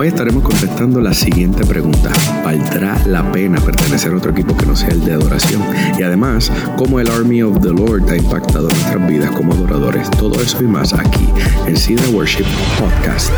Hoy 0.00 0.08
estaremos 0.08 0.42
contestando 0.42 0.98
la 0.98 1.12
siguiente 1.12 1.62
pregunta. 1.66 2.10
¿Valdrá 2.42 2.98
la 3.06 3.30
pena 3.32 3.60
pertenecer 3.60 4.14
a 4.14 4.16
otro 4.16 4.30
equipo 4.30 4.56
que 4.56 4.64
no 4.64 4.74
sea 4.74 4.88
el 4.88 5.04
de 5.04 5.12
adoración? 5.12 5.60
Y 5.98 6.02
además, 6.02 6.50
¿cómo 6.78 7.00
el 7.00 7.10
Army 7.10 7.42
of 7.42 7.60
the 7.60 7.68
Lord 7.68 8.08
ha 8.08 8.16
impactado 8.16 8.70
nuestras 8.70 9.06
vidas 9.06 9.30
como 9.32 9.52
adoradores? 9.52 10.10
Todo 10.12 10.40
eso 10.40 10.62
y 10.62 10.66
más 10.66 10.94
aquí 10.94 11.28
en 11.66 11.76
Cedar 11.76 12.08
Worship 12.14 12.46
Podcast. 12.78 13.30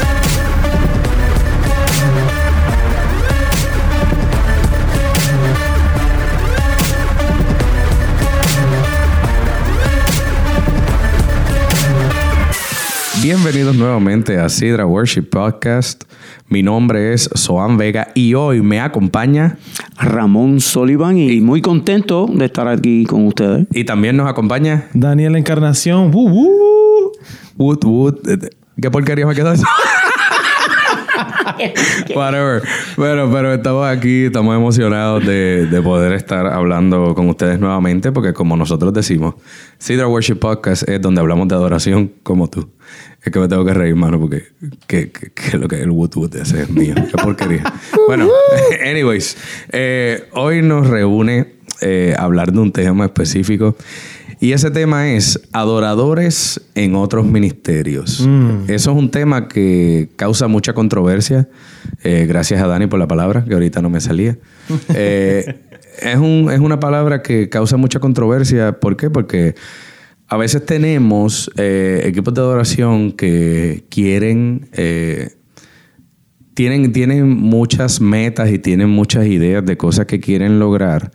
Bienvenidos 13.23 13.77
nuevamente 13.77 14.39
a 14.39 14.49
Sidra 14.49 14.85
Worship 14.85 15.23
Podcast. 15.31 16.03
Mi 16.49 16.63
nombre 16.63 17.13
es 17.13 17.31
Soan 17.35 17.77
Vega 17.77 18.09
y 18.15 18.35
hoy 18.35 18.63
me 18.63 18.81
acompaña 18.81 19.59
Ramón 19.97 20.61
Sullivan 20.61 21.17
y 21.17 21.41
muy 21.41 21.63
contento 21.63 22.27
de 22.27 22.47
estar 22.47 22.67
aquí 22.67 23.05
con 23.05 23.27
ustedes. 23.27 23.67
y 23.73 23.85
también 23.85 24.17
nos 24.17 24.29
acompaña 24.29 24.89
Daniel 24.93 25.37
Encarnación. 25.37 26.11
¡Woo, 26.13 26.29
woo! 26.29 27.13
Wood 27.59 27.85
Wood. 27.85 28.15
¿Qué 28.81 28.91
porquería 28.91 29.25
me 29.27 29.35
quedó 29.37 29.53
eso? 29.53 29.65
Whatever. 32.15 32.63
Bueno, 32.97 33.31
pero 33.33 33.53
estamos 33.53 33.87
aquí, 33.87 34.27
estamos 34.27 34.57
emocionados 34.57 35.25
de, 35.25 35.67
de 35.67 35.83
poder 35.83 36.13
estar 36.13 36.47
hablando 36.47 37.15
con 37.15 37.29
ustedes 37.29 37.59
nuevamente, 37.59 38.13
porque 38.13 38.33
como 38.33 38.57
nosotros 38.57 38.93
decimos, 38.93 39.35
Cedar 39.79 40.07
Worship 40.07 40.37
Podcast 40.37 40.89
es 40.89 41.01
donde 41.01 41.21
hablamos 41.21 41.49
de 41.49 41.55
adoración 41.55 42.13
como 42.23 42.49
tú. 42.49 42.71
Es 43.23 43.33
que 43.33 43.39
me 43.39 43.49
tengo 43.49 43.65
que 43.65 43.73
reír, 43.73 43.95
mano, 43.95 44.19
porque 44.19 44.47
que, 44.87 45.13
que, 45.13 45.31
que 45.31 45.57
lo 45.57 45.69
que 45.69 45.81
el 45.81 45.91
Wood 45.91 46.17
Wood 46.17 46.37
ese 46.37 46.63
es 46.63 46.71
mío. 46.71 46.95
Qué 46.95 47.23
porquería. 47.23 47.63
bueno, 48.07 48.29
anyways, 48.85 49.37
eh, 49.71 50.29
hoy 50.33 50.63
nos 50.63 50.89
reúne 50.89 51.55
eh, 51.81 52.15
hablar 52.19 52.53
de 52.53 52.61
un 52.61 52.73
tema 52.73 53.05
específico. 53.05 53.77
Y 54.43 54.53
ese 54.55 54.73
tema 54.73 55.09
es 55.13 55.41
adoradores 55.53 56.61
en 56.75 56.97
otros 56.97 57.25
ministerios. 57.25 58.27
Eso 58.67 58.91
es 58.91 58.97
un 58.97 59.09
tema 59.09 59.47
que 59.47 60.09
causa 60.17 60.49
mucha 60.49 60.73
controversia. 60.73 61.49
Eh, 62.03 62.27
gracias 62.29 62.61
a 62.61 62.67
Dani 62.67 62.89
por 62.89 62.99
la 62.99 63.07
palabra, 63.07 63.45
que 63.45 63.55
ahorita 63.55 63.81
no 63.83 63.89
me 63.89 64.01
salía. 64.01 64.37
Eh, 64.95 65.61
es, 66.03 66.17
un- 66.17 66.51
es 66.53 66.59
una 66.59 66.81
palabra 66.81 67.23
que 67.23 67.49
causa 67.49 67.77
mucha 67.77 68.01
controversia. 68.01 68.73
¿Por 68.81 68.97
qué? 68.97 69.11
Porque 69.11 69.55
a 70.27 70.37
veces 70.37 70.67
tenemos 70.67 71.49
eh, 71.57 72.03
equipos 72.05 72.35
de 72.35 72.41
adoración 72.41 73.13
que 73.13 73.85
quieren... 73.91 74.69
eh, 74.73 75.37
tienen, 76.55 76.93
tienen 76.93 77.29
muchas 77.29 78.01
metas 78.01 78.51
y 78.51 78.59
tienen 78.59 78.91
muchas 78.91 79.27
ideas 79.27 79.65
de 79.65 79.77
cosas 79.79 80.05
que 80.07 80.21
quieren 80.21 80.59
lograr, 80.59 81.11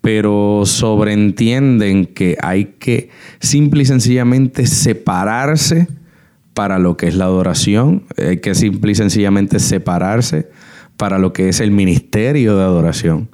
pero 0.00 0.62
sobreentienden 0.64 2.06
que 2.06 2.36
hay 2.40 2.76
que 2.78 3.10
simple 3.40 3.82
y 3.82 3.86
sencillamente 3.86 4.66
separarse 4.66 5.88
para 6.54 6.78
lo 6.78 6.96
que 6.96 7.06
es 7.08 7.14
la 7.14 7.26
adoración, 7.26 8.04
hay 8.16 8.38
que 8.38 8.54
simple 8.54 8.92
y 8.92 8.94
sencillamente 8.94 9.58
separarse 9.58 10.48
para 10.96 11.18
lo 11.18 11.32
que 11.32 11.48
es 11.48 11.60
el 11.60 11.70
ministerio 11.70 12.56
de 12.56 12.62
adoración. 12.62 13.28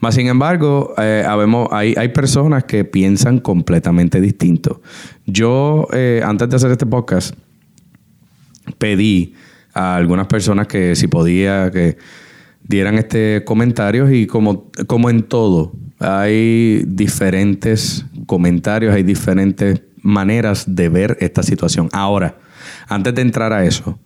Más 0.00 0.16
sin 0.16 0.26
embargo, 0.26 0.94
eh, 0.98 1.24
habemos- 1.26 1.68
hay, 1.70 1.94
hay 1.96 2.08
personas 2.08 2.64
que 2.64 2.84
piensan 2.84 3.38
completamente 3.38 4.20
distinto. 4.20 4.80
Yo, 5.26 5.86
eh, 5.92 6.22
antes 6.24 6.48
de 6.48 6.56
hacer 6.56 6.70
este 6.72 6.86
podcast, 6.86 7.34
pedí 8.78 9.34
a 9.74 9.96
algunas 9.96 10.26
personas 10.26 10.66
que 10.66 10.96
si 10.96 11.06
podía 11.06 11.70
que 11.70 11.96
dieran 12.66 12.96
este 12.98 13.42
comentarios 13.44 14.10
y 14.12 14.26
como, 14.26 14.70
como 14.86 15.10
en 15.10 15.22
todo, 15.22 15.72
hay 16.02 16.84
diferentes 16.86 18.04
comentarios, 18.26 18.94
hay 18.94 19.02
diferentes 19.02 19.82
maneras 20.02 20.64
de 20.66 20.88
ver 20.88 21.16
esta 21.20 21.42
situación. 21.42 21.88
Ahora, 21.92 22.36
antes 22.88 23.14
de 23.14 23.22
entrar 23.22 23.52
a 23.52 23.64
eso, 23.64 23.98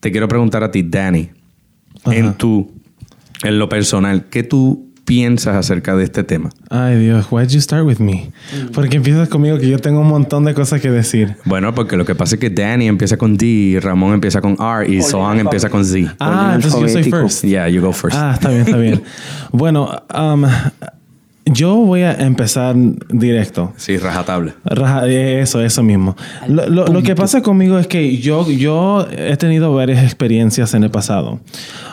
te 0.00 0.12
quiero 0.12 0.28
preguntar 0.28 0.62
a 0.62 0.70
ti, 0.70 0.82
Danny, 0.82 1.30
en 2.06 2.34
tu, 2.34 2.70
en 3.42 3.58
lo 3.58 3.68
personal, 3.68 4.26
¿qué 4.30 4.42
tú 4.42 4.88
piensas 5.04 5.56
acerca 5.56 5.96
de 5.96 6.04
este 6.04 6.22
tema? 6.22 6.50
Ay, 6.68 6.98
Dios, 6.98 7.26
why'd 7.30 7.48
you 7.48 7.60
start 7.60 7.86
with 7.86 7.98
me? 7.98 8.30
Porque 8.74 8.98
empiezas 8.98 9.28
conmigo 9.30 9.58
que 9.58 9.66
yo 9.66 9.78
tengo 9.78 10.00
un 10.00 10.08
montón 10.08 10.44
de 10.44 10.52
cosas 10.52 10.82
que 10.82 10.90
decir. 10.90 11.36
Bueno, 11.46 11.74
porque 11.74 11.96
lo 11.96 12.04
que 12.04 12.14
pasa 12.14 12.34
es 12.34 12.40
que 12.40 12.50
Danny 12.50 12.88
empieza 12.88 13.16
con 13.16 13.36
D, 13.36 13.80
Ramón 13.82 14.12
empieza 14.12 14.42
con 14.42 14.58
R 14.60 14.86
y 14.86 15.00
Sohan 15.00 15.40
empieza 15.40 15.70
con 15.70 15.84
Z. 15.84 16.14
Ah, 16.20 16.52
entonces 16.54 16.78
yo 16.78 16.88
soy 16.88 17.04
first. 17.04 17.42
Yeah, 17.42 17.68
you 17.68 17.80
go 17.80 17.92
first. 17.92 18.18
Ah, 18.18 18.32
está 18.34 18.50
bien, 18.50 18.60
está 18.60 18.76
bien. 18.76 19.02
bueno, 19.52 19.90
um, 20.14 20.44
yo 21.52 21.74
voy 21.76 22.02
a 22.02 22.12
empezar 22.14 22.74
directo. 23.08 23.72
Sí, 23.76 23.96
rajatabla. 23.96 24.54
Raja- 24.64 25.06
Eso, 25.08 25.60
eso 25.62 25.82
mismo. 25.82 26.16
Lo, 26.48 26.68
lo- 26.68 26.86
lo 26.86 27.02
que 27.02 27.14
pasa 27.14 27.42
conmigo 27.42 27.78
es 27.78 27.86
que 27.86 28.16
yo, 28.18 28.48
yo 28.50 29.06
he 29.10 29.36
tenido 29.36 29.74
varias 29.74 30.02
experiencias 30.02 30.74
en 30.74 30.84
el 30.84 30.90
pasado. 30.90 31.40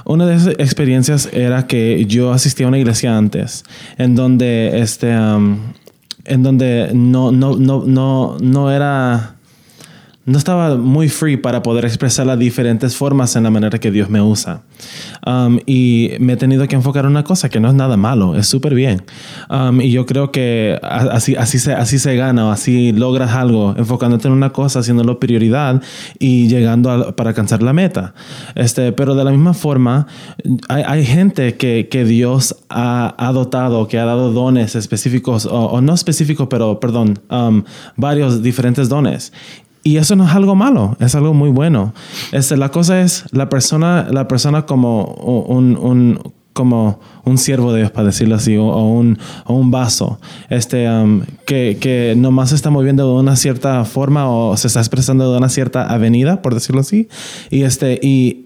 Una 0.05 0.25
de 0.25 0.35
esas 0.35 0.53
experiencias 0.59 1.29
era 1.33 1.67
que 1.67 2.05
yo 2.05 2.31
asistí 2.31 2.63
a 2.63 2.67
una 2.67 2.77
iglesia 2.77 3.17
antes, 3.17 3.63
en 3.97 4.16
donde 4.16 4.79
este, 4.79 5.17
um, 5.17 5.57
en 6.25 6.43
donde 6.43 6.89
no, 6.93 7.31
no, 7.31 7.55
no, 7.55 7.83
no, 7.85 8.37
no 8.41 8.72
era 8.72 9.34
no 10.25 10.40
estaba 10.40 10.75
muy 10.75 11.08
free 11.08 11.38
para 11.38 11.62
poder 11.62 11.86
expresar 11.86 12.25
las 12.25 12.40
diferentes 12.40 12.96
formas 12.96 13.36
en 13.36 13.44
la 13.44 13.52
manera 13.52 13.80
que 13.80 13.91
Dios 13.91 14.09
me 14.09 14.22
usa. 14.22 14.63
Um, 15.25 15.59
y 15.68 16.12
me 16.19 16.34
he 16.34 16.38
tenido 16.38 16.68
que 16.68 16.75
enfocar 16.75 17.06
en 17.06 17.12
una 17.12 17.24
cosa 17.24 17.47
que 17.50 17.59
no 17.59 17.68
es 17.68 17.75
nada 17.75 17.96
malo, 17.96 18.35
es 18.35 18.47
súper 18.47 18.74
bien. 18.74 19.03
Um, 19.50 19.81
y 19.81 19.91
yo 19.91 20.08
creo 20.08 20.31
que 20.31 20.80
así, 20.81 21.35
así, 21.35 21.59
se, 21.59 21.74
así 21.74 22.00
se 22.00 22.16
gana, 22.16 22.47
o 22.47 22.52
así 22.52 22.91
logras 22.91 23.31
algo, 23.31 23.75
enfocándote 23.78 24.28
en 24.28 24.34
una 24.34 24.52
cosa, 24.52 24.80
haciéndolo 24.80 25.19
prioridad 25.19 25.81
y 26.18 26.47
llegando 26.47 27.16
para 27.16 27.30
alcanzar 27.30 27.62
la 27.62 27.74
meta. 27.74 28.16
Este, 28.56 28.94
pero 28.94 29.14
de 29.14 29.24
la 29.24 29.31
misma 29.31 29.53
forma, 29.53 30.08
hay, 30.69 30.84
hay 30.88 31.06
gente 31.06 31.56
que, 31.56 31.88
que 31.90 32.03
Dios 32.03 32.56
ha, 32.69 33.31
dotado, 33.31 33.88
que 33.88 34.00
ha 34.00 34.06
dado 34.06 34.31
dones 34.31 34.75
específicos, 34.75 35.46
o, 35.46 35.66
o 35.66 35.81
no 35.81 35.94
específicos, 35.94 36.47
pero 36.50 36.80
perdón, 36.80 37.19
um, 37.30 37.64
varios 37.96 38.41
diferentes 38.41 38.90
dones. 38.90 39.31
Y 39.88 39.97
eso 39.97 40.16
no 40.16 40.25
es 40.28 40.31
algo 40.34 40.56
malo, 40.56 40.97
es 41.00 41.13
algo 41.13 41.35
muy 41.35 41.51
bueno. 41.51 41.94
Este, 42.31 42.57
la 42.57 42.69
cosa 42.69 43.01
es 43.01 43.25
la 43.31 43.50
persona, 43.50 44.07
la 44.09 44.28
persona 44.28 44.66
como 44.66 45.03
un, 45.06 45.78
un- 45.78 46.19
como 46.53 47.00
un 47.25 47.38
siervo 47.38 47.72
de 47.73 47.81
Dios, 47.81 47.91
para 47.91 48.07
decirlo 48.07 48.34
así, 48.35 48.56
o, 48.57 48.66
o 48.66 48.84
un, 48.94 49.19
o 49.46 49.53
un 49.53 49.72
vaso, 49.72 50.19
este, 50.50 50.90
um, 50.90 51.22
que, 51.46 51.78
que 51.81 52.16
nomás 52.18 52.50
se 52.50 52.56
está 52.56 52.69
moviendo 52.69 53.06
de 53.13 53.19
una 53.19 53.35
cierta 53.35 53.84
forma 53.85 54.28
o 54.29 54.56
se 54.57 54.68
está 54.68 54.79
expresando 54.79 55.29
de 55.31 55.38
una 55.38 55.50
cierta 55.50 55.85
avenida, 55.85 56.41
por 56.41 56.53
decirlo 56.53 56.79
así. 56.81 57.07
Y, 57.52 57.63
este, 57.63 58.00
y 58.02 58.46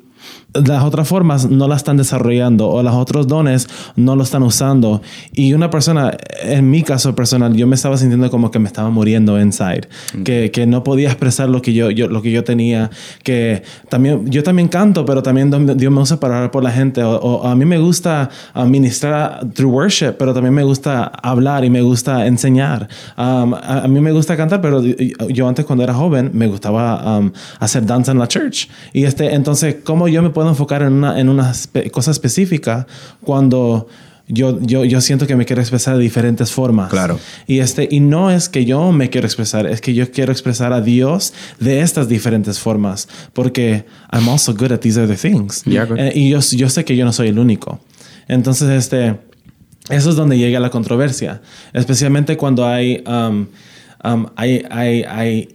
las 0.53 0.83
otras 0.83 1.07
formas 1.07 1.49
no 1.49 1.67
la 1.67 1.75
están 1.75 1.97
desarrollando 1.97 2.69
o 2.69 2.81
los 2.81 2.93
otros 2.93 3.27
dones 3.27 3.67
no 3.95 4.15
lo 4.15 4.23
están 4.23 4.43
usando. 4.43 5.01
Y 5.31 5.53
una 5.53 5.69
persona, 5.69 6.17
en 6.43 6.69
mi 6.69 6.81
caso 6.83 7.15
personal, 7.15 7.55
yo 7.55 7.67
me 7.67 7.75
estaba 7.75 7.97
sintiendo 7.97 8.29
como 8.31 8.49
que 8.49 8.59
me 8.59 8.67
estaba 8.67 8.89
muriendo 8.89 9.39
inside, 9.39 9.87
que, 10.23 10.51
que 10.51 10.65
no 10.65 10.83
podía 10.83 11.09
expresar 11.09 11.49
lo 11.49 11.61
que 11.61 11.73
yo, 11.73 11.91
yo, 11.91 12.07
lo 12.07 12.21
que 12.21 12.31
yo 12.31 12.43
tenía, 12.43 12.89
que 13.23 13.63
también, 13.89 14.29
yo 14.29 14.43
también 14.43 14.67
canto, 14.67 15.05
pero 15.05 15.21
también 15.21 15.49
Dios 15.77 15.93
me 15.93 16.01
usa 16.01 16.19
para 16.19 16.37
orar 16.37 16.51
por 16.51 16.63
la 16.63 16.71
gente. 16.71 17.03
O, 17.03 17.15
o 17.15 17.47
a 17.47 17.55
mí 17.55 17.65
me 17.65 17.77
gusta 17.77 18.29
uh, 18.55 18.65
ministrar 18.65 19.47
through 19.53 19.73
worship, 19.73 20.13
pero 20.17 20.33
también 20.33 20.53
me 20.53 20.63
gusta 20.63 21.03
hablar 21.03 21.63
y 21.63 21.69
me 21.69 21.81
gusta 21.81 22.25
enseñar. 22.25 22.87
Um, 23.17 23.53
a, 23.53 23.81
a 23.83 23.87
mí 23.87 23.99
me 24.01 24.11
gusta 24.11 24.35
cantar, 24.35 24.61
pero 24.61 24.81
yo 24.83 25.47
antes 25.47 25.65
cuando 25.65 25.83
era 25.83 25.93
joven 25.93 26.31
me 26.33 26.47
gustaba 26.47 27.19
um, 27.19 27.31
hacer 27.59 27.85
danza 27.85 28.11
en 28.11 28.19
la 28.19 28.27
church. 28.27 28.67
Y 28.93 29.03
este, 29.03 29.33
entonces, 29.33 29.77
¿cómo 29.83 30.07
yo 30.07 30.21
me 30.21 30.29
puedo 30.29 30.38
enfocar 30.47 30.83
en 30.83 30.93
una, 30.93 31.19
en 31.19 31.27
una 31.27 31.51
espe- 31.51 31.91
cosa 31.91 32.11
específica 32.11 32.87
cuando 33.21 33.87
yo, 34.31 34.59
yo, 34.61 34.85
yo 34.85 35.01
siento 35.01 35.25
que 35.25 35.35
me 35.35 35.43
quiero 35.45 35.59
expresar 35.61 35.97
de 35.97 36.03
diferentes 36.03 36.51
formas? 36.51 36.89
Claro. 36.91 37.19
Y, 37.47 37.59
este, 37.59 37.87
y 37.89 37.99
no 37.99 38.29
es 38.29 38.47
que 38.47 38.63
yo 38.63 38.91
me 38.91 39.09
quiero 39.09 39.25
expresar, 39.25 39.65
es 39.65 39.81
que 39.81 39.95
yo 39.95 40.11
quiero 40.11 40.31
expresar 40.31 40.71
a 40.71 40.81
Dios 40.81 41.33
de 41.59 41.81
estas 41.81 42.07
diferentes 42.07 42.59
formas, 42.59 43.07
porque 43.33 43.85
I'm 44.11 44.29
also 44.29 44.53
good 44.53 44.71
at 44.71 44.79
these 44.81 44.99
other 45.01 45.17
things. 45.17 45.63
Yeah. 45.63 45.87
Eh, 45.97 46.11
y 46.13 46.29
yo, 46.29 46.39
yo 46.39 46.69
sé 46.69 46.85
que 46.85 46.95
yo 46.95 47.05
no 47.05 47.11
soy 47.11 47.29
el 47.29 47.39
único. 47.39 47.79
Entonces, 48.27 48.69
este, 48.69 49.17
eso 49.89 50.11
es 50.11 50.15
donde 50.15 50.37
llega 50.37 50.59
la 50.59 50.69
controversia, 50.69 51.41
especialmente 51.73 52.37
cuando 52.37 52.67
hay, 52.67 53.03
um, 53.07 53.47
um, 54.03 54.27
hay, 54.35 54.63
hay, 54.69 55.03
hay 55.03 55.49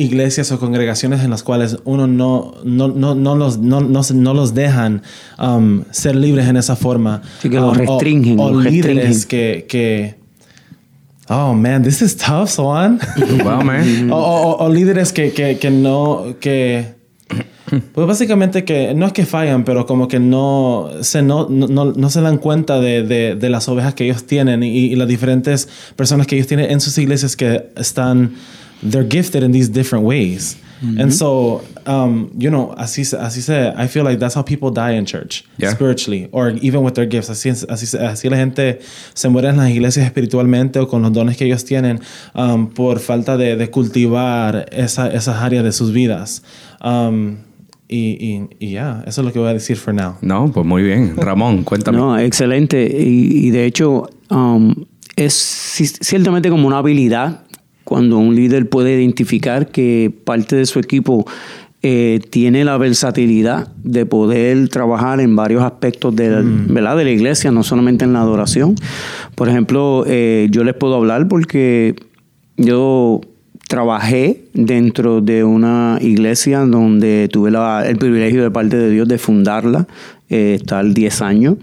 iglesias 0.00 0.50
o 0.52 0.58
congregaciones 0.58 1.22
en 1.22 1.30
las 1.30 1.42
cuales 1.42 1.76
uno 1.84 2.06
no, 2.06 2.54
no, 2.64 2.88
no, 2.88 3.14
no, 3.14 3.34
los, 3.36 3.58
no, 3.58 3.80
no, 3.80 4.00
no 4.14 4.34
los 4.34 4.54
dejan 4.54 5.02
um, 5.38 5.82
ser 5.90 6.16
libres 6.16 6.48
en 6.48 6.56
esa 6.56 6.76
forma. 6.76 7.22
Sí, 7.42 7.50
que 7.50 7.56
los 7.56 7.64
Um, 7.64 7.70
o- 7.70 7.74
restringen, 7.74 8.40
O, 8.40 8.50
los 8.50 8.64
líderes 8.64 9.04
restringen. 9.08 9.28
que, 9.28 9.66
que... 9.66 10.20
Oh, 11.28 11.54
man, 11.54 11.82
this 11.82 12.02
is 12.02 12.16
tough, 12.16 12.48
Swan. 12.48 12.98
Wow, 13.44 13.62
man. 13.62 14.10
o, 14.10 14.16
o- 14.16 14.64
o 14.64 14.68
líderes 14.68 15.12
que, 15.12 15.32
que, 15.32 15.58
que 15.58 15.70
no... 15.70 16.24
Que, 16.40 16.98
Pues 17.94 18.04
básicamente 18.04 18.64
que 18.64 18.94
no 18.94 19.06
es 19.06 19.12
que 19.12 19.24
fallan, 19.24 19.62
pero 19.64 19.86
como 19.86 20.08
que 20.08 20.18
no 20.18 20.90
se, 21.02 21.22
no, 21.22 21.46
no, 21.48 21.84
no 21.92 22.10
se 22.10 22.20
dan 22.20 22.38
cuenta 22.38 22.80
de, 22.80 23.04
de, 23.04 23.36
de, 23.36 23.48
las 23.48 23.68
ovejas 23.68 23.94
que 23.94 24.06
ellos 24.06 24.24
tienen 24.26 24.64
y, 24.64 24.76
y, 24.76 24.96
las 24.96 25.06
diferentes 25.06 25.68
personas 25.94 26.26
que 26.26 26.34
ellos 26.34 26.48
tienen 26.48 26.68
en 26.72 26.80
sus 26.80 26.98
iglesias 26.98 27.36
que 27.36 27.70
están, 27.76 28.32
they're 28.82 29.06
gifted 29.08 29.42
in 29.42 29.52
these 29.52 29.68
different 29.68 30.04
ways. 30.04 30.56
And 30.98 31.12
so, 31.12 31.60
um, 31.84 32.30
you 32.38 32.48
know, 32.48 32.74
así, 32.78 33.02
así 33.02 33.42
se, 33.42 33.68
I 33.76 33.86
feel 33.86 34.02
like 34.02 34.18
that's 34.18 34.34
how 34.34 34.42
people 34.42 34.70
die 34.70 34.92
in 34.92 35.04
church, 35.04 35.44
Yeah. 35.58 35.72
spiritually, 35.74 36.30
or 36.32 36.54
even 36.62 36.82
with 36.82 36.94
their 36.94 37.04
gifts. 37.06 37.28
Así, 37.28 37.50
así, 37.50 37.98
así 37.98 38.30
la 38.30 38.38
gente 38.38 38.78
se 39.12 39.28
muere 39.28 39.50
en 39.50 39.58
las 39.58 39.68
iglesias 39.68 40.06
espiritualmente 40.06 40.78
o 40.78 40.88
con 40.88 41.02
los 41.02 41.12
dones 41.12 41.36
que 41.36 41.44
ellos 41.44 41.66
tienen 41.66 42.00
um, 42.34 42.66
por 42.68 42.98
falta 42.98 43.36
de, 43.36 43.56
de 43.56 43.68
cultivar 43.70 44.70
esa, 44.72 45.08
esas 45.12 45.36
áreas 45.42 45.64
de 45.64 45.72
sus 45.72 45.92
vidas. 45.92 46.42
Um, 46.82 47.36
y, 47.86 48.16
y, 48.18 48.48
y 48.58 48.70
ya, 48.72 49.04
eso 49.06 49.20
es 49.20 49.26
lo 49.26 49.32
que 49.34 49.38
voy 49.38 49.50
a 49.50 49.52
decir 49.52 49.76
for 49.76 49.92
now. 49.92 50.14
No, 50.22 50.50
pues 50.50 50.64
muy 50.64 50.82
bien. 50.82 51.14
Ramón, 51.18 51.62
cuéntame. 51.62 51.98
No, 51.98 52.18
excelente. 52.18 52.82
Y, 52.98 53.48
y 53.48 53.50
de 53.50 53.66
hecho, 53.66 54.08
um, 54.30 54.74
es 55.14 55.34
ci- 55.78 55.98
ciertamente 56.00 56.48
como 56.48 56.66
una 56.66 56.78
habilidad 56.78 57.42
cuando 57.90 58.18
un 58.18 58.36
líder 58.36 58.68
puede 58.68 58.94
identificar 58.96 59.66
que 59.66 60.12
parte 60.24 60.54
de 60.54 60.64
su 60.64 60.78
equipo 60.78 61.26
eh, 61.82 62.20
tiene 62.30 62.64
la 62.64 62.78
versatilidad 62.78 63.66
de 63.82 64.06
poder 64.06 64.68
trabajar 64.68 65.18
en 65.20 65.34
varios 65.34 65.64
aspectos 65.64 66.14
de, 66.14 66.30
la- 66.30 66.42
¿verdad? 66.44 66.96
de 66.96 67.02
la 67.04 67.10
iglesia, 67.10 67.50
no 67.50 67.64
solamente 67.64 68.04
en 68.04 68.12
la 68.12 68.20
adoración. 68.20 68.76
Por 69.34 69.48
ejemplo, 69.48 70.04
eh, 70.06 70.46
yo 70.52 70.62
les 70.62 70.74
puedo 70.74 70.94
hablar 70.94 71.26
porque 71.26 71.96
yo 72.56 73.22
trabajé 73.66 74.44
dentro 74.54 75.20
de 75.20 75.42
una 75.42 75.98
iglesia 76.00 76.60
donde 76.60 77.28
tuve 77.32 77.50
la- 77.50 77.84
el 77.88 77.96
privilegio 77.96 78.42
de 78.44 78.52
parte 78.52 78.76
de 78.76 78.88
Dios 78.90 79.08
de 79.08 79.18
fundarla, 79.18 79.88
eh, 80.28 80.58
estar 80.60 80.84
10 80.94 81.22
años. 81.22 81.56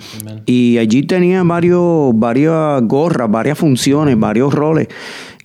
Y 0.45 0.77
allí 0.77 1.03
tenía 1.03 1.44
varios, 1.44 2.12
varias 2.19 2.81
gorras, 2.83 3.31
varias 3.31 3.57
funciones, 3.57 4.19
varios 4.19 4.53
roles. 4.53 4.88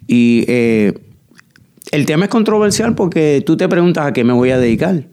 Y 0.07 0.45
eh, 0.49 0.95
el 1.91 2.07
tema 2.07 2.25
es 2.25 2.31
controversial 2.31 2.95
porque 2.95 3.43
tú 3.45 3.57
te 3.57 3.69
preguntas 3.69 4.07
a 4.07 4.13
qué 4.13 4.25
me 4.25 4.33
voy 4.33 4.51
a 4.51 4.59
dedicar. 4.59 5.05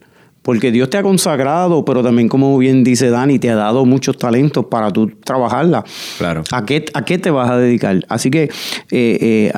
Porque 0.42 0.72
Dios 0.72 0.90
te 0.90 0.98
ha 0.98 1.04
consagrado, 1.04 1.84
pero 1.84 2.02
también, 2.02 2.30
como 2.30 2.58
bien 2.58 2.84
dice 2.84 3.10
Dani, 3.10 3.40
te 3.40 3.50
ha 3.50 3.56
dado 3.56 3.86
muchos 3.86 4.18
talentos 4.18 4.66
para 4.66 4.90
tú 4.92 5.12
trabajarla. 5.24 5.84
Claro. 6.18 6.44
¿A 6.52 6.66
qué, 6.66 6.86
a 6.94 7.04
qué 7.04 7.18
te 7.18 7.30
vas 7.30 7.50
a 7.50 7.58
dedicar? 7.58 8.00
Así 8.08 8.32
que, 8.32 8.44
eh, 8.44 8.50
eh, 8.92 9.52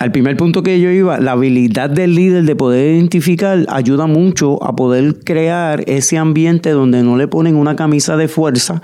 al 0.00 0.10
primer 0.12 0.36
punto 0.36 0.62
que 0.62 0.80
yo 0.80 0.90
iba, 0.90 1.20
la 1.20 1.32
habilidad 1.32 1.90
del 1.90 2.14
líder 2.14 2.44
de 2.44 2.56
poder 2.56 2.94
identificar 2.94 3.64
ayuda 3.68 4.06
mucho 4.06 4.62
a 4.64 4.74
poder 4.74 5.20
crear 5.20 5.84
ese 5.86 6.16
ambiente 6.16 6.70
donde 6.70 7.02
no 7.02 7.16
le 7.16 7.28
ponen 7.28 7.54
una 7.56 7.76
camisa 7.76 8.16
de 8.16 8.26
fuerza 8.26 8.82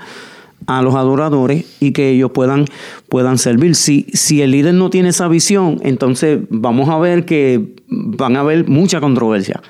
a 0.67 0.81
los 0.81 0.95
adoradores 0.95 1.65
y 1.79 1.91
que 1.91 2.09
ellos 2.09 2.31
puedan, 2.31 2.65
puedan 3.09 3.37
servir. 3.37 3.75
Si, 3.75 4.07
si 4.13 4.41
el 4.41 4.51
líder 4.51 4.73
no 4.73 4.89
tiene 4.89 5.09
esa 5.09 5.27
visión, 5.27 5.79
entonces 5.83 6.39
vamos 6.49 6.89
a 6.89 6.97
ver 6.97 7.25
que 7.25 7.75
van 7.87 8.37
a 8.37 8.41
haber 8.41 8.67
mucha 8.67 9.01
controversia. 9.01 9.61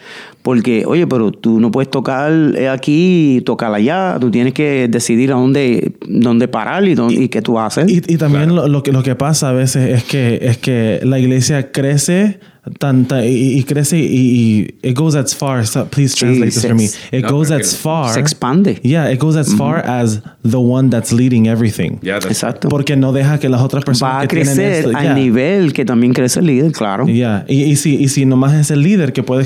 Porque, 0.43 0.85
oye, 0.88 1.05
pero 1.07 1.31
tú 1.31 1.59
no 1.59 1.69
puedes 1.71 1.89
tocar 1.89 2.31
eh, 2.57 2.67
aquí 2.67 3.38
y 3.38 3.41
tocar 3.41 3.73
allá, 3.73 4.17
tú 4.19 4.31
tienes 4.31 4.53
que 4.53 4.88
decidir 4.89 5.31
a 5.31 5.35
dónde, 5.35 5.91
dónde 6.07 6.47
parar 6.47 6.88
y, 6.88 6.95
dónde- 6.95 7.15
y 7.15 7.29
qué 7.29 7.41
tú 7.41 7.59
hacer. 7.59 7.89
Y, 7.89 8.01
y 8.07 8.17
también 8.17 8.55
lo, 8.55 8.67
lo 8.67 8.81
que, 8.81 8.91
lo 8.91 9.03
que 9.03 9.15
pasa 9.15 9.49
a 9.49 9.53
veces 9.53 9.97
es 9.97 10.03
que, 10.03 10.39
es 10.41 10.57
que 10.57 10.99
la 11.03 11.19
iglesia 11.19 11.71
crece 11.71 12.39
tanta, 12.77 13.25
y, 13.25 13.57
y 13.57 13.63
crece 13.63 13.97
y, 13.97 14.03
y 14.03 14.88
it 14.88 14.95
goes 14.95 15.15
as 15.15 15.35
far. 15.35 15.65
so 15.65 15.83
please 15.85 16.15
translate 16.15 16.51
this 16.51 16.61
se- 16.61 16.67
for 16.67 16.75
me. 16.77 16.85
It 17.11 17.23
No, 17.23 17.31
goes 17.31 17.47
tranquilo. 17.47 17.67
as 17.69 17.75
far. 17.75 18.13
Se 18.13 18.19
expande. 18.19 18.79
Yeah, 18.83 19.11
it 19.11 19.19
goes 19.19 19.35
as 19.35 19.51
far 19.55 19.77
as 19.83 20.21
the 20.43 20.57
one 20.57 20.89
that's 20.91 21.11
leading 21.11 21.47
everything. 21.47 21.97
Ya, 22.03 22.19
that's- 22.19 22.27
Exacto. 22.31 22.69
Porque 22.69 22.95
no 22.95 23.13
deja 23.13 23.39
que 23.39 23.49
las 23.49 23.61
otras 23.61 23.83
personas 23.83 24.13
Va 24.15 24.19
a 24.21 24.27
que 24.27 24.35
crecer 24.41 24.85
esto- 24.85 24.95
al 24.95 25.03
yeah. 25.05 25.13
nivel 25.15 25.73
que 25.73 25.85
también 25.85 26.13
crece 26.13 26.39
el 26.39 26.45
líder, 26.45 26.71
claro. 26.71 27.07
Ya, 27.07 27.45
Y, 27.47 27.63
y, 27.63 27.75
si, 27.77 27.95
y 27.95 28.07
si 28.09 28.25
nomás 28.27 28.53
es 28.53 28.69
el 28.69 28.83
líder 28.83 29.11
que 29.11 29.23
puede 29.23 29.41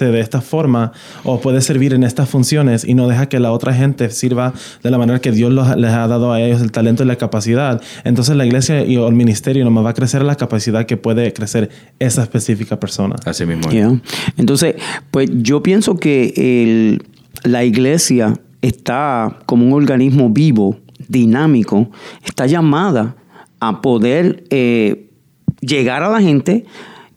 de 0.00 0.20
esta 0.20 0.40
forma 0.40 0.92
o 1.24 1.40
puede 1.40 1.60
servir 1.60 1.92
en 1.94 2.02
estas 2.04 2.28
funciones 2.28 2.84
y 2.84 2.94
no 2.94 3.08
deja 3.08 3.28
que 3.28 3.38
la 3.40 3.52
otra 3.52 3.74
gente 3.74 4.10
sirva 4.10 4.52
de 4.82 4.90
la 4.90 4.98
manera 4.98 5.20
que 5.20 5.32
Dios 5.32 5.52
los- 5.52 5.76
les 5.76 5.90
ha 5.90 6.06
dado 6.08 6.32
a 6.32 6.40
ellos 6.40 6.60
el 6.62 6.72
talento 6.72 7.02
y 7.02 7.06
la 7.06 7.16
capacidad, 7.16 7.80
entonces 8.04 8.36
la 8.36 8.46
iglesia 8.46 8.84
y 8.84 8.96
o 8.96 9.08
el 9.08 9.14
ministerio 9.14 9.64
nomás 9.64 9.84
va 9.84 9.90
a 9.90 9.94
crecer 9.94 10.22
la 10.24 10.34
capacidad 10.36 10.86
que 10.86 10.96
puede 10.96 11.32
crecer 11.32 11.70
esa 11.98 12.22
específica 12.22 12.78
persona. 12.80 13.16
Así 13.24 13.44
mismo. 13.46 13.70
Yeah. 13.70 14.00
Entonces, 14.36 14.76
pues 15.10 15.28
yo 15.32 15.62
pienso 15.62 15.96
que 15.96 16.32
el- 16.36 17.02
la 17.44 17.64
iglesia 17.64 18.34
está 18.60 19.38
como 19.46 19.66
un 19.66 19.72
organismo 19.72 20.30
vivo, 20.30 20.78
dinámico, 21.08 21.90
está 22.24 22.46
llamada 22.46 23.16
a 23.60 23.80
poder 23.80 24.44
eh, 24.50 25.08
llegar 25.60 26.02
a 26.02 26.08
la 26.10 26.20
gente 26.20 26.64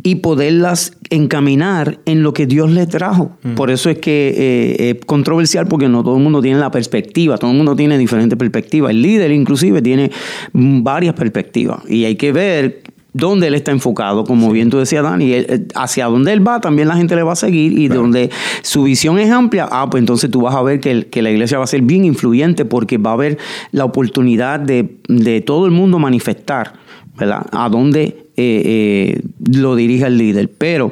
y 0.07 0.15
poderlas 0.17 0.93
encaminar 1.09 1.97
en 2.05 2.21
lo 2.21 2.31
que 2.31 2.45
Dios 2.45 2.69
le 2.69 2.85
trajo. 2.85 3.31
Por 3.55 3.71
eso 3.71 3.89
es 3.89 3.97
que 3.97 4.35
eh, 4.37 4.89
es 4.99 5.05
controversial 5.05 5.67
porque 5.67 5.89
no 5.89 6.03
todo 6.03 6.15
el 6.17 6.21
mundo 6.21 6.41
tiene 6.43 6.59
la 6.59 6.69
perspectiva, 6.69 7.39
todo 7.39 7.49
el 7.49 7.57
mundo 7.57 7.75
tiene 7.75 7.97
diferentes 7.97 8.37
perspectivas. 8.37 8.91
El 8.91 9.01
líder 9.01 9.31
inclusive 9.31 9.81
tiene 9.81 10.11
mm, 10.53 10.83
varias 10.83 11.15
perspectivas 11.15 11.79
y 11.89 12.05
hay 12.05 12.17
que 12.17 12.31
ver 12.31 12.83
dónde 13.13 13.47
él 13.47 13.55
está 13.55 13.71
enfocado, 13.71 14.25
como 14.25 14.51
bien 14.51 14.69
tú 14.69 14.77
decías, 14.77 15.01
Dani, 15.01 15.31
él- 15.33 15.45
él- 15.49 15.67
hacia 15.73 16.05
dónde 16.05 16.33
él 16.33 16.47
va, 16.47 16.59
también 16.61 16.87
la 16.87 16.97
gente 16.97 17.15
le 17.15 17.23
va 17.23 17.31
a 17.33 17.35
seguir 17.37 17.79
y 17.79 17.87
donde 17.87 18.29
su 18.61 18.83
visión 18.83 19.17
es 19.17 19.31
amplia, 19.31 19.67
ah, 19.71 19.89
pues 19.89 20.01
entonces 20.01 20.29
tú 20.29 20.41
vas 20.41 20.53
a 20.53 20.61
ver 20.61 20.79
que, 20.81 20.91
el- 20.91 21.05
que 21.07 21.23
la 21.23 21.31
iglesia 21.31 21.57
va 21.57 21.63
a 21.63 21.67
ser 21.67 21.81
bien 21.81 22.05
influyente 22.05 22.63
porque 22.65 22.99
va 22.99 23.09
a 23.09 23.13
haber 23.13 23.37
la 23.71 23.85
oportunidad 23.85 24.59
de, 24.59 24.97
de 25.07 25.41
todo 25.41 25.65
el 25.65 25.71
mundo 25.71 25.97
manifestar, 25.97 26.73
¿verdad? 27.17 27.47
A 27.53 27.69
dónde 27.69 28.24
eh, 28.37 29.17
eh, 29.17 29.21
lo 29.45 29.75
dirige 29.75 30.05
el 30.05 30.17
líder. 30.17 30.51
Pero 30.51 30.91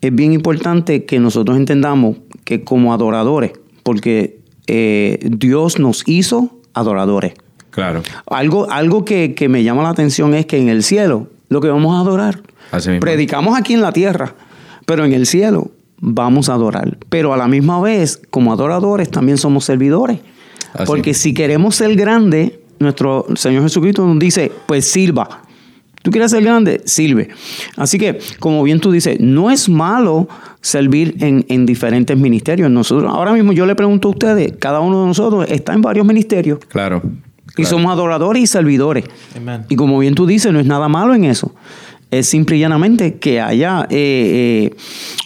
es 0.00 0.14
bien 0.14 0.32
importante 0.32 1.04
que 1.04 1.18
nosotros 1.18 1.56
entendamos 1.56 2.16
que 2.44 2.64
como 2.64 2.92
adoradores, 2.92 3.52
porque 3.82 4.38
eh, 4.66 5.18
Dios 5.22 5.78
nos 5.78 6.02
hizo 6.06 6.60
adoradores. 6.74 7.34
Claro. 7.70 8.02
Algo, 8.26 8.70
algo 8.70 9.04
que, 9.04 9.34
que 9.34 9.48
me 9.48 9.62
llama 9.62 9.82
la 9.82 9.90
atención 9.90 10.34
es 10.34 10.46
que 10.46 10.58
en 10.58 10.68
el 10.68 10.82
cielo 10.82 11.28
lo 11.48 11.60
que 11.60 11.68
vamos 11.68 11.96
a 11.96 12.00
adorar. 12.00 12.42
Así 12.70 12.90
mismo. 12.90 13.00
Predicamos 13.00 13.58
aquí 13.58 13.74
en 13.74 13.82
la 13.82 13.92
tierra, 13.92 14.34
pero 14.86 15.04
en 15.04 15.12
el 15.12 15.26
cielo 15.26 15.70
vamos 16.00 16.48
a 16.48 16.54
adorar. 16.54 16.98
Pero 17.08 17.32
a 17.32 17.36
la 17.36 17.48
misma 17.48 17.80
vez, 17.80 18.20
como 18.30 18.52
adoradores, 18.52 19.10
también 19.10 19.38
somos 19.38 19.64
servidores. 19.64 20.20
Así. 20.74 20.84
Porque 20.86 21.14
si 21.14 21.34
queremos 21.34 21.76
ser 21.76 21.94
grandes, 21.96 22.52
nuestro 22.78 23.26
Señor 23.34 23.62
Jesucristo 23.62 24.06
nos 24.06 24.18
dice, 24.18 24.52
pues 24.66 24.90
sirva. 24.90 25.42
¿Tú 26.02 26.10
quieres 26.10 26.30
ser 26.30 26.42
grande? 26.42 26.80
Sirve. 26.84 27.28
Así 27.76 27.98
que, 27.98 28.18
como 28.38 28.62
bien 28.62 28.80
tú 28.80 28.92
dices, 28.92 29.18
no 29.20 29.50
es 29.50 29.68
malo 29.68 30.28
servir 30.60 31.16
en, 31.20 31.44
en 31.48 31.66
diferentes 31.66 32.16
ministerios. 32.16 32.70
Nosotros, 32.70 33.12
ahora 33.12 33.32
mismo 33.32 33.52
yo 33.52 33.66
le 33.66 33.74
pregunto 33.74 34.08
a 34.08 34.10
ustedes, 34.12 34.52
cada 34.58 34.80
uno 34.80 35.02
de 35.02 35.06
nosotros 35.08 35.46
está 35.50 35.74
en 35.74 35.82
varios 35.82 36.06
ministerios. 36.06 36.58
Claro. 36.68 37.02
Y 37.56 37.64
somos 37.64 37.92
adoradores 37.92 38.42
y 38.42 38.46
servidores. 38.46 39.04
Amen. 39.36 39.64
Y 39.68 39.74
como 39.74 39.98
bien 39.98 40.14
tú 40.14 40.26
dices, 40.26 40.52
no 40.52 40.60
es 40.60 40.66
nada 40.66 40.88
malo 40.88 41.14
en 41.14 41.24
eso. 41.24 41.54
Es 42.10 42.28
simple 42.28 42.56
y 42.56 42.60
llanamente 42.60 43.18
que 43.18 43.40
haya 43.40 43.86
eh, 43.90 44.70
eh, 44.70 44.76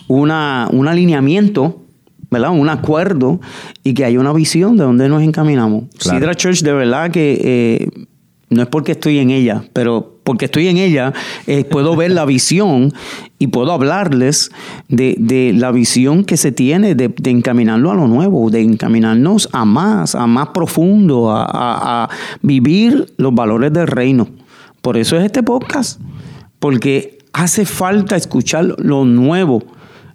una, 0.09 0.69
un 0.73 0.89
alineamiento, 0.89 1.83
¿verdad? 2.31 2.51
Un 2.51 2.71
acuerdo 2.71 3.41
y 3.85 3.93
que 3.93 4.05
haya 4.05 4.19
una 4.19 4.33
visión 4.33 4.77
de 4.79 4.85
dónde 4.85 5.09
nos 5.09 5.23
encaminamos. 5.23 5.85
Claro. 5.99 6.19
Sidra 6.19 6.35
Church, 6.35 6.63
de 6.63 6.73
verdad 6.73 7.11
que 7.11 7.41
eh, 7.45 8.07
no 8.53 8.63
es 8.63 8.69
porque 8.69 8.93
estoy 8.93 9.19
en 9.19 9.31
ella, 9.31 9.65
pero 9.73 10.19
porque 10.23 10.45
estoy 10.45 10.69
en 10.69 10.77
ella, 10.79 11.13
eh, 11.49 11.65
puedo 11.65 11.97
ver 11.97 12.13
la 12.13 12.25
visión 12.25 12.93
y 13.39 13.49
puedo 13.49 13.73
hablarles 13.73 14.51
de, 14.89 15.17
de 15.19 15.53
la 15.53 15.73
visión 15.73 16.25
que 16.25 16.37
se 16.37 16.53
tiene 16.53 16.95
de, 16.95 17.09
de 17.09 17.31
encaminarlo 17.31 17.91
a 17.91 17.95
lo 17.95 18.07
nuevo, 18.07 18.49
de 18.51 18.61
encaminarnos 18.63 19.49
a 19.53 19.65
más, 19.65 20.15
a 20.15 20.27
más 20.29 20.49
profundo, 20.51 21.31
a, 21.33 21.43
a- 21.45 22.05
a 22.05 22.09
vivir 22.43 23.07
los 23.17 23.35
valores 23.35 23.73
del 23.73 23.89
reino. 23.89 24.29
Por 24.81 24.97
eso 24.97 25.17
es 25.17 25.25
este 25.25 25.43
podcast, 25.43 26.01
porque 26.61 27.19
hace 27.33 27.65
falta 27.67 28.15
escuchar 28.17 28.75
lo 28.79 29.05
nuevo, 29.05 29.63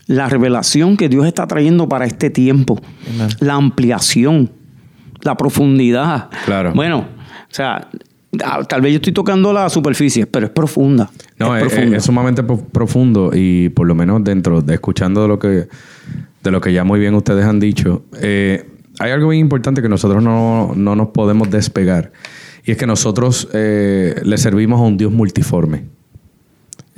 la 0.08 0.30
revelación 0.30 0.96
que 0.96 1.10
Dios 1.10 1.26
está 1.26 1.48
trayendo 1.48 1.90
para 1.90 2.06
este 2.06 2.30
tiempo, 2.30 2.80
Amen. 3.16 3.28
la 3.42 3.56
ampliación, 3.56 4.52
la 5.22 5.36
profundidad. 5.36 6.30
Claro. 6.46 6.72
Bueno, 6.74 7.00
o 7.00 7.54
sea, 7.54 7.90
tal 8.68 8.82
vez 8.82 8.92
yo 8.92 8.98
estoy 8.98 9.14
tocando 9.14 9.54
la 9.54 9.70
superficie, 9.70 10.26
pero 10.28 10.46
es 10.48 10.52
profunda. 10.52 11.10
No, 11.40 11.56
es, 11.56 11.64
es, 11.66 11.70
profunda. 11.74 11.98
es 11.98 12.04
sumamente 12.04 12.44
pro- 12.44 12.58
profundo 12.60 13.32
y 13.34 13.70
por 13.70 13.88
lo 13.88 13.96
menos 13.96 14.24
dentro 14.24 14.62
de 14.62 14.74
escuchando 14.76 15.22
de 15.22 15.28
lo 15.28 15.40
que 15.40 15.68
de 16.44 16.52
lo 16.52 16.62
que 16.62 16.72
ya 16.72 16.84
muy 16.84 17.00
bien 17.00 17.14
ustedes 17.16 17.44
han 17.46 17.60
dicho, 17.60 18.04
eh, 18.22 18.66
hay 19.00 19.12
algo 19.12 19.30
bien 19.30 19.42
importante 19.42 19.82
que 19.82 19.90
nosotros 19.90 20.24
no, 20.24 20.72
no 20.76 20.96
nos 20.96 21.10
podemos 21.10 21.50
despegar 21.50 22.12
y 22.66 22.72
es 22.72 22.78
que 22.78 22.86
nosotros 22.88 23.48
eh, 23.54 24.16
le 24.24 24.38
servimos 24.38 24.80
a 24.80 24.84
un 24.84 24.98
Dios 24.98 25.12
multiforme. 25.12 25.84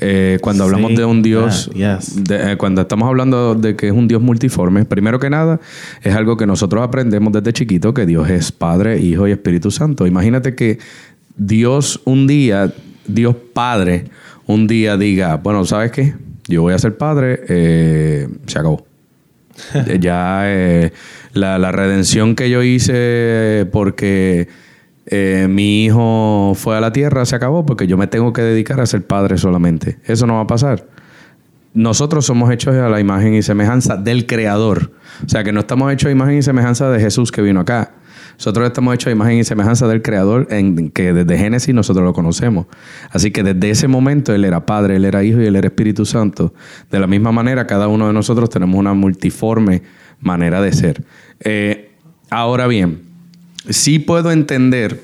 Eh, 0.01 0.37
cuando 0.41 0.63
hablamos 0.63 0.91
Sí, 0.91 0.97
de 0.97 1.03
un 1.05 1.21
Dios, 1.21 1.69
ah, 1.75 1.97
yes. 1.99 2.23
de- 2.23 2.53
eh, 2.53 2.57
cuando 2.57 2.79
estamos 2.81 3.07
hablando 3.09 3.53
de 3.55 3.75
que 3.75 3.87
es 3.87 3.93
un 3.93 4.07
Dios 4.07 4.21
multiforme, 4.21 4.85
primero 4.85 5.19
que 5.19 5.29
nada, 5.29 5.59
es 6.01 6.15
algo 6.15 6.37
que 6.37 6.45
nosotros 6.47 6.81
aprendemos 6.83 7.33
desde 7.33 7.51
chiquito, 7.51 7.93
que 7.93 8.05
Dios 8.05 8.29
es 8.29 8.51
Padre, 8.53 8.99
Hijo 9.01 9.27
y 9.27 9.31
Espíritu 9.31 9.71
Santo. 9.71 10.07
Imagínate 10.07 10.55
que 10.55 10.79
Dios 11.39 12.01
un 12.05 12.27
día, 12.27 12.71
Dios 13.07 13.35
Padre, 13.53 14.05
un 14.45 14.67
día 14.67 14.97
diga, 14.97 15.37
bueno, 15.37 15.65
¿sabes 15.65 15.91
qué? 15.91 16.13
Yo 16.47 16.61
voy 16.61 16.73
a 16.73 16.79
ser 16.79 16.97
padre, 16.97 17.41
eh, 17.47 18.27
se 18.45 18.59
acabó. 18.59 18.85
Ya 19.99 20.43
eh, 20.45 20.93
la, 21.33 21.57
la 21.57 21.71
redención 21.71 22.35
que 22.35 22.49
yo 22.49 22.63
hice 22.63 23.67
porque 23.71 24.47
eh, 25.11 25.47
mi 25.49 25.85
hijo 25.85 26.53
fue 26.55 26.77
a 26.77 26.81
la 26.81 26.93
tierra 26.93 27.25
se 27.25 27.35
acabó 27.35 27.65
porque 27.65 27.87
yo 27.87 27.97
me 27.97 28.05
tengo 28.05 28.31
que 28.31 28.43
dedicar 28.43 28.79
a 28.79 28.85
ser 28.85 29.05
padre 29.05 29.37
solamente. 29.37 29.97
Eso 30.05 30.27
no 30.27 30.35
va 30.35 30.41
a 30.41 30.47
pasar. 30.47 30.85
Nosotros 31.73 32.25
somos 32.25 32.51
hechos 32.51 32.75
a 32.75 32.89
la 32.89 32.99
imagen 32.99 33.33
y 33.33 33.41
semejanza 33.41 33.97
del 33.97 34.27
Creador. 34.27 34.91
O 35.25 35.29
sea 35.29 35.43
que 35.43 35.51
no 35.51 35.61
estamos 35.61 35.91
hechos 35.91 36.09
a 36.09 36.11
imagen 36.11 36.37
y 36.37 36.41
semejanza 36.43 36.89
de 36.89 36.99
Jesús 36.99 37.31
que 37.31 37.41
vino 37.41 37.59
acá. 37.59 37.91
Nosotros 38.39 38.67
estamos 38.67 38.95
hechos 38.95 39.07
a 39.07 39.11
imagen 39.11 39.37
y 39.37 39.43
semejanza 39.43 39.85
del 39.89 40.01
Creador 40.01 40.47
en 40.49 40.91
que 40.91 41.11
desde 41.11 41.37
Génesis 41.37 41.75
nosotros 41.75 42.05
lo 42.05 42.13
conocemos. 42.13 42.67
Así 43.11 43.31
que 43.31 43.43
desde 43.43 43.69
ese 43.69 43.89
momento 43.89 44.33
Él 44.33 44.45
era 44.45 44.65
Padre, 44.65 44.95
Él 44.95 45.03
era 45.03 45.25
Hijo 45.25 45.41
y 45.41 45.45
Él 45.45 45.57
era 45.57 45.67
Espíritu 45.67 46.05
Santo. 46.05 46.53
De 46.89 47.01
la 47.01 47.07
misma 47.07 47.33
manera, 47.33 47.67
cada 47.67 47.89
uno 47.89 48.07
de 48.07 48.13
nosotros 48.13 48.49
tenemos 48.49 48.79
una 48.79 48.93
multiforme 48.93 49.81
manera 50.21 50.61
de 50.61 50.71
ser. 50.71 51.03
Eh, 51.41 51.91
ahora 52.29 52.67
bien, 52.67 53.01
sí 53.69 53.99
puedo 53.99 54.31
entender 54.31 55.01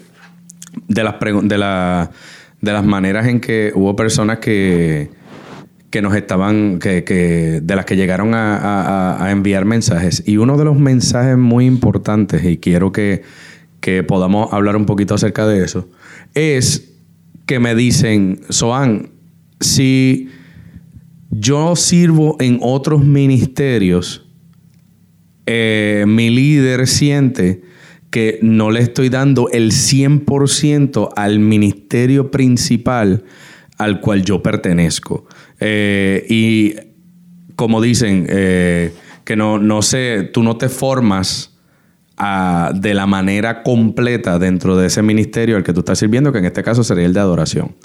de 0.87 1.03
las, 1.03 1.15
de 1.19 2.71
las 2.71 2.85
maneras 2.85 3.27
en 3.27 3.41
que 3.41 3.73
hubo 3.75 3.97
personas 3.97 4.39
que, 4.39 5.09
que 5.95 6.01
nos 6.01 6.13
estaban, 6.13 6.77
que, 6.79 7.05
que- 7.05 7.61
de 7.63 7.73
las 7.77 7.85
que 7.85 7.95
llegaron 7.95 8.33
a, 8.33 8.57
a- 8.57 9.25
a 9.25 9.31
enviar 9.31 9.63
mensajes. 9.63 10.23
Y 10.25 10.35
uno 10.35 10.57
de 10.57 10.65
los 10.65 10.77
mensajes 10.77 11.37
muy 11.37 11.65
importantes, 11.65 12.43
y 12.43 12.57
quiero 12.57 12.91
que, 12.91 13.21
que 13.79 14.03
podamos 14.03 14.51
hablar 14.51 14.75
un 14.75 14.85
poquito 14.85 15.13
acerca 15.15 15.47
de 15.47 15.63
eso, 15.63 15.87
es 16.33 16.91
que 17.45 17.59
me 17.59 17.75
dicen, 17.75 18.41
Soan, 18.49 19.11
si 19.61 20.27
yo 21.29 21.77
sirvo 21.77 22.35
en 22.41 22.59
otros 22.61 23.05
ministerios, 23.05 24.27
eh, 25.45 26.03
mi 26.09 26.29
líder 26.29 26.87
siente 26.87 27.61
que 28.09 28.37
no 28.41 28.69
le 28.69 28.81
estoy 28.81 29.07
dando 29.07 29.47
el 29.49 29.71
100% 29.71 31.09
al 31.15 31.39
ministerio 31.39 32.31
principal 32.31 33.23
al 33.77 34.01
cual 34.01 34.23
yo 34.25 34.43
pertenezco. 34.43 35.25
Eh, 35.59 36.25
y 36.29 36.75
como 37.55 37.81
dicen, 37.81 38.25
eh, 38.29 38.93
que 39.23 39.35
no, 39.35 39.57
no 39.59 39.81
sé, 39.81 40.29
tú 40.31 40.43
no 40.43 40.57
te 40.57 40.69
formas 40.69 41.57
ah, 42.17 42.71
de 42.75 42.93
la 42.93 43.07
manera 43.07 43.63
completa 43.63 44.39
dentro 44.39 44.77
de 44.77 44.87
ese 44.87 45.01
ministerio 45.01 45.57
al 45.57 45.63
que 45.63 45.73
tú 45.73 45.79
estás 45.79 45.99
sirviendo, 45.99 46.31
que 46.31 46.39
en 46.39 46.45
este 46.45 46.63
caso 46.63 46.83
sería 46.83 47.05
el 47.05 47.13
de 47.13 47.19
adoración. 47.19 47.75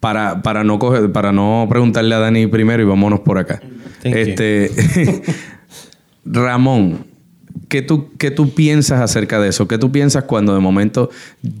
Para, 0.00 0.42
para, 0.42 0.64
no, 0.64 0.80
coger, 0.80 1.12
para 1.12 1.30
no 1.30 1.66
preguntarle 1.68 2.14
a 2.14 2.18
Dani 2.18 2.48
primero 2.48 2.82
y 2.82 2.86
vámonos 2.86 3.20
por 3.20 3.38
acá. 3.38 3.60
Thank 4.02 4.16
este, 4.16 4.70
Ramón, 6.24 7.06
¿qué 7.68 7.82
tú, 7.82 8.10
¿qué 8.18 8.32
tú 8.32 8.52
piensas 8.52 9.00
acerca 9.00 9.40
de 9.40 9.50
eso? 9.50 9.68
¿Qué 9.68 9.78
tú 9.78 9.92
piensas 9.92 10.24
cuando 10.24 10.54
de 10.54 10.60
momento 10.60 11.10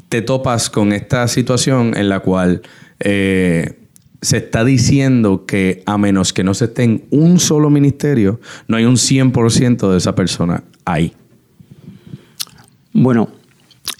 te 0.08 0.22
topas 0.22 0.70
con 0.70 0.92
esta 0.92 1.28
situación 1.28 1.96
en 1.96 2.08
la 2.08 2.18
cual 2.18 2.62
eh, 2.98 3.81
se 4.22 4.38
está 4.38 4.64
diciendo 4.64 5.44
que 5.46 5.82
a 5.84 5.98
menos 5.98 6.32
que 6.32 6.44
no 6.44 6.54
se 6.54 6.66
esté 6.66 6.84
en 6.84 7.04
un 7.10 7.38
solo 7.38 7.68
ministerio, 7.68 8.40
no 8.68 8.76
hay 8.76 8.84
un 8.84 8.96
100% 8.96 9.90
de 9.90 9.98
esa 9.98 10.14
persona 10.14 10.64
ahí? 10.84 11.12
Bueno, 12.92 13.28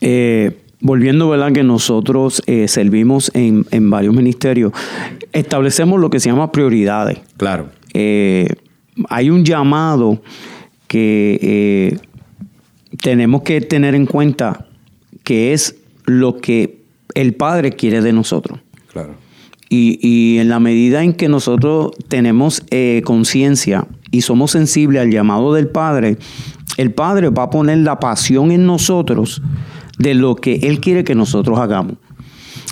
eh, 0.00 0.62
volviendo, 0.80 1.28
¿verdad? 1.28 1.52
Que 1.52 1.62
nosotros 1.62 2.42
eh, 2.46 2.68
servimos 2.68 3.30
en, 3.34 3.66
en 3.70 3.90
varios 3.90 4.14
ministerios, 4.14 4.72
establecemos 5.32 6.00
lo 6.00 6.10
que 6.10 6.20
se 6.20 6.28
llama 6.28 6.52
prioridades. 6.52 7.18
Claro. 7.36 7.70
Eh, 7.94 8.48
hay 9.08 9.30
un 9.30 9.44
llamado 9.44 10.22
que 10.86 11.38
eh, 11.40 11.98
tenemos 13.00 13.42
que 13.42 13.60
tener 13.60 13.94
en 13.94 14.06
cuenta 14.06 14.66
que 15.24 15.52
es 15.52 15.76
lo 16.04 16.38
que 16.38 16.82
el 17.14 17.34
Padre 17.34 17.72
quiere 17.72 18.02
de 18.02 18.12
nosotros. 18.12 18.60
Claro. 18.92 19.14
Y, 19.74 19.98
y 20.02 20.38
en 20.38 20.50
la 20.50 20.60
medida 20.60 21.02
en 21.02 21.14
que 21.14 21.28
nosotros 21.30 21.92
tenemos 22.08 22.62
eh, 22.70 23.00
conciencia 23.06 23.86
y 24.10 24.20
somos 24.20 24.50
sensibles 24.50 25.00
al 25.00 25.10
llamado 25.10 25.54
del 25.54 25.68
Padre, 25.68 26.18
el 26.76 26.92
Padre 26.92 27.30
va 27.30 27.44
a 27.44 27.50
poner 27.50 27.78
la 27.78 27.98
pasión 27.98 28.50
en 28.52 28.66
nosotros 28.66 29.40
de 29.98 30.12
lo 30.12 30.36
que 30.36 30.56
Él 30.62 30.78
quiere 30.80 31.04
que 31.04 31.14
nosotros 31.14 31.58
hagamos. 31.58 31.94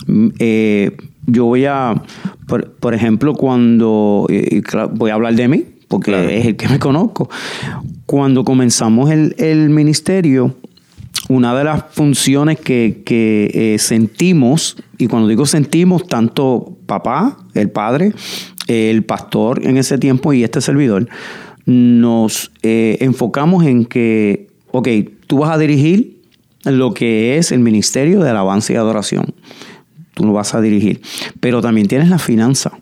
Mm, 0.06 0.28
eh, 0.40 0.96
yo 1.26 1.46
voy 1.46 1.64
a, 1.64 2.02
por, 2.46 2.70
por 2.72 2.92
ejemplo, 2.92 3.32
cuando, 3.34 4.26
eh, 4.28 4.60
claro, 4.62 4.90
voy 4.94 5.10
a 5.10 5.14
hablar 5.14 5.34
de 5.36 5.48
mí, 5.48 5.64
porque 5.88 6.10
Claro. 6.12 6.28
es 6.28 6.44
el 6.44 6.56
que 6.56 6.68
me 6.68 6.78
conozco. 6.78 7.30
Cuando 8.04 8.44
comenzamos 8.44 9.10
el, 9.10 9.34
el 9.38 9.70
ministerio, 9.70 10.54
una 11.30 11.56
de 11.56 11.62
las 11.62 11.84
funciones 11.92 12.58
que, 12.58 13.02
que, 13.04 13.52
eh, 13.54 13.78
sentimos, 13.78 14.76
y 14.98 15.06
cuando 15.06 15.28
digo 15.28 15.46
sentimos, 15.46 16.08
tanto 16.08 16.76
papá, 16.86 17.38
el 17.54 17.70
padre, 17.70 18.12
el 18.66 19.04
pastor 19.04 19.64
en 19.64 19.76
ese 19.76 19.96
tiempo 19.96 20.32
y 20.32 20.42
este 20.42 20.60
servidor, 20.60 21.08
nos 21.66 22.50
eh, 22.64 22.98
enfocamos 23.00 23.64
en 23.64 23.84
que, 23.84 24.48
ok, 24.72 24.88
tú 25.28 25.38
vas 25.38 25.52
a 25.52 25.58
dirigir 25.58 26.20
lo 26.64 26.94
que 26.94 27.38
es 27.38 27.52
el 27.52 27.60
ministerio 27.60 28.18
de 28.20 28.30
alabanza 28.30 28.72
y 28.72 28.76
adoración. 28.76 29.32
Tú 30.14 30.26
lo 30.26 30.32
vas 30.32 30.52
a 30.54 30.60
dirigir. 30.60 31.00
Pero 31.38 31.60
también 31.60 31.86
tienes 31.86 32.08
la 32.08 32.18
finanza. 32.18 32.72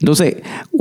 Entonces, 0.00 0.36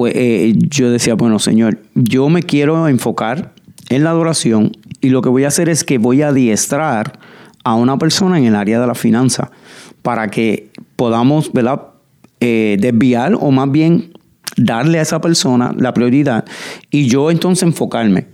eh, 0.05 0.53
yo 0.57 0.91
decía, 0.91 1.13
bueno, 1.13 1.39
Señor, 1.39 1.79
yo 1.95 2.27
me 2.27 2.43
quiero 2.43 2.89
enfocar 2.89 3.53
en 3.89 4.03
la 4.03 4.09
adoración 4.09 4.73
y 5.01 5.09
lo 5.09 5.21
que 5.21 5.29
voy 5.29 5.43
a 5.43 5.49
hacer 5.49 5.69
es 5.69 5.83
que 5.83 5.97
voy 5.97 6.21
a 6.21 6.29
adiestrar 6.29 7.19
a 7.63 7.75
una 7.75 7.97
persona 7.97 8.37
en 8.37 8.45
el 8.45 8.55
área 8.55 8.79
de 8.79 8.87
la 8.87 8.95
finanza 8.95 9.51
para 10.01 10.29
que 10.29 10.71
podamos, 10.95 11.51
¿verdad? 11.51 11.81
Eh, 12.39 12.77
desviar 12.79 13.35
o 13.39 13.51
más 13.51 13.71
bien 13.71 14.13
darle 14.57 14.99
a 14.99 15.01
esa 15.01 15.21
persona 15.21 15.73
la 15.77 15.93
prioridad 15.93 16.45
y 16.91 17.07
yo 17.07 17.29
entonces 17.29 17.63
enfocarme. 17.63 18.27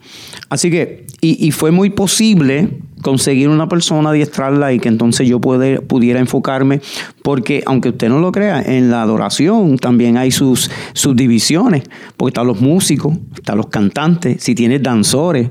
Así 0.50 0.70
que, 0.70 1.08
y, 1.22 1.46
y 1.46 1.51
fue 1.51 1.72
muy 1.72 1.89
posible 1.89 2.79
conseguir 3.03 3.50
una 3.50 3.69
persona, 3.69 4.10
adiestrarla 4.10 4.74
y 4.74 4.79
que 4.79 4.88
entonces 4.88 5.27
yo 5.27 5.39
pudiera 5.39 6.19
enfocarme, 6.19 6.81
porque 7.22 7.62
aunque 7.67 7.89
usted 7.89 8.10
no 8.10 8.17
lo 8.17 8.31
crea, 8.31 8.63
en 8.63 8.89
la 8.89 9.03
adoración 9.03 9.77
también 9.77 10.17
hay 10.17 10.31
sus, 10.31 10.72
sus 10.93 11.15
divisiones, 11.15 11.83
porque 12.17 12.31
están 12.31 12.48
los 12.48 12.60
músicos, 12.62 13.15
están 13.36 13.57
los 13.57 13.67
cantantes, 13.67 14.41
si 14.41 14.55
tienes 14.55 14.81
danzores, 14.81 15.50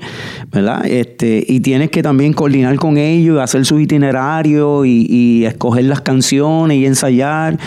¿verdad? 0.50 0.84
Este, 0.86 1.44
y 1.46 1.60
tienes 1.60 1.90
que 1.90 2.02
también 2.02 2.32
coordinar 2.32 2.74
con 2.76 2.96
ellos, 2.96 3.40
hacer 3.40 3.64
sus 3.64 3.80
itinerarios 3.80 4.84
y, 4.86 5.06
y 5.08 5.44
escoger 5.44 5.84
las 5.84 6.00
canciones 6.00 6.78
y 6.78 6.86
ensayar 6.86 7.58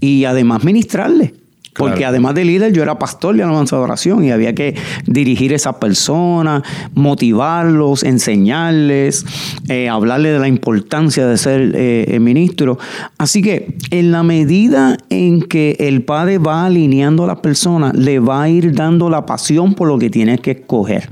y 0.00 0.24
además 0.24 0.64
ministrarles. 0.64 1.43
Porque 1.76 2.04
además 2.04 2.34
de 2.34 2.44
líder, 2.44 2.72
yo 2.72 2.82
era 2.82 2.98
pastor 2.98 3.36
de 3.36 3.42
alabanza 3.42 3.76
de 3.76 3.82
oración 3.82 4.24
y 4.24 4.30
había 4.30 4.54
que 4.54 4.76
dirigir 5.06 5.52
a 5.52 5.56
esas 5.56 5.74
personas, 5.76 6.62
motivarlos, 6.94 8.04
enseñarles, 8.04 9.26
eh, 9.68 9.88
hablarles 9.88 10.34
de 10.34 10.38
la 10.38 10.48
importancia 10.48 11.26
de 11.26 11.36
ser 11.36 11.72
eh, 11.74 12.18
ministro. 12.20 12.78
Así 13.18 13.42
que 13.42 13.76
en 13.90 14.12
la 14.12 14.22
medida 14.22 14.96
en 15.10 15.42
que 15.42 15.76
el 15.80 16.02
Padre 16.02 16.38
va 16.38 16.66
alineando 16.66 17.24
a 17.24 17.26
las 17.26 17.38
personas, 17.40 17.94
le 17.94 18.20
va 18.20 18.42
a 18.42 18.48
ir 18.48 18.74
dando 18.74 19.10
la 19.10 19.26
pasión 19.26 19.74
por 19.74 19.88
lo 19.88 19.98
que 19.98 20.10
tiene 20.10 20.38
que 20.38 20.52
escoger. 20.52 21.08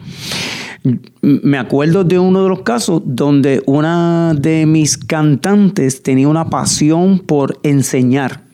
Me 1.21 1.59
acuerdo 1.59 2.03
de 2.03 2.19
uno 2.19 2.43
de 2.43 2.49
los 2.49 2.63
casos 2.63 3.03
donde 3.05 3.63
una 3.67 4.35
de 4.35 4.67
mis 4.67 4.97
cantantes 4.99 6.03
tenía 6.03 6.29
una 6.29 6.51
pasión 6.51 7.21
por 7.21 7.59
enseñar. 7.63 8.52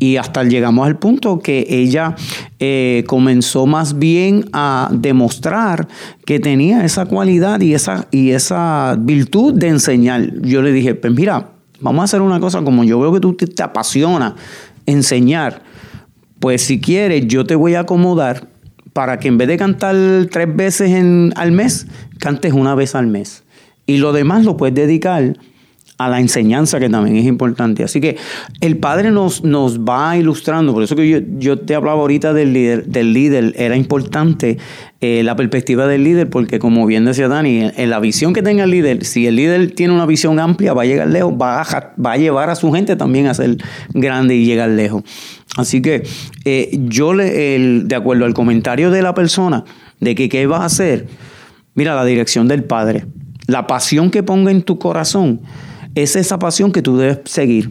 Y 0.00 0.16
hasta 0.16 0.44
llegamos 0.44 0.86
al 0.86 0.98
punto 0.98 1.40
que 1.40 1.66
ella 1.68 2.14
eh, 2.60 3.02
comenzó 3.08 3.66
más 3.66 3.98
bien 3.98 4.44
a 4.52 4.88
demostrar 4.92 5.88
que 6.24 6.38
tenía 6.38 6.84
esa 6.84 7.06
cualidad 7.06 7.60
y 7.60 7.74
esa, 7.74 8.06
y 8.12 8.30
esa 8.30 8.96
virtud 8.98 9.54
de 9.54 9.68
enseñar. 9.68 10.40
Yo 10.42 10.62
le 10.62 10.70
dije, 10.72 10.94
pues 10.94 11.12
mira, 11.12 11.50
vamos 11.80 12.02
a 12.02 12.04
hacer 12.04 12.22
una 12.22 12.38
cosa, 12.38 12.62
como 12.62 12.84
yo 12.84 13.00
veo 13.00 13.12
que 13.12 13.20
tú 13.20 13.34
te, 13.34 13.46
te 13.48 13.62
apasiona 13.62 14.36
enseñar, 14.86 15.62
pues 16.38 16.62
si 16.62 16.80
quieres 16.80 17.26
yo 17.26 17.44
te 17.44 17.56
voy 17.56 17.74
a 17.74 17.80
acomodar 17.80 18.46
para 18.92 19.18
que 19.18 19.26
en 19.28 19.36
vez 19.38 19.48
de 19.48 19.56
cantar 19.56 19.96
tres 20.30 20.54
veces 20.54 20.90
en- 20.92 21.32
al 21.36 21.50
mes, 21.52 21.86
cantes 22.18 22.52
una 22.52 22.74
vez 22.76 22.94
al 22.94 23.08
mes. 23.08 23.42
Y 23.86 23.96
lo 23.98 24.12
demás 24.12 24.44
lo 24.44 24.56
puedes 24.56 24.74
dedicar 24.76 25.36
a 25.98 26.08
la 26.08 26.20
enseñanza 26.20 26.78
que 26.78 26.88
también 26.88 27.16
es 27.16 27.26
importante. 27.26 27.82
Así 27.82 28.00
que 28.00 28.16
el 28.60 28.76
Padre 28.76 29.10
nos, 29.10 29.42
nos 29.42 29.80
va 29.80 30.16
ilustrando, 30.16 30.72
por 30.72 30.84
eso 30.84 30.94
que 30.94 31.08
yo, 31.08 31.18
yo 31.38 31.58
te 31.58 31.74
hablaba 31.74 32.00
ahorita 32.00 32.32
del 32.32 32.52
líder, 32.52 32.86
del 32.86 33.12
líder 33.12 33.52
era 33.56 33.76
importante 33.76 34.58
eh, 35.00 35.22
la 35.24 35.34
perspectiva 35.34 35.88
del 35.88 36.04
líder, 36.04 36.30
porque 36.30 36.60
como 36.60 36.86
bien 36.86 37.04
decía 37.04 37.26
Dani, 37.26 37.70
en, 37.76 37.90
la 37.90 37.98
visión 37.98 38.32
que 38.32 38.42
tenga 38.42 38.64
el 38.64 38.70
líder, 38.70 39.04
si 39.04 39.26
el 39.26 39.36
líder 39.36 39.72
tiene 39.72 39.92
una 39.92 40.06
visión 40.06 40.38
amplia, 40.38 40.72
va 40.72 40.82
a 40.82 40.86
llegar 40.86 41.08
lejos, 41.08 41.34
va 41.34 41.62
a, 41.62 41.94
va 42.00 42.12
a 42.12 42.16
llevar 42.16 42.48
a 42.48 42.54
su 42.54 42.72
gente 42.72 42.94
también 42.94 43.26
a 43.26 43.34
ser 43.34 43.56
grande 43.92 44.36
y 44.36 44.44
llegar 44.44 44.70
lejos. 44.70 45.02
Así 45.56 45.82
que 45.82 46.04
eh, 46.44 46.78
yo, 46.84 47.12
le, 47.12 47.84
de 47.84 47.94
acuerdo 47.96 48.24
al 48.24 48.34
comentario 48.34 48.92
de 48.92 49.02
la 49.02 49.14
persona, 49.14 49.64
de 49.98 50.14
que 50.14 50.28
qué 50.28 50.46
vas 50.46 50.60
a 50.60 50.64
hacer, 50.66 51.06
mira 51.74 51.96
la 51.96 52.04
dirección 52.04 52.46
del 52.46 52.62
Padre, 52.62 53.06
la 53.48 53.66
pasión 53.66 54.12
que 54.12 54.22
ponga 54.22 54.52
en 54.52 54.62
tu 54.62 54.78
corazón 54.78 55.40
es 56.02 56.16
esa 56.16 56.38
pasión 56.38 56.72
que 56.72 56.82
tú 56.82 56.96
debes 56.96 57.20
seguir. 57.24 57.70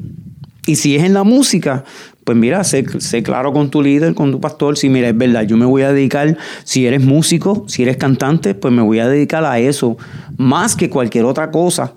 Y 0.66 0.76
si 0.76 0.96
es 0.96 1.04
en 1.04 1.14
la 1.14 1.24
música, 1.24 1.86
pues 2.24 2.38
mira, 2.38 2.64
sé, 2.64 2.86
sé, 3.00 3.24
claro 3.24 3.54
con 3.54 3.70
tu 3.70 3.82
líder, 3.82 4.14
con 4.14 4.32
tu 4.32 4.42
pastor, 4.42 4.78
si 4.78 4.90
mira, 4.90 5.08
es 5.08 5.18
verdad, 5.18 5.44
yo 5.44 5.56
me 5.56 5.66
voy 5.66 5.84
a 5.84 5.94
dedicar, 5.94 6.38
si 6.66 6.86
eres 6.86 7.02
músico, 7.02 7.64
si 7.68 7.84
eres 7.84 7.98
cantante, 7.98 8.54
pues 8.54 8.74
me 8.74 8.82
voy 8.82 9.00
a 9.00 9.08
dedicar 9.08 9.46
a 9.46 9.60
eso, 9.60 9.98
más 10.36 10.76
que 10.76 10.90
cualquier 10.90 11.24
otra 11.24 11.52
cosa 11.52 11.94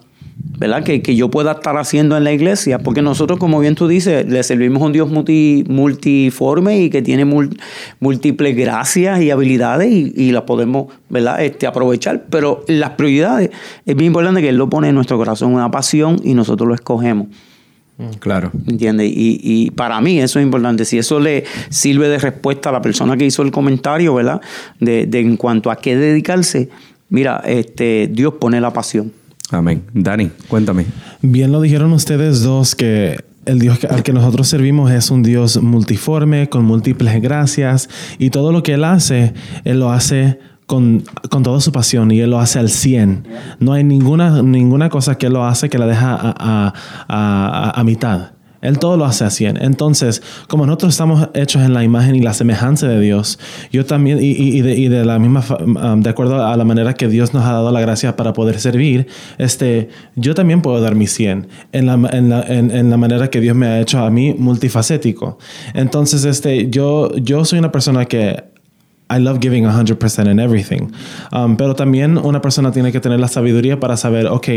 ¿verdad? 0.58 0.82
Que, 0.82 1.00
yo 1.16 1.30
pueda 1.30 1.52
estar 1.52 1.76
haciendo 1.76 2.16
en 2.16 2.24
la 2.24 2.32
iglesia, 2.32 2.78
porque 2.78 3.02
nosotros, 3.02 3.38
como 3.38 3.60
bien 3.60 3.74
tú 3.74 3.88
dices, 3.88 4.26
le 4.26 4.42
servimos 4.42 4.82
a 4.82 4.86
un 4.86 4.92
Dios 4.92 5.08
multiforme 5.10 6.80
y 6.80 6.90
que 6.90 7.02
tiene 7.02 7.24
múltiples 8.00 8.56
gracias 8.56 9.20
y 9.22 9.30
habilidades 9.30 9.90
y, 9.90 10.32
las 10.32 10.42
podemos, 10.42 10.86
¿verdad? 11.08 11.42
Este, 11.42 11.66
aprovechar, 11.66 12.26
pero 12.30 12.64
las 12.68 12.90
prioridades 12.90 13.50
es 13.86 13.96
bien 13.96 14.08
importante 14.08 14.40
que 14.40 14.48
Él 14.48 14.56
lo 14.56 14.68
pone 14.68 14.88
en 14.88 14.94
nuestro 14.94 15.16
corazón, 15.16 15.54
una 15.54 15.70
pasión 15.70 16.20
y 16.24 16.34
nosotros 16.34 16.68
lo 16.68 16.74
escogemos. 16.74 17.28
Mm, 17.98 18.18
claro. 18.18 18.50
¿Entiendes? 18.66 19.10
Y, 19.14 19.70
para 19.72 20.00
mí 20.00 20.20
eso 20.20 20.38
es 20.38 20.44
importante. 20.44 20.84
Si 20.84 20.98
eso 20.98 21.20
le 21.20 21.44
sirve 21.68 22.08
de 22.08 22.18
respuesta 22.18 22.70
a 22.70 22.72
la 22.72 22.82
persona 22.82 23.16
que 23.16 23.26
hizo 23.26 23.42
el 23.42 23.50
comentario, 23.50 24.14
¿verdad? 24.14 24.40
De, 24.78 25.06
de 25.06 25.20
en 25.20 25.36
cuanto 25.36 25.70
a 25.70 25.76
qué 25.76 25.96
dedicarse, 25.96 26.70
mira, 27.08 27.42
este, 27.44 28.08
Dios 28.10 28.34
pone 28.34 28.60
la 28.60 28.72
pasión. 28.72 29.12
Amén. 29.50 29.82
Dani, 29.92 30.30
cuéntame. 30.48 30.86
Bien 31.22 31.52
lo 31.52 31.60
dijeron 31.60 31.92
ustedes 31.92 32.42
dos 32.42 32.74
que 32.74 33.18
el 33.46 33.58
Dios 33.58 33.84
al 33.88 34.02
que 34.02 34.12
nosotros 34.12 34.48
servimos 34.48 34.90
es 34.90 35.10
un 35.10 35.22
Dios 35.22 35.60
multiforme, 35.62 36.48
con 36.48 36.64
múltiples 36.64 37.20
gracias, 37.20 37.88
y 38.18 38.30
todo 38.30 38.52
lo 38.52 38.62
que 38.62 38.74
Él 38.74 38.84
hace, 38.84 39.34
Él 39.64 39.80
lo 39.80 39.90
hace 39.90 40.38
con, 40.66 41.02
toda 41.42 41.60
su 41.60 41.72
pasión 41.72 42.12
y 42.12 42.20
Él 42.20 42.30
lo 42.30 42.38
hace 42.38 42.58
al 42.58 42.68
100. 42.68 43.26
No 43.58 43.72
hay 43.72 43.82
ninguna, 43.82 44.42
ninguna 44.42 44.88
cosa 44.88 45.18
que 45.18 45.26
Él 45.26 45.32
lo 45.32 45.44
hace 45.44 45.68
que 45.68 45.78
la 45.78 45.86
deja 45.86 46.16
a 47.08 47.82
mitad. 47.84 48.39
Él 48.62 48.78
todo 48.78 48.96
lo 48.96 49.04
hace 49.04 49.24
así. 49.24 49.46
Entonces, 49.46 50.22
como 50.48 50.66
nosotros 50.66 50.92
estamos 50.92 51.28
hechos 51.34 51.62
en 51.62 51.72
la 51.72 51.82
imagen 51.82 52.14
y 52.14 52.20
la 52.20 52.34
semejanza 52.34 52.88
de 52.88 53.00
Dios, 53.00 53.38
yo 53.72 53.86
también, 53.86 54.18
y, 54.20 54.60
de, 54.60 55.04
la 55.04 55.18
misma, 55.18 55.42
um, 55.60 56.00
de 56.00 56.10
acuerdo 56.10 56.44
a 56.44 56.56
la 56.56 56.64
manera 56.64 56.94
que 56.94 57.08
Dios 57.08 57.32
nos 57.32 57.44
ha 57.44 57.52
dado 57.52 57.70
la 57.70 57.80
gracia 57.80 58.16
para 58.16 58.32
poder 58.32 58.60
servir, 58.60 59.06
este, 59.38 59.88
yo 60.16 60.34
también 60.34 60.62
puedo 60.62 60.80
dar 60.80 60.94
mi 60.94 61.06
100 61.06 61.48
en 61.72 61.86
la, 61.86 61.94
en 62.12 62.28
la, 62.28 62.42
en, 62.42 62.90
la 62.90 62.96
manera 62.96 63.28
que 63.28 63.40
Dios 63.40 63.56
me 63.56 63.66
ha 63.66 63.80
hecho 63.80 63.98
a 63.98 64.10
mí 64.10 64.34
multifacético. 64.38 65.38
Entonces, 65.74 66.24
este, 66.24 66.68
yo, 66.70 67.14
yo 67.16 67.44
soy 67.44 67.58
una 67.58 67.72
persona 67.72 68.04
que 68.04 68.44
I 69.10 69.18
love 69.18 69.40
giving 69.40 69.64
100% 69.64 70.30
in 70.30 70.38
everything. 70.38 70.92
Um, 71.32 71.56
pero 71.56 71.74
también 71.74 72.16
una 72.16 72.40
persona 72.40 72.70
tiene 72.70 72.92
que 72.92 73.00
tener 73.00 73.18
la 73.18 73.28
sabiduría 73.28 73.80
para 73.80 73.96
saber, 73.96 74.26
ok, 74.26 74.48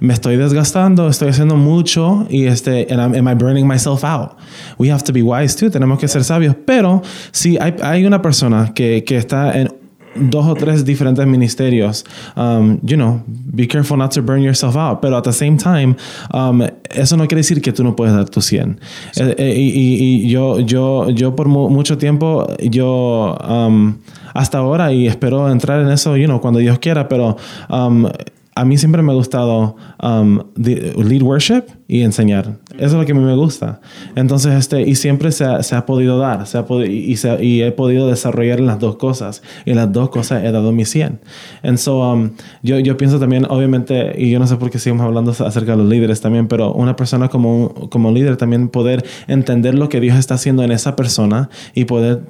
me 0.00 0.12
estoy 0.12 0.36
desgastando, 0.36 1.08
estoy 1.08 1.28
haciendo 1.28 1.56
mucho 1.56 2.26
y 2.28 2.46
este, 2.46 2.86
and 2.90 3.16
am 3.16 3.28
I 3.28 3.34
burning 3.34 3.66
myself 3.66 4.04
out? 4.04 4.36
We 4.78 4.90
have 4.90 5.02
to 5.04 5.12
be 5.12 5.22
wise 5.22 5.56
too, 5.56 5.70
tenemos 5.70 5.98
que 5.98 6.08
ser 6.08 6.22
sabios. 6.24 6.54
Pero 6.66 7.02
si 7.32 7.56
hay, 7.58 7.74
hay 7.82 8.04
una 8.04 8.20
persona 8.20 8.72
que, 8.74 9.02
que 9.04 9.16
está 9.16 9.58
en 9.58 9.81
dos 10.14 10.46
o 10.46 10.54
tres 10.54 10.84
diferentes 10.84 11.26
ministerios, 11.26 12.04
um, 12.36 12.78
you 12.82 12.96
know, 12.96 13.22
be 13.26 13.66
careful 13.66 13.96
not 13.96 14.12
to 14.12 14.22
burn 14.22 14.42
yourself 14.42 14.76
out. 14.76 15.00
Pero 15.00 15.16
at 15.16 15.24
the 15.24 15.32
same 15.32 15.56
time, 15.56 15.96
um, 16.32 16.62
eso 16.90 17.16
no 17.16 17.26
quiere 17.26 17.40
decir 17.40 17.60
que 17.62 17.72
tú 17.72 17.82
no 17.84 17.94
puedes 17.96 18.14
dar 18.14 18.28
tu 18.28 18.40
100. 18.40 18.78
Eh, 19.16 19.34
eh, 19.38 19.54
y, 19.56 20.28
yo, 20.28 20.60
yo, 20.60 21.10
yo 21.10 21.34
por 21.34 21.48
mucho 21.48 21.98
tiempo, 21.98 22.46
yo 22.60 23.36
um, 23.48 23.96
hasta 24.34 24.58
ahora, 24.58 24.92
y 24.92 25.06
espero 25.06 25.50
entrar 25.50 25.80
en 25.80 25.90
eso, 25.90 26.16
you 26.16 26.26
know, 26.26 26.40
cuando 26.40 26.58
Dios 26.58 26.78
quiera, 26.78 27.08
pero 27.08 27.36
a 28.54 28.64
mí 28.64 28.76
siempre 28.76 29.02
me 29.02 29.12
ha 29.12 29.14
gustado 29.14 29.76
um, 30.02 30.40
lead 30.56 31.22
worship 31.22 31.64
y 31.88 32.02
enseñar. 32.02 32.58
Eso 32.74 32.86
es 32.86 32.92
lo 32.92 33.06
que 33.06 33.12
a 33.12 33.14
mí 33.14 33.22
me 33.22 33.34
gusta. 33.34 33.80
Entonces, 34.14 34.52
este, 34.54 34.82
y 34.82 34.94
siempre 34.94 35.32
se 35.32 35.44
ha, 35.44 35.62
se 35.62 35.74
ha 35.74 35.86
podido 35.86 36.18
dar, 36.18 36.46
se 36.46 36.58
ha 36.58 36.66
y, 36.86 37.14
y, 37.40 37.62
he 37.62 37.72
podido 37.72 38.08
desarrollar 38.08 38.60
las 38.60 38.78
dos 38.78 38.96
cosas. 38.96 39.42
Y 39.64 39.72
las 39.72 39.90
dos 39.90 40.10
cosas 40.10 40.44
he 40.44 40.52
dado 40.52 40.70
mi 40.72 40.84
100. 40.84 41.20
And 41.62 41.78
so, 41.78 42.00
um, 42.00 42.32
yo, 42.62 42.78
yo 42.78 42.96
pienso 42.98 43.18
también, 43.18 43.46
obviamente, 43.48 44.12
y 44.18 44.30
yo 44.30 44.38
no 44.38 44.46
sé 44.46 44.56
por 44.56 44.70
qué 44.70 44.78
seguimos 44.78 45.06
hablando 45.06 45.30
acerca 45.30 45.72
de 45.72 45.78
los 45.78 45.88
líderes 45.88 46.20
también, 46.20 46.46
pero 46.46 46.74
una 46.74 46.94
persona 46.94 47.28
como, 47.28 47.72
como 47.90 48.10
líder 48.10 48.36
también 48.36 48.68
poder 48.68 49.04
entender 49.28 49.74
lo 49.74 49.88
que 49.88 50.00
Dios 50.00 50.18
está 50.18 50.34
haciendo 50.34 50.62
en 50.62 50.72
esa 50.72 50.94
persona 50.94 51.48
y 51.74 51.86
poder 51.86 52.22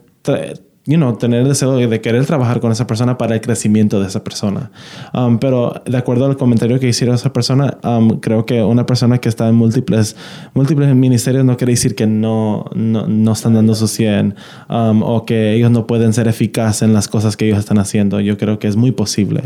you 0.85 0.97
know, 0.97 1.17
tener 1.17 1.43
el 1.43 1.49
deseo 1.49 1.77
de 1.77 2.01
querer 2.01 2.27
trabajar 2.27 2.61
con 2.61 2.73
esa 2.73 2.87
persona 2.87 3.17
para 3.17 3.35
el 3.35 3.41
crecimiento 3.41 4.01
de 4.01 4.09
esa 4.09 4.25
persona. 4.25 4.71
Um, 5.15 5.39
pero 5.39 5.81
de 5.87 5.97
acuerdo 5.97 6.27
al 6.27 6.37
comentario 6.37 6.81
que 6.81 6.89
hicieron 6.89 7.15
esa 7.15 7.33
persona, 7.33 7.79
um, 7.85 8.19
creo 8.19 8.47
que 8.47 8.63
una 8.63 8.85
persona 8.85 9.19
que 9.19 9.29
está 9.29 9.49
en 9.49 9.55
múltiples, 9.55 10.17
múltiples 10.55 10.95
ministerios 10.95 11.45
no 11.45 11.57
quiere 11.57 11.75
decir 11.75 11.95
que 11.95 12.07
no, 12.07 12.65
no, 12.75 13.07
no 13.07 13.33
están 13.33 13.55
dando 13.55 13.75
su 13.75 13.87
100 13.87 14.35
um, 14.69 15.03
o 15.03 15.25
que 15.25 15.55
ellos 15.55 15.71
no 15.71 15.87
pueden 15.87 16.13
ser 16.13 16.27
eficaces 16.27 16.83
en 16.83 16.93
las 16.93 17.07
cosas 17.07 17.37
que 17.37 17.47
ellos 17.47 17.59
están 17.59 17.79
haciendo. 17.79 18.19
Yo 18.21 18.37
creo 18.37 18.59
que 18.59 18.67
es 18.67 18.77
muy 18.77 18.91
posible. 18.91 19.45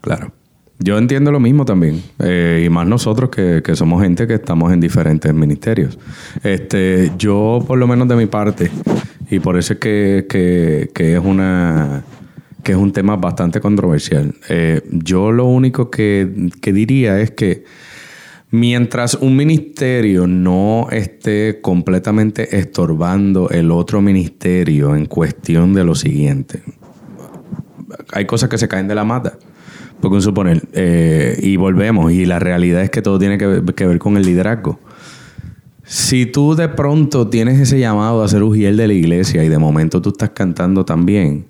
Claro. 0.00 0.32
Yo 0.80 0.96
entiendo 0.96 1.32
lo 1.32 1.40
mismo 1.40 1.64
también, 1.64 2.02
eh, 2.20 2.62
y 2.64 2.68
más 2.68 2.86
nosotros 2.86 3.30
que, 3.30 3.62
que, 3.64 3.74
somos 3.74 4.00
gente 4.00 4.28
que 4.28 4.34
estamos 4.34 4.72
en 4.72 4.78
diferentes 4.78 5.34
ministerios. 5.34 5.98
Este, 6.44 7.10
yo, 7.18 7.64
por 7.66 7.78
lo 7.78 7.88
menos 7.88 8.06
de 8.06 8.14
mi 8.14 8.26
parte, 8.26 8.70
y 9.28 9.40
por 9.40 9.58
eso 9.58 9.72
es 9.72 9.78
que, 9.80 10.26
que, 10.28 11.14
es 11.14 11.18
una 11.18 12.04
que 12.62 12.72
es 12.72 12.78
un 12.78 12.92
tema 12.92 13.16
bastante 13.16 13.60
controversial. 13.60 14.34
Eh, 14.48 14.82
yo 14.90 15.32
lo 15.32 15.46
único 15.46 15.90
que, 15.90 16.50
que 16.60 16.72
diría 16.72 17.18
es 17.18 17.32
que 17.32 17.64
mientras 18.50 19.14
un 19.14 19.36
ministerio 19.36 20.26
no 20.26 20.88
esté 20.90 21.60
completamente 21.60 22.56
estorbando 22.56 23.50
el 23.50 23.70
otro 23.70 24.00
ministerio 24.00 24.94
en 24.94 25.06
cuestión 25.06 25.74
de 25.74 25.84
lo 25.84 25.94
siguiente, 25.94 26.62
hay 28.12 28.26
cosas 28.26 28.48
que 28.48 28.58
se 28.58 28.68
caen 28.68 28.86
de 28.86 28.94
la 28.94 29.04
mata. 29.04 29.38
Porque 30.00 30.16
un 30.16 30.22
suponer, 30.22 30.62
eh, 30.72 31.38
y 31.42 31.56
volvemos, 31.56 32.12
y 32.12 32.24
la 32.24 32.38
realidad 32.38 32.82
es 32.82 32.90
que 32.90 33.02
todo 33.02 33.18
tiene 33.18 33.38
que 33.38 33.86
ver 33.86 33.98
con 33.98 34.16
el 34.16 34.24
liderazgo. 34.24 34.78
Si 35.88 36.26
tú 36.26 36.54
de 36.54 36.68
pronto 36.68 37.28
tienes 37.28 37.58
ese 37.58 37.80
llamado 37.80 38.22
a 38.22 38.28
ser 38.28 38.42
ujiel 38.42 38.76
de 38.76 38.88
la 38.88 38.92
iglesia 38.92 39.42
y 39.42 39.48
de 39.48 39.56
momento 39.56 40.02
tú 40.02 40.10
estás 40.10 40.30
cantando 40.30 40.84
también, 40.84 41.46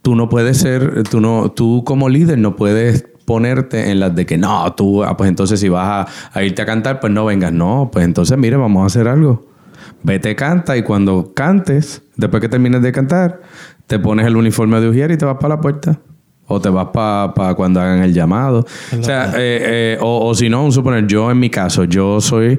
tú 0.00 0.16
no 0.16 0.30
puedes 0.30 0.56
ser, 0.56 1.02
tú 1.10 1.20
no, 1.20 1.52
tú 1.52 1.84
como 1.84 2.08
líder 2.08 2.38
no 2.38 2.56
puedes 2.56 3.04
ponerte 3.26 3.90
en 3.90 4.00
las 4.00 4.16
de 4.16 4.24
que 4.24 4.38
no, 4.38 4.72
tú, 4.72 5.04
ah, 5.04 5.14
pues 5.14 5.28
entonces 5.28 5.60
si 5.60 5.68
vas 5.68 6.08
a, 6.32 6.42
irte 6.42 6.62
a 6.62 6.64
cantar, 6.64 7.00
pues 7.00 7.12
no 7.12 7.26
vengas. 7.26 7.52
No, 7.52 7.90
pues 7.92 8.06
entonces 8.06 8.38
mire, 8.38 8.56
vamos 8.56 8.82
a 8.82 8.86
hacer 8.86 9.08
algo. 9.08 9.44
Vete, 10.02 10.34
canta 10.34 10.78
y 10.78 10.84
cuando 10.84 11.34
cantes, 11.34 12.00
después 12.16 12.40
que 12.40 12.48
termines 12.48 12.80
de 12.80 12.92
cantar, 12.92 13.42
te 13.86 13.98
pones 13.98 14.26
el 14.26 14.36
uniforme 14.36 14.80
de 14.80 14.88
ujier 14.88 15.10
y 15.10 15.18
te 15.18 15.26
vas 15.26 15.36
para 15.36 15.56
la 15.56 15.60
puerta 15.60 16.00
o 16.46 16.60
te 16.60 16.68
vas 16.68 16.88
para 16.88 17.54
cuando 17.54 17.80
hagan 17.80 18.02
el 18.02 18.12
llamado. 18.12 18.66
O 18.98 19.02
sea, 19.02 19.32
eh, 19.36 19.96
eh, 19.96 19.98
o, 20.00 20.34
si 20.34 20.48
no, 20.48 20.70
suponer, 20.70 21.06
yo 21.06 21.30
en 21.30 21.38
mi 21.38 21.50
caso, 21.50 21.84
yo 21.84 22.20
soy, 22.20 22.58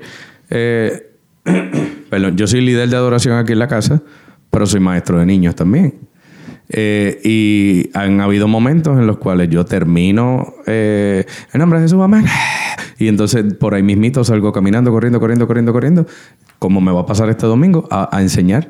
eh, 0.49 1.11
perdón, 2.09 2.35
yo 2.35 2.47
soy 2.47 2.61
líder 2.61 2.89
de 2.89 2.95
adoración 2.95 3.37
aquí 3.37 3.53
en 3.53 3.59
la 3.59 3.67
casa, 3.67 4.01
pero 4.49 4.65
soy 4.65 4.79
maestro 4.79 5.19
de 5.19 5.25
niños 5.25 5.55
también. 5.55 5.95
y 6.73 7.89
han 7.93 8.21
habido 8.21 8.47
momentos 8.47 8.97
en 8.97 9.05
los 9.05 9.17
cuales 9.17 9.49
yo 9.49 9.65
termino 9.65 10.53
en 10.65 11.25
nombre 11.53 11.79
de 11.79 11.85
Jesús, 11.85 12.01
amén. 12.01 12.25
Y 12.99 13.07
entonces 13.07 13.55
por 13.55 13.73
ahí 13.73 13.83
mismito 13.83 14.23
salgo 14.23 14.53
caminando, 14.53 14.91
corriendo, 14.91 15.19
corriendo, 15.19 15.45
corriendo, 15.47 15.73
corriendo, 15.73 16.07
como 16.59 16.79
me 16.79 16.91
va 16.91 17.01
a 17.01 17.05
pasar 17.05 17.27
este 17.27 17.47
domingo, 17.47 17.85
a, 17.91 18.21
enseñar. 18.21 18.69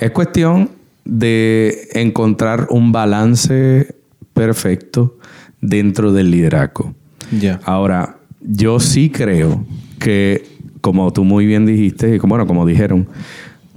Es 0.00 0.10
cuestión 0.12 0.70
de 1.04 1.88
encontrar 1.92 2.68
un 2.70 2.92
balance 2.92 3.94
perfecto 4.34 5.18
dentro 5.60 6.12
del 6.12 6.30
liderazgo. 6.30 6.94
Ahora, 7.64 8.18
yo 8.40 8.80
sí 8.80 9.10
creo 9.10 9.64
que, 9.98 10.44
como 10.80 11.12
tú 11.12 11.24
muy 11.24 11.46
bien 11.46 11.66
dijiste, 11.66 12.14
y 12.14 12.18
como, 12.18 12.32
bueno, 12.32 12.46
como 12.46 12.66
dijeron, 12.66 13.08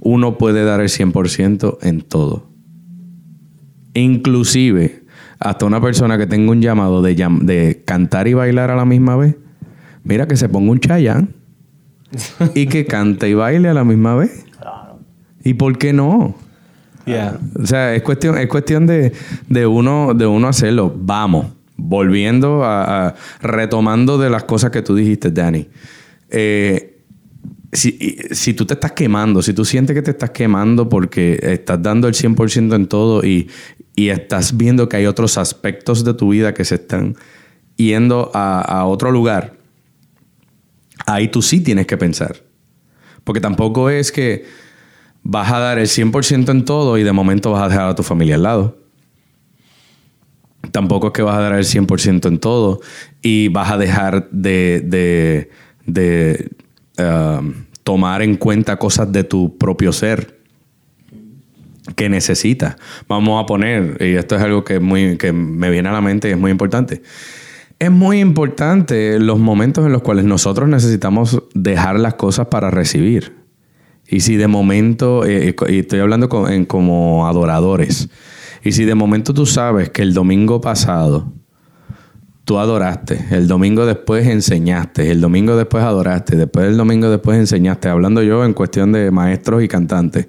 uno 0.00 0.38
puede 0.38 0.64
dar 0.64 0.80
el 0.80 0.88
100% 0.88 1.78
en 1.82 2.00
todo. 2.02 2.48
Inclusive, 3.94 5.02
hasta 5.38 5.64
una 5.66 5.80
persona 5.80 6.18
que 6.18 6.26
tenga 6.26 6.50
un 6.50 6.60
llamado 6.60 7.02
de, 7.02 7.14
de 7.42 7.82
cantar 7.84 8.28
y 8.28 8.34
bailar 8.34 8.70
a 8.70 8.76
la 8.76 8.84
misma 8.84 9.16
vez, 9.16 9.36
Mira 10.06 10.28
que 10.28 10.36
se 10.36 10.48
ponga 10.48 10.70
un 10.70 10.78
chayán 10.78 11.30
y 12.54 12.66
que 12.66 12.86
cante 12.86 13.28
y 13.28 13.34
baile 13.34 13.68
a 13.68 13.74
la 13.74 13.82
misma 13.82 14.14
vez. 14.14 14.44
¿Y 15.42 15.54
por 15.54 15.78
qué 15.78 15.92
no? 15.92 16.36
O 17.06 17.66
sea, 17.66 17.94
es 17.94 18.02
cuestión, 18.02 18.36
es 18.38 18.48
cuestión 18.48 18.86
de, 18.86 19.12
de 19.48 19.66
uno, 19.66 20.12
de 20.14 20.26
uno 20.26 20.48
hacerlo. 20.48 20.92
Vamos, 20.96 21.46
volviendo 21.76 22.64
a, 22.64 23.14
retomando 23.40 24.18
de 24.18 24.30
las 24.30 24.44
cosas 24.44 24.70
que 24.70 24.82
tú 24.82 24.94
dijiste, 24.94 25.30
Danny. 25.30 25.68
Eh, 26.30 27.02
si, 27.72 28.18
si 28.30 28.54
tú 28.54 28.64
te 28.64 28.74
estás 28.74 28.92
quemando, 28.92 29.42
si 29.42 29.52
tú 29.52 29.64
sientes 29.64 29.94
que 29.94 30.02
te 30.02 30.10
estás 30.10 30.30
quemando 30.30 30.88
porque 30.88 31.38
estás 31.42 31.82
dando 31.82 32.08
el 32.08 32.14
100% 32.14 32.74
en 32.74 32.86
todo 32.86 33.24
y, 33.24 33.48
y 33.94 34.08
estás 34.08 34.56
viendo 34.56 34.88
que 34.88 34.96
hay 34.96 35.06
otros 35.06 35.38
aspectos 35.38 36.04
de 36.04 36.14
tu 36.14 36.30
vida 36.30 36.54
que 36.54 36.64
se 36.64 36.76
están 36.76 37.16
yendo 37.76 38.30
a 38.34 38.84
otro 38.86 39.10
lugar, 39.10 39.56
ahí 41.06 41.28
tú 41.28 41.42
sí 41.42 41.60
tienes 41.60 41.86
que 41.86 41.96
pensar. 41.96 42.36
Porque 43.24 43.40
tampoco 43.40 43.90
es 43.90 44.12
que 44.12 44.44
vas 45.28 45.50
a 45.50 45.58
dar 45.58 45.78
el 45.78 45.86
100% 45.86 46.50
en 46.50 46.64
todo 46.64 46.98
y 46.98 47.02
de 47.02 47.12
momento 47.12 47.50
vas 47.50 47.64
a 47.64 47.68
dejar 47.68 47.88
a 47.88 47.94
tu 47.96 48.04
familia 48.04 48.36
al 48.36 48.44
lado. 48.44 48.78
Tampoco 50.70 51.08
es 51.08 51.12
que 51.12 51.22
vas 51.22 51.36
a 51.36 51.40
dar 51.40 51.54
el 51.54 51.64
100% 51.64 52.28
en 52.28 52.38
todo 52.38 52.80
y 53.22 53.48
vas 53.48 53.72
a 53.72 53.76
dejar 53.76 54.28
de, 54.30 54.82
de, 54.84 55.50
de, 55.84 56.50
um, 56.98 57.54
tomar 57.82 58.22
en 58.22 58.36
cuenta 58.36 58.76
cosas 58.76 59.10
de 59.10 59.24
tu 59.24 59.58
propio 59.58 59.92
ser 59.92 60.38
que 61.96 62.08
necesitas. 62.08 62.76
Vamos 63.08 63.42
a 63.42 63.46
poner, 63.46 63.96
y 64.00 64.14
esto 64.14 64.36
es 64.36 64.42
algo 64.42 64.62
que, 64.64 64.78
muy, 64.78 65.16
que 65.18 65.32
me 65.32 65.70
viene 65.70 65.88
a 65.88 65.92
la 65.92 66.00
mente 66.00 66.28
y 66.28 66.32
es 66.32 66.38
muy 66.38 66.52
importante. 66.52 67.02
Es 67.80 67.90
muy 67.90 68.20
importante 68.20 69.18
los 69.18 69.38
momentos 69.38 69.84
en 69.86 69.92
los 69.92 70.02
cuales 70.02 70.24
nosotros 70.24 70.68
necesitamos 70.68 71.42
dejar 71.54 71.98
las 71.98 72.14
cosas 72.14 72.46
para 72.46 72.70
recibir. 72.70 73.35
Y 74.08 74.20
si 74.20 74.36
de 74.36 74.46
momento, 74.46 75.24
eh, 75.24 75.54
y 75.68 75.78
estoy 75.80 76.00
hablando 76.00 76.28
con- 76.28 76.64
como 76.66 77.26
adoradores, 77.26 78.08
y 78.62 78.72
si 78.72 78.84
de 78.84 78.94
momento 78.94 79.34
tú 79.34 79.46
sabes 79.46 79.90
que 79.90 80.02
el 80.02 80.14
domingo 80.14 80.60
pasado 80.60 81.32
tú 82.44 82.58
adoraste, 82.58 83.24
el 83.32 83.48
domingo 83.48 83.84
después 83.86 84.26
enseñaste, 84.28 85.10
el 85.10 85.20
domingo 85.20 85.56
después 85.56 85.82
adoraste, 85.82 86.36
después 86.36 86.66
del 86.66 86.76
domingo 86.76 87.10
después 87.10 87.38
enseñaste, 87.38 87.88
hablando 87.88 88.22
yo 88.22 88.44
en 88.44 88.52
cuestión 88.54 88.92
de 88.92 89.10
maestros 89.10 89.62
y 89.64 89.68
cantantes, 89.68 90.28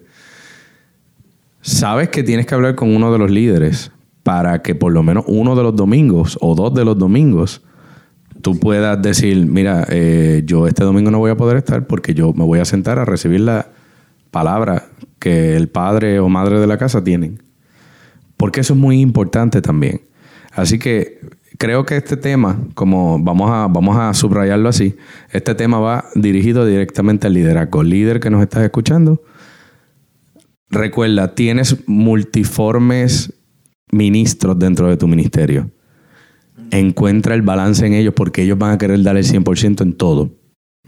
sabes 1.62 2.10
que 2.10 2.24
tienes 2.24 2.46
que 2.46 2.56
hablar 2.56 2.76
con 2.76 2.96
uno 2.96 3.12
de 3.12 3.20
los 3.20 3.30
líderes 3.30 3.92
para 4.24 4.62
que 4.62 4.76
por 4.76 4.92
lo 4.92 5.04
menos 5.04 5.26
uno 5.28 5.56
de 5.56 5.64
los 5.64 5.76
domingos 5.76 6.38
o 6.42 6.56
dos 6.56 6.74
de 6.74 6.86
los 6.86 6.98
domingos 6.98 7.64
tú 8.48 8.58
puedas 8.58 9.02
decir, 9.02 9.46
mira, 9.46 9.86
eh, 9.90 10.42
yo 10.46 10.68
este 10.68 10.86
domingo 10.86 11.12
no 11.12 11.20
voy 11.20 11.32
a 11.32 11.36
poder 11.36 11.58
estar 11.58 11.86
porque 11.86 12.14
yo 12.14 12.32
me 12.32 12.46
voy 12.46 12.60
a 12.60 12.64
sentar 12.64 12.98
a 12.98 13.04
recibir 13.04 13.42
la 13.42 13.68
palabra 14.32 14.86
que 15.20 15.58
el 15.58 15.68
padre 15.68 16.22
o 16.22 16.30
madre 16.30 16.58
de 16.58 16.66
la 16.66 16.78
casa 16.78 17.04
tienen. 17.04 17.44
Porque 18.38 18.62
eso 18.62 18.74
es 18.74 18.80
muy 18.80 19.02
importante 19.02 19.62
también. 19.62 20.00
Así 20.54 20.80
que 20.80 21.20
creo 21.58 21.86
que 21.86 21.98
este 21.98 22.16
tema, 22.16 22.58
como 22.74 23.22
vamos 23.22 23.52
a, 23.52 23.68
vamos 23.68 23.98
a 23.98 24.14
subrayarlo 24.14 24.70
así, 24.70 24.96
este 25.34 25.54
tema 25.54 25.82
va 25.82 26.06
dirigido 26.16 26.66
directamente 26.66 27.28
al 27.28 27.34
liderazgo. 27.34 27.84
Líder 27.84 28.22
que 28.22 28.30
nos 28.30 28.42
estás 28.42 28.64
escuchando, 28.64 29.24
recuerda, 30.70 31.36
tienes 31.36 31.86
multiformes 31.86 33.34
ministros 33.92 34.58
dentro 34.58 34.88
de 34.88 34.96
tu 34.96 35.06
ministerio. 35.06 35.70
Encuentra 36.72 37.36
el 37.36 37.42
balance 37.42 37.86
en 37.86 37.94
ellos 37.94 38.14
porque 38.16 38.44
ellos 38.44 38.58
van 38.58 38.74
a 38.74 38.78
querer 38.78 39.02
dar 39.04 39.18
el 39.18 39.24
100% 39.24 39.82
en 39.82 39.94
todo. 39.94 40.32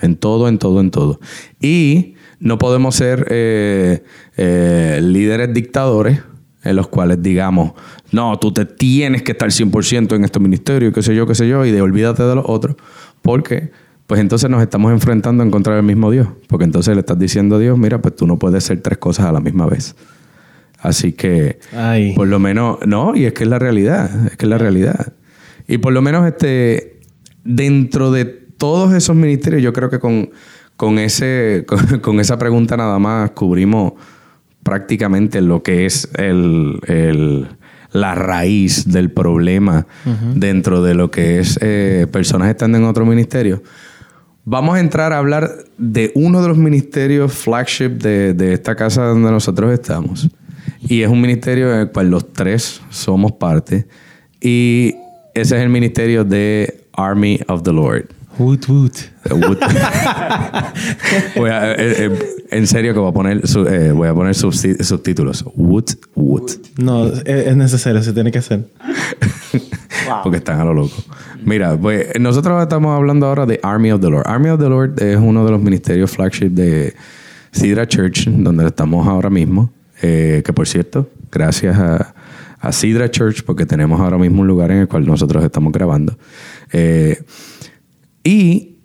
En 0.02 0.16
todo, 0.16 0.48
en 0.48 0.58
todo, 0.58 0.80
en 0.80 0.92
todo. 0.92 1.20
Y 1.60 2.16
no 2.40 2.58
podemos 2.58 2.96
ser 2.96 3.28
eh, 3.30 4.04
eh, 4.38 5.00
líderes 5.04 5.54
dictadores 5.54 6.22
en 6.64 6.76
los 6.76 6.88
cuales 6.88 7.22
digamos, 7.22 7.72
no, 8.12 8.38
tú 8.38 8.52
te 8.52 8.66
tienes 8.66 9.24
que 9.24 9.32
estar 9.32 9.50
100% 9.50 10.16
en 10.16 10.26
este 10.26 10.40
ministerio, 10.40 10.92
qué 10.92 11.02
sé 11.02 11.16
yo, 11.16 11.26
qué 11.26 11.36
sé 11.36 11.48
yo, 11.48 11.66
y 11.66 11.72
de 11.72 11.82
olvídate 11.82 12.24
de 12.24 12.36
los 12.36 12.46
otros. 12.48 12.76
Porque, 13.22 13.72
pues 14.08 14.20
entonces 14.20 14.50
nos 14.50 14.62
estamos 14.62 14.92
enfrentando 14.92 15.44
en 15.44 15.52
contra 15.52 15.76
del 15.76 15.84
mismo 15.84 16.12
Dios. 16.12 16.28
Porque 16.48 16.66
entonces 16.66 16.96
le 16.96 17.02
estás 17.02 17.18
diciendo 17.18 17.56
a 17.56 17.60
Dios, 17.60 17.78
mira, 17.78 18.02
pues 18.02 18.16
tú 18.16 18.28
no 18.28 18.38
puedes 18.38 18.64
ser 18.64 18.82
tres 18.82 18.98
cosas 18.98 19.26
a 19.28 19.32
la 19.32 19.40
misma 19.40 19.68
vez. 19.68 19.96
Así 20.80 21.12
que, 21.14 21.60
Ay. 21.76 22.14
por 22.16 22.28
lo 22.28 22.40
menos, 22.40 22.80
no, 22.86 23.16
y 23.16 23.26
es 23.26 23.34
que 23.34 23.44
es 23.44 23.50
la 23.50 23.60
realidad, 23.60 24.28
es 24.28 24.38
que 24.38 24.46
es 24.46 24.50
la 24.50 24.58
realidad. 24.58 25.14
Y 25.70 25.78
por 25.78 25.94
lo 25.94 26.02
menos 26.02 26.28
este, 26.28 27.00
dentro 27.44 28.12
de 28.12 28.26
todos 28.26 28.94
esos 28.94 29.16
ministerios, 29.16 29.62
yo 29.64 29.72
creo 29.72 29.90
que 29.90 30.00
con, 30.00 30.32
con, 30.76 31.00
ese, 31.00 31.64
con, 31.68 32.00
con 32.00 32.20
esa 32.20 32.38
pregunta 32.38 32.76
nada 32.76 33.00
más 33.00 33.32
cubrimos 33.32 33.94
prácticamente 34.64 35.42
lo 35.42 35.64
que 35.64 35.86
es 35.86 36.10
el, 36.16 36.80
el- 36.88 37.48
la 37.92 38.14
raíz 38.14 38.88
del 38.92 39.10
problema 39.10 39.88
dentro 40.36 40.84
de 40.84 40.94
lo 40.94 41.10
que 41.10 41.40
es 41.40 41.58
eh, 41.60 42.06
personas 42.12 42.48
estando 42.50 42.78
en 42.78 42.84
otro 42.84 43.04
ministerio. 43.04 43.64
Vamos 44.46 44.76
a 44.76 44.80
entrar 44.80 45.12
a 45.12 45.18
hablar 45.18 45.50
de 45.80 46.12
uno 46.14 46.44
de 46.44 46.50
los 46.50 46.58
ministerios 46.58 47.34
flagship 47.34 47.90
de, 47.98 48.36
de 48.36 48.54
esta 48.54 48.76
casa 48.76 49.06
donde 49.06 49.32
nosotros 49.32 49.74
estamos. 49.74 50.30
Y 50.88 51.02
es 51.02 51.10
un 51.10 51.20
ministerio 51.20 51.74
en 51.74 51.80
el 51.80 51.92
cual 51.92 52.12
los 52.12 52.32
tres 52.32 52.80
somos 52.92 53.32
parte. 53.32 53.88
Y 54.40 54.94
ese 55.34 55.58
es 55.58 55.62
el 55.64 55.70
ministerio 55.70 56.24
de 56.24 56.86
Army 56.94 57.40
of 57.48 57.64
the 57.64 57.72
Lord. 57.74 58.08
Woot, 58.38 58.70
woot. 58.70 58.94
Wood. 59.32 59.58
Voy 61.36 61.50
a- 61.50 61.74
eh, 61.74 61.76
eh, 62.06 62.20
en 62.52 62.68
serio 62.68 62.94
que 62.94 63.00
voy 63.00 63.10
a 63.10 63.14
poner, 63.14 63.42
eh, 63.70 63.92
voy 63.92 64.08
a 64.08 64.14
poner 64.14 64.34
subtítulos. 64.34 65.44
Wood, 65.56 65.90
wood. 66.16 66.52
No, 66.78 67.08
es, 67.08 67.24
es 67.26 67.56
necesario, 67.58 68.02
se 68.02 68.14
tiene 68.14 68.32
que 68.32 68.38
hacer. 68.40 68.66
Porque 70.24 70.38
están 70.38 70.60
a 70.60 70.66
lo 70.66 70.74
loco. 70.74 70.96
Mira, 71.44 71.78
pues 71.78 72.08
nosotros 72.20 72.62
estamos 72.62 72.96
hablando 72.96 73.28
ahora 73.28 73.46
de 73.46 73.60
Army 73.62 73.92
of 73.92 74.02
the 74.02 74.10
Lord. 74.10 74.24
Army 74.26 74.50
of 74.50 74.60
the 74.60 74.70
Lord 74.70 75.02
es 75.02 75.18
uno 75.18 75.46
de 75.46 75.52
los 75.52 75.62
ministerios 75.62 76.10
flagship 76.12 76.50
de 76.50 76.96
Sidra 77.52 77.88
Church, 77.88 78.26
donde 78.28 78.66
estamos 78.66 79.08
ahora 79.08 79.30
mismo. 79.30 79.72
Eh, 80.02 80.42
que 80.46 80.54
por 80.54 80.68
cierto, 80.68 81.10
gracias 81.32 81.78
a, 81.78 82.14
a 82.60 82.72
Sidra 82.72 83.10
Church, 83.10 83.44
porque 83.44 83.66
tenemos 83.66 84.00
ahora 84.00 84.18
mismo 84.18 84.42
un 84.42 84.48
lugar 84.48 84.72
en 84.72 84.80
el 84.80 84.88
cual 84.88 85.06
nosotros 85.06 85.44
estamos 85.44 85.72
grabando. 85.72 86.18
Eh, 86.72 87.22
y 88.24 88.78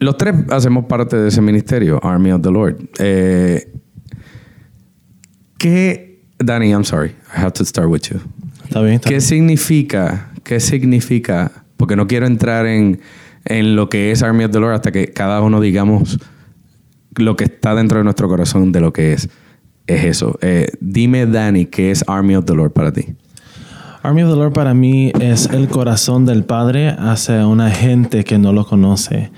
los 0.00 0.16
tres 0.16 0.34
hacemos 0.50 0.86
parte 0.86 1.16
de 1.16 1.28
ese 1.28 1.40
ministerio, 1.40 2.00
Army 2.04 2.32
of 2.32 2.42
the 2.42 2.50
Lord. 2.50 2.76
Eh, 2.98 3.72
¿Qué, 5.58 6.24
Danny, 6.38 6.70
I'm 6.72 6.84
sorry, 6.84 7.10
I 7.34 7.40
have 7.40 7.52
to 7.52 7.64
start 7.64 7.88
with 7.88 8.02
you. 8.10 8.20
Está 8.64 8.80
bien, 8.82 8.94
está 8.94 9.08
¿Qué 9.08 9.14
bien. 9.14 9.20
significa? 9.22 10.32
¿Qué 10.42 10.58
significa? 10.58 11.52
Porque 11.76 11.94
no 11.94 12.08
quiero 12.08 12.26
entrar 12.26 12.66
en, 12.66 13.00
en 13.44 13.76
lo 13.76 13.88
que 13.88 14.10
es 14.10 14.22
Army 14.22 14.44
of 14.44 14.50
the 14.50 14.58
Lord 14.58 14.74
hasta 14.74 14.90
que 14.90 15.08
cada 15.12 15.40
uno 15.40 15.60
digamos 15.60 16.18
lo 17.16 17.36
que 17.36 17.44
está 17.44 17.74
dentro 17.74 17.98
de 17.98 18.04
nuestro 18.04 18.28
corazón 18.28 18.72
de 18.72 18.80
lo 18.80 18.92
que 18.92 19.12
es. 19.12 19.28
Es 19.94 20.04
eso. 20.04 20.38
Eh, 20.42 20.68
dime, 20.80 21.26
Danny, 21.26 21.66
¿qué 21.66 21.90
es 21.90 22.04
Army 22.06 22.34
of 22.36 22.44
the 22.46 22.54
Lord 22.54 22.72
para 22.72 22.92
ti? 22.92 23.06
Army 24.04 24.22
of 24.24 24.30
the 24.30 24.36
Lord 24.36 24.52
para 24.52 24.74
mí 24.74 25.12
es 25.20 25.46
el 25.50 25.68
corazón 25.68 26.26
del 26.26 26.42
Padre 26.42 26.88
hacia 26.98 27.46
una 27.46 27.70
gente 27.70 28.24
que 28.24 28.36
no 28.36 28.52
lo 28.52 28.66
conoce. 28.66 29.30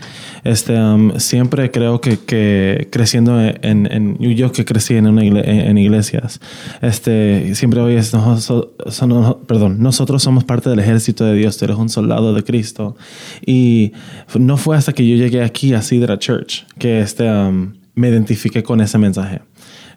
Este, 0.43 0.73
um, 0.81 1.19
siempre 1.19 1.71
creo 1.71 2.01
que, 2.01 2.17
que 2.19 2.89
creciendo 2.91 3.39
en, 3.43 3.87
en- 3.93 4.17
yo 4.19 4.53
que 4.53 4.65
crecí 4.65 4.95
en, 4.95 5.07
una 5.07 5.23
igle- 5.23 5.43
en, 5.47 5.77
iglesias, 5.77 6.41
este, 6.81 7.55
siempre 7.55 7.81
oyes, 7.81 8.15
nosotros, 8.15 8.71
son- 8.95 9.37
perdón, 9.47 9.83
nosotros 9.83 10.23
somos 10.23 10.45
parte 10.45 10.71
del 10.71 10.79
ejército 10.79 11.27
de 11.27 11.35
Dios, 11.35 11.59
tú 11.59 11.67
eres 11.67 11.77
un 11.77 11.91
soldado 11.91 12.33
de 12.33 12.43
Cristo. 12.43 12.97
Y 13.45 13.93
no 14.39 14.57
fue 14.57 14.79
hasta 14.79 14.95
que 14.95 15.07
yo 15.07 15.17
llegué 15.17 15.43
aquí 15.43 15.75
a 15.75 15.83
Sidra 15.83 16.19
Church 16.19 16.65
que 16.79 17.01
este, 17.01 17.31
um, 17.31 17.75
me 17.95 18.09
identifiqué 18.09 18.63
con 18.63 18.81
ese 18.81 18.97
mensaje. 18.97 19.41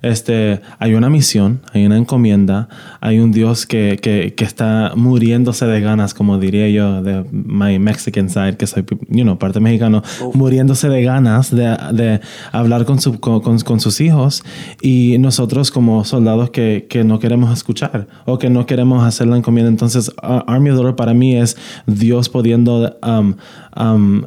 Este, 0.02 0.62
hay 0.80 0.94
una 0.94 1.10
misión, 1.10 1.62
hay 1.74 1.86
una 1.86 1.98
encomienda, 1.98 2.70
hay 3.02 3.20
un 3.20 3.32
Dios 3.32 3.66
que, 3.66 4.00
que, 4.02 4.34
que 4.36 4.44
está 4.44 4.94
muriéndose 4.96 5.66
de 5.66 5.82
ganas, 5.82 6.14
como 6.14 6.38
diría 6.38 6.70
yo, 6.70 7.02
de 7.02 7.26
my 7.32 7.80
Mexican 7.80 8.30
side, 8.30 8.58
que 8.58 8.68
soy, 8.68 8.86
you 9.10 9.24
know, 9.24 9.38
parte 9.38 9.60
mexicano, 9.60 10.04
muriéndose 10.34 10.90
de 10.90 11.04
ganas 11.04 11.54
de, 11.56 11.78
de 11.94 12.22
hablar 12.52 12.86
con, 12.86 13.00
su, 13.00 13.20
con, 13.20 13.80
sus 13.80 14.02
hijos 14.02 14.44
y 14.82 15.18
nosotros 15.20 15.72
como 15.72 16.04
soldados 16.06 16.50
que, 16.50 16.88
que 16.90 17.04
no 17.04 17.20
queremos 17.20 17.52
escuchar 17.54 18.08
o 18.26 18.38
que 18.38 18.50
no 18.50 18.66
queremos 18.66 19.04
hacer 19.04 19.28
la 19.28 19.38
encomienda. 19.38 19.70
Entonces, 19.70 20.12
Army 20.22 20.70
of 20.70 20.78
the 20.78 20.84
Lord 20.84 20.96
para 20.96 21.14
mí 21.14 21.36
es 21.36 21.58
Dios 21.86 22.30
pudiendo 22.30 22.98
um, 23.04 23.36
um, 23.80 24.24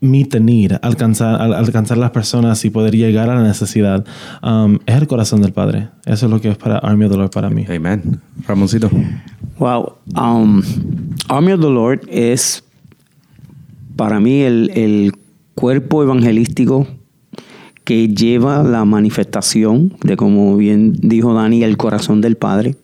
meet 0.00 0.30
the 0.30 0.40
need, 0.40 0.72
alcanzar, 0.82 1.40
al- 1.40 1.52
alcanzar 1.54 1.98
las 1.98 2.10
personas 2.10 2.64
y 2.64 2.70
poder 2.70 2.94
llegar 2.96 3.28
a 3.28 3.34
la 3.34 3.42
necesidad, 3.42 4.04
um, 4.42 4.78
es 4.86 4.96
el 4.96 5.06
corazón 5.06 5.42
del 5.42 5.52
Padre. 5.52 5.88
Eso 6.06 6.26
es 6.26 6.32
lo 6.32 6.40
que 6.40 6.48
es 6.50 6.56
para 6.56 6.78
Army 6.78 7.04
of 7.04 7.12
the 7.12 7.18
Lord 7.18 7.30
para 7.30 7.50
mí. 7.50 7.64
Amen. 7.68 8.20
Ramoncito. 8.46 8.90
Wow. 9.58 9.96
Um, 10.16 10.62
Army 11.28 11.52
of 11.52 11.60
the 11.60 11.68
Lord 11.70 12.00
es 12.08 12.64
para 13.96 14.20
mí 14.20 14.40
el, 14.40 14.70
el 14.74 15.12
cuerpo 15.54 16.02
evangelístico 16.02 16.86
que 17.84 18.08
lleva 18.08 18.62
la 18.62 18.84
manifestación 18.86 19.94
de, 20.02 20.16
como 20.16 20.56
bien 20.56 20.94
dijo 21.02 21.34
Dani, 21.34 21.62
el 21.62 21.76
corazón 21.76 22.20
del 22.22 22.36
Padre, 22.36 22.76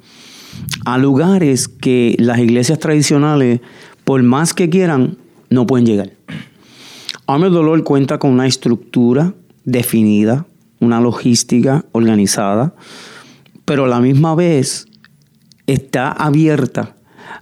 a 0.84 0.98
lugares 0.98 1.68
que 1.68 2.16
las 2.18 2.38
iglesias 2.40 2.78
tradicionales, 2.78 3.60
por 4.04 4.22
más 4.22 4.52
que 4.52 4.68
quieran, 4.68 5.16
no 5.48 5.66
pueden 5.66 5.86
llegar. 5.86 6.10
Army 7.26 7.50
Lord 7.50 7.82
cuenta 7.82 8.18
con 8.18 8.30
una 8.30 8.46
estructura 8.46 9.34
definida, 9.64 10.46
una 10.80 11.00
logística 11.00 11.84
organizada, 11.92 12.74
pero 13.64 13.86
a 13.86 13.88
la 13.88 14.00
misma 14.00 14.34
vez 14.34 14.86
está 15.66 16.10
abierta 16.10 16.94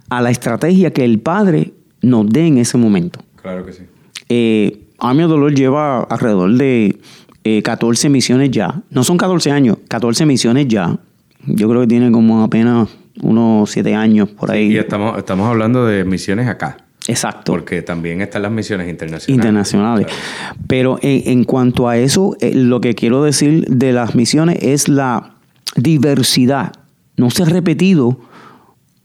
a 0.09 0.21
la 0.21 0.31
estrategia 0.31 0.91
que 0.91 1.05
el 1.05 1.19
Padre 1.19 1.73
nos 2.01 2.27
dé 2.29 2.47
en 2.47 2.57
ese 2.57 2.77
momento. 2.77 3.19
Claro 3.41 3.65
que 3.65 3.73
sí. 3.73 3.83
Eh, 4.29 4.87
Army 4.97 5.23
Lord 5.23 5.53
lleva 5.53 6.01
alrededor 6.01 6.53
de 6.53 6.97
eh, 7.43 7.61
14 7.61 8.09
misiones 8.09 8.49
ya. 8.51 8.81
No 8.89 9.03
son 9.03 9.17
14 9.17 9.51
años, 9.51 9.77
14 9.87 10.25
misiones 10.25 10.67
ya. 10.67 10.97
Yo 11.45 11.69
creo 11.69 11.81
que 11.81 11.87
tiene 11.87 12.11
como 12.11 12.43
apenas 12.43 12.89
unos 13.21 13.69
7 13.69 13.93
años 13.93 14.29
por 14.29 14.49
ahí. 14.49 14.73
Y 14.73 14.77
estamos, 14.77 15.17
estamos 15.17 15.47
hablando 15.47 15.85
de 15.85 16.03
misiones 16.05 16.47
acá. 16.47 16.84
Exacto. 17.07 17.51
Porque 17.51 17.81
también 17.81 18.21
están 18.21 18.41
las 18.41 18.51
misiones 18.51 18.89
internacionales. 18.89 19.29
internacionales. 19.29 20.07
Claro. 20.07 20.59
Pero 20.67 20.99
en, 21.01 21.29
en 21.29 21.43
cuanto 21.43 21.87
a 21.87 21.97
eso, 21.97 22.35
eh, 22.39 22.53
lo 22.53 22.81
que 22.81 22.95
quiero 22.95 23.23
decir 23.23 23.65
de 23.67 23.91
las 23.91 24.15
misiones 24.15 24.57
es 24.61 24.87
la 24.87 25.35
diversidad. 25.75 26.73
No 27.17 27.29
se 27.29 27.43
ha 27.43 27.45
repetido 27.45 28.19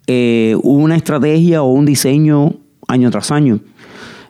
eh, 0.06 0.56
una 0.62 0.96
estrategia 0.96 1.62
o 1.62 1.72
un 1.72 1.86
diseño 1.86 2.54
año 2.88 3.10
tras 3.10 3.30
año. 3.30 3.60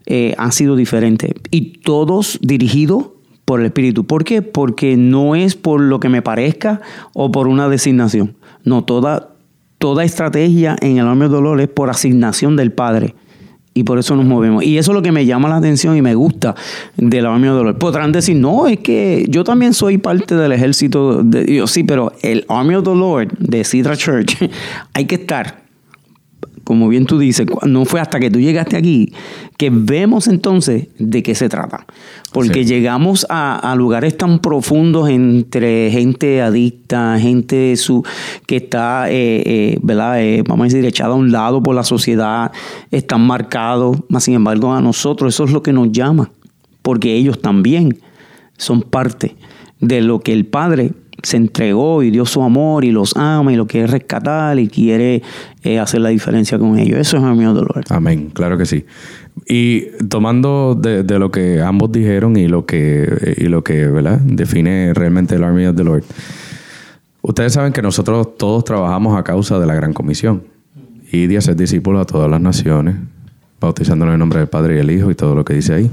Eh, 0.07 0.35
han 0.37 0.53
sido 0.53 0.77
diferentes. 0.77 1.33
Y 1.51 1.79
todos 1.79 2.39
dirigidos 2.43 3.11
por 3.45 3.61
el 3.61 3.67
Espíritu. 3.67 4.05
¿Por 4.05 4.25
qué? 4.25 4.43
Porque 4.43 4.97
no 4.97 5.35
es 5.35 5.55
por 5.55 5.81
lo 5.81 6.01
que 6.01 6.09
me 6.09 6.23
parezca 6.23 6.81
o 7.15 7.31
por 7.33 7.49
una 7.49 7.69
designación. 7.69 8.37
No, 8.65 8.85
toda, 8.85 9.31
toda 9.79 10.05
estrategia 10.05 10.77
en 10.81 10.99
el 10.99 11.07
of 11.07 11.19
the 11.19 11.41
Lord 11.41 11.61
es 11.61 11.69
por 11.69 11.91
asignación 11.91 12.57
del 12.57 12.73
Padre. 12.73 13.15
Y 13.73 13.85
por 13.85 13.99
eso 13.99 14.17
nos 14.17 14.25
movemos. 14.25 14.65
Y 14.65 14.79
eso 14.79 14.91
es 14.91 14.95
lo 14.97 15.03
que 15.03 15.13
me 15.13 15.27
llama 15.27 15.49
la 15.49 15.57
atención 15.57 15.97
y 15.97 16.03
me 16.03 16.15
gusta 16.15 16.55
del 16.97 17.27
Army 17.27 17.49
of 17.49 17.59
the 17.59 17.65
Lord. 17.65 17.79
Podrán 17.79 18.11
decir, 18.11 18.37
no, 18.37 18.67
es 18.67 18.81
que 18.81 19.27
yo 19.29 19.45
también 19.45 19.75
soy 19.75 19.99
parte 19.99 20.35
del 20.35 20.53
ejército 20.53 21.23
de 21.23 21.45
Dios. 21.45 21.71
Sí, 21.71 21.85
pero 21.85 22.13
el 22.23 22.45
Army 22.49 22.75
of 22.75 22.85
the 22.85 22.95
Lord 22.95 23.39
de 23.39 23.63
Sidra 23.65 23.97
Church, 23.97 24.37
hay 24.95 25.05
que 25.05 25.15
estar 25.15 25.70
como 26.71 26.87
bien 26.87 27.05
tú 27.05 27.19
dices, 27.19 27.49
no 27.67 27.85
fue 27.85 28.01
hasta 28.01 28.21
que 28.21 28.31
tú 28.31 28.39
llegaste 28.39 28.77
aquí 28.77 29.13
que 29.59 29.71
vemos 29.73 30.29
entonces 30.29 30.87
de 31.01 31.21
qué 31.21 31.35
se 31.35 31.49
trata. 31.49 31.85
Porque 32.33 32.63
Sí. 32.63 32.67
llegamos 32.67 33.27
a, 33.29 33.57
a 33.73 33.75
lugares 33.75 34.17
tan 34.17 34.39
profundos 34.39 35.09
entre 35.09 35.91
gente 35.91 36.41
adicta, 36.41 37.19
gente 37.19 37.75
su, 37.75 38.05
que 38.47 38.55
está, 38.59 39.11
eh, 39.11 39.43
eh, 39.45 39.79
¿verdad? 39.83 40.23
Eh, 40.23 40.45
vamos 40.47 40.63
a 40.63 40.69
decir, 40.69 40.85
echada 40.87 41.15
a 41.15 41.17
un 41.17 41.33
lado 41.33 41.61
por 41.61 41.75
la 41.75 41.83
sociedad, 41.83 42.53
están 42.93 43.23
marcados. 43.27 43.99
Mas, 44.09 44.23
sin 44.23 44.35
embargo, 44.35 44.73
a 44.73 44.81
nosotros 44.81 45.35
eso 45.35 45.43
es 45.43 45.51
lo 45.51 45.65
que 45.65 45.73
nos 45.73 45.91
llama. 45.91 46.31
Porque 46.83 47.17
ellos 47.17 47.43
también 47.43 47.99
son 48.59 48.83
parte 48.83 49.35
de 49.81 50.03
lo 50.03 50.21
que 50.21 50.33
el 50.33 50.47
Padre 50.47 50.93
se 51.23 51.37
entregó 51.37 52.03
y 52.03 52.11
dio 52.11 52.25
su 52.25 52.43
amor 52.43 52.85
y 52.85 52.91
los 52.91 53.17
ama 53.17 53.53
y 53.53 53.57
lo 53.57 53.67
quiere 53.67 53.87
rescatar 53.87 54.59
y 54.59 54.69
quiere 54.69 55.23
eh, 55.63 55.79
hacer 55.79 56.01
la 56.01 56.11
diferencia 56.11 56.59
con 56.59 56.79
ellos. 56.79 56.99
Eso 56.99 57.17
es 57.17 57.23
the 57.23 57.45
Lord. 57.45 57.85
Amén, 57.91 58.31
claro 58.33 58.57
que 58.59 58.67
sí. 58.67 58.85
Y 59.47 59.87
tomando 60.09 60.75
de, 60.75 61.03
de 61.03 61.19
lo 61.19 61.31
que 61.31 61.61
ambos 61.61 61.93
dijeron 61.93 62.37
y 62.37 62.49
lo 62.49 62.67
que, 62.67 63.35
y 63.37 63.45
lo 63.45 63.65
que 63.65 63.87
¿verdad? 63.87 64.19
define 64.21 64.93
realmente 64.95 65.35
el 65.35 65.45
Army 65.45 65.67
of 65.67 65.77
the 65.77 65.85
Lord, 65.85 66.05
ustedes 67.23 67.53
saben 67.53 67.73
que 67.73 67.83
nosotros 67.83 68.37
todos 68.37 68.65
trabajamos 68.65 69.19
a 69.19 69.25
causa 69.25 69.59
de 69.59 69.67
la 69.67 69.75
Gran 69.75 69.93
Comisión 69.93 70.45
y 71.11 71.27
de 71.27 71.39
hacer 71.39 71.57
discípulos 71.57 72.03
a 72.03 72.05
todas 72.05 72.31
las 72.31 72.41
naciones, 72.41 72.97
bautizándolos 73.61 74.15
en 74.15 74.21
nombre 74.21 74.39
del 74.39 74.49
Padre 74.49 74.77
y 74.77 74.79
el 74.79 74.91
Hijo 74.91 75.11
y 75.11 75.15
todo 75.15 75.35
lo 75.35 75.45
que 75.45 75.55
dice 75.55 75.75
ahí. 75.75 75.91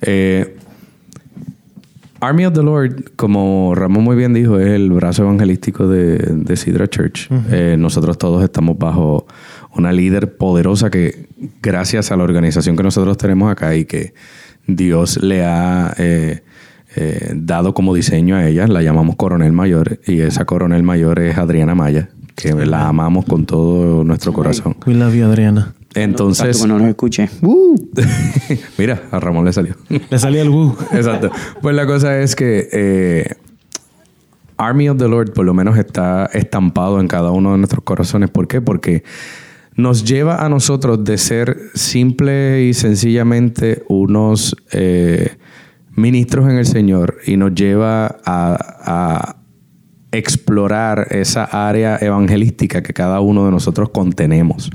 Eh, 0.00 0.57
Army 2.20 2.46
of 2.46 2.54
the 2.54 2.62
Lord, 2.62 3.12
como 3.16 3.74
Ramón 3.74 4.04
muy 4.04 4.16
bien 4.16 4.34
dijo, 4.34 4.58
es 4.58 4.68
el 4.68 4.90
brazo 4.90 5.22
evangelístico 5.22 5.86
de, 5.86 6.18
de 6.18 6.56
Sidra 6.56 6.88
Church. 6.88 7.28
Eh, 7.50 7.76
nosotros 7.78 8.18
todos 8.18 8.42
estamos 8.42 8.76
bajo 8.76 9.26
una 9.74 9.92
líder 9.92 10.36
poderosa 10.36 10.90
que, 10.90 11.28
gracias 11.62 12.10
a 12.10 12.16
la 12.16 12.24
organización 12.24 12.76
que 12.76 12.82
nosotros 12.82 13.16
tenemos 13.16 13.50
acá 13.50 13.76
y 13.76 13.84
que 13.84 14.14
Dios 14.66 15.22
le 15.22 15.44
ha 15.44 15.94
eh, 15.98 16.42
eh, 16.96 17.32
dado 17.34 17.72
como 17.74 17.94
diseño 17.94 18.36
a 18.36 18.46
ella, 18.46 18.66
la 18.66 18.82
llamamos 18.82 19.16
Coronel 19.16 19.52
Mayor 19.52 20.00
y 20.06 20.20
esa 20.20 20.44
Coronel 20.44 20.82
Mayor 20.82 21.20
es 21.20 21.38
Adriana 21.38 21.74
Maya, 21.74 22.08
que 22.34 22.52
la 22.52 22.88
amamos 22.88 23.26
con 23.26 23.46
todo 23.46 24.02
nuestro 24.02 24.32
corazón. 24.32 24.76
We 24.86 24.94
love 24.94 25.14
you, 25.14 25.24
Adriana. 25.24 25.74
Entonces, 26.02 26.60
que 26.60 26.68
no 26.68 26.78
nos 26.78 26.88
escuche. 26.88 27.28
Uh. 27.42 27.76
mira, 28.78 29.02
a 29.10 29.20
Ramón 29.20 29.44
le 29.44 29.52
salió. 29.52 29.76
Le 29.88 30.18
salía 30.18 30.42
el 30.42 30.50
woo. 30.50 30.76
Exacto. 30.92 31.30
Pues 31.60 31.74
la 31.74 31.86
cosa 31.86 32.18
es 32.20 32.36
que 32.36 32.68
eh, 32.72 33.34
Army 34.56 34.88
of 34.88 34.98
the 34.98 35.08
Lord 35.08 35.32
por 35.32 35.44
lo 35.44 35.54
menos 35.54 35.78
está 35.78 36.26
estampado 36.32 37.00
en 37.00 37.08
cada 37.08 37.30
uno 37.30 37.52
de 37.52 37.58
nuestros 37.58 37.84
corazones. 37.84 38.30
¿Por 38.30 38.48
qué? 38.48 38.60
Porque 38.60 39.04
nos 39.74 40.04
lleva 40.04 40.44
a 40.44 40.48
nosotros 40.48 41.04
de 41.04 41.18
ser 41.18 41.56
simple 41.74 42.64
y 42.64 42.74
sencillamente 42.74 43.84
unos 43.88 44.56
eh, 44.72 45.36
ministros 45.94 46.50
en 46.50 46.58
el 46.58 46.66
Señor 46.66 47.18
y 47.26 47.36
nos 47.36 47.54
lleva 47.54 48.06
a, 48.24 48.56
a 48.84 49.37
explorar 50.12 51.08
esa 51.10 51.44
área 51.44 51.98
evangelística 52.00 52.82
que 52.82 52.92
cada 52.92 53.20
uno 53.20 53.44
de 53.44 53.50
nosotros 53.50 53.90
contenemos. 53.90 54.70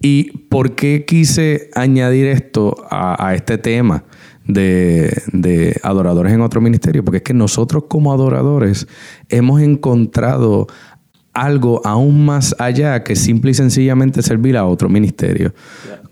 ¿Y 0.00 0.32
por 0.48 0.74
qué 0.74 1.04
quise 1.06 1.70
añadir 1.74 2.26
esto 2.26 2.74
a, 2.90 3.34
este 3.34 3.58
tema 3.58 4.04
de, 4.46 5.22
de 5.32 5.78
adoradores 5.82 6.32
en 6.32 6.40
otro 6.40 6.60
ministerio? 6.60 7.04
Porque 7.04 7.18
es 7.18 7.22
que 7.24 7.34
nosotros 7.34 7.84
como 7.88 8.12
adoradores 8.12 8.86
hemos 9.28 9.60
encontrado 9.60 10.68
algo 11.32 11.80
aún 11.84 12.24
más 12.24 12.56
allá 12.58 13.02
que 13.04 13.14
simple 13.14 13.52
y 13.52 13.54
sencillamente 13.54 14.22
servir 14.22 14.56
a 14.56 14.66
otro 14.66 14.88
ministerio. 14.88 15.54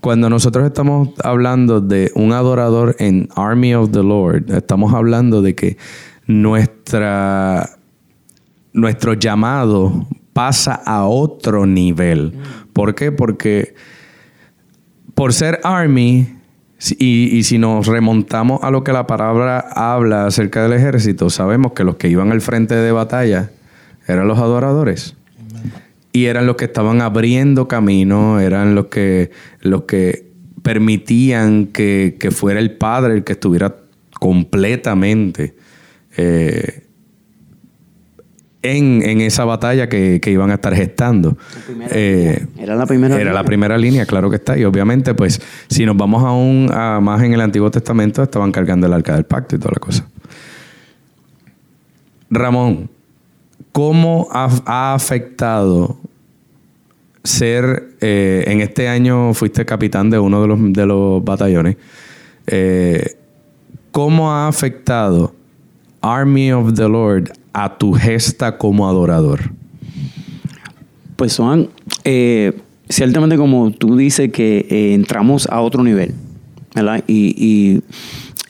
Cuando 0.01 0.29
nosotros 0.29 0.65
estamos 0.65 1.09
hablando 1.23 1.81
de 1.81 2.11
un 2.15 2.31
adorador 2.31 2.95
en 2.99 3.27
Army 3.35 3.73
of 3.73 3.91
the 3.91 4.03
Lord, 4.03 4.49
estamos 4.51 4.93
hablando 4.93 5.41
de 5.41 5.55
que 5.55 5.77
nuestra 6.25 7.78
nuestro 8.73 9.13
llamado 9.13 10.07
pasa 10.33 10.73
a 10.73 11.05
otro 11.05 11.65
nivel. 11.65 12.33
¿Por 12.73 12.95
qué? 12.95 13.11
Porque 13.11 13.75
por 15.13 15.33
ser 15.33 15.59
Army, 15.63 16.35
y, 16.97 17.37
y 17.37 17.43
si 17.43 17.57
nos 17.57 17.87
remontamos 17.87 18.63
a 18.63 18.71
lo 18.71 18.83
que 18.83 18.93
la 18.93 19.05
palabra 19.05 19.59
habla 19.59 20.27
acerca 20.27 20.63
del 20.63 20.73
ejército, 20.73 21.29
sabemos 21.29 21.73
que 21.73 21.83
los 21.83 21.97
que 21.97 22.07
iban 22.07 22.31
al 22.31 22.41
frente 22.41 22.75
de 22.75 22.91
batalla 22.91 23.51
eran 24.07 24.27
los 24.27 24.39
adoradores. 24.39 25.15
Y 26.11 26.25
eran 26.25 26.47
los 26.47 26.55
que 26.55 26.65
estaban 26.65 27.01
abriendo 27.01 27.67
camino, 27.67 28.39
eran 28.39 28.73
los 28.73 28.85
que, 28.87 29.29
los 29.61 29.83
que 29.83 30.31
permitían 30.63 31.67
que, 31.67 32.17
que 32.19 32.31
fuera 32.31 32.59
el 32.59 32.71
Padre 32.71 33.13
el 33.13 33.23
que 33.23 33.33
estuviera 33.33 33.75
completamente 34.19 35.55
eh, 36.17 36.87
en, 38.61 39.01
en 39.03 39.21
esa 39.21 39.45
batalla 39.45 39.87
que, 39.87 40.19
que 40.21 40.31
iban 40.31 40.51
a 40.51 40.55
estar 40.55 40.75
gestando. 40.75 41.37
Eh, 41.91 42.45
Era 42.57 42.75
la 42.75 42.85
primera. 42.85 43.19
era 43.19 43.33
la 43.33 43.43
primera 43.43 43.77
línea, 43.77 44.05
claro 44.05 44.29
que 44.29 44.35
está. 44.35 44.57
Y 44.57 44.65
obviamente, 44.65 45.13
pues, 45.13 45.41
si 45.69 45.85
nos 45.85 45.95
vamos 45.95 46.23
aún 46.23 46.69
a 46.73 46.99
más 46.99 47.23
en 47.23 47.33
el 47.33 47.41
Antiguo 47.41 47.71
Testamento, 47.71 48.21
estaban 48.23 48.51
cargando 48.51 48.87
el 48.87 48.93
arca 48.93 49.15
del 49.15 49.25
pacto 49.25 49.55
y 49.55 49.59
toda 49.59 49.71
la 49.75 49.79
cosa. 49.79 50.07
Ramón, 52.29 52.89
¿cómo 53.71 54.27
ha, 54.31 54.49
ha 54.65 54.93
afectado 54.93 55.97
ser, 57.23 57.95
eh, 58.01 58.43
en 58.47 58.61
este 58.61 58.87
año 58.87 59.33
fuiste 59.33 59.65
capitán 59.65 60.09
de 60.09 60.19
uno 60.19 60.41
de 60.41 60.47
los, 60.47 60.73
de 60.73 60.85
los 60.85 61.23
batallones, 61.23 61.77
eh, 62.47 63.15
¿cómo 63.91 64.31
ha 64.31 64.47
afectado 64.47 65.33
Army 66.01 66.51
of 66.51 66.73
the 66.73 66.87
Lord 66.87 67.31
a 67.53 67.77
tu 67.77 67.93
gesta 67.93 68.57
como 68.57 68.87
adorador? 68.87 69.51
Pues 71.15 71.33
son, 71.33 71.69
eh, 72.05 72.53
ciertamente 72.87 73.35
como 73.37 73.71
tú 73.71 73.97
dices 73.97 74.31
que 74.31 74.65
eh, 74.69 74.93
entramos 74.93 75.47
a 75.51 75.61
otro 75.61 75.83
nivel, 75.83 76.13
¿verdad? 76.73 77.03
Y, 77.07 77.35
y, 77.37 77.81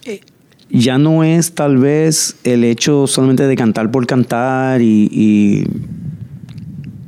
eh, 0.10 0.22
ya 0.70 0.98
no 1.00 1.24
es 1.24 1.54
tal 1.56 1.78
vez 1.78 2.36
el 2.44 2.64
hecho 2.64 3.08
solamente 3.08 3.48
de 3.48 3.56
cantar 3.56 3.90
por 3.90 4.06
cantar 4.06 4.82
y, 4.82 5.10
y, 5.12 5.64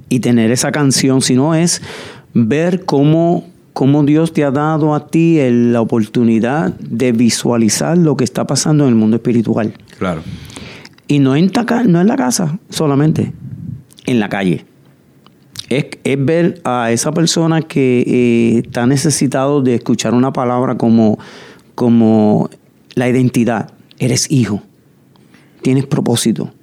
y 0.09 0.19
tener 0.19 0.49
esa 0.51 0.71
canción, 0.71 1.21
sino 1.21 1.53
es 1.55 1.81
ver 2.33 2.85
cómo 2.85 3.45
cómo 3.73 4.03
Dios 4.03 4.33
te 4.33 4.43
ha 4.43 4.51
dado 4.51 4.93
a 4.93 5.07
ti 5.07 5.39
el- 5.39 5.71
la 5.71 5.79
oportunidad 5.79 6.73
de 6.79 7.13
visualizar 7.13 7.97
lo 7.97 8.17
que 8.17 8.25
está 8.25 8.45
pasando 8.45 8.83
en 8.83 8.89
el 8.89 8.95
mundo 8.95 9.15
espiritual. 9.15 9.73
Claro. 9.97 10.21
Y 11.11 11.19
no 11.19 11.35
en, 11.35 11.49
ta 11.49 11.65
ca- 11.65 11.83
no 11.83 11.99
en 11.99 12.07
la 12.07 12.15
casa 12.15 12.57
solamente, 12.69 13.33
en 14.05 14.19
la 14.21 14.29
calle. 14.29 14.65
Es, 15.67 15.87
es 16.05 16.25
ver 16.25 16.61
a 16.63 16.89
esa 16.93 17.11
persona 17.11 17.61
que 17.61 18.03
eh, 18.07 18.61
está 18.65 18.85
necesitado 18.87 19.61
de 19.61 19.75
escuchar 19.75 20.13
una 20.13 20.31
palabra 20.31 20.77
como, 20.77 21.19
como 21.75 22.49
la 22.95 23.09
identidad. 23.09 23.73
Eres 23.99 24.31
hijo. 24.31 24.63
Tienes 25.61 25.85
propósito. 25.85 26.53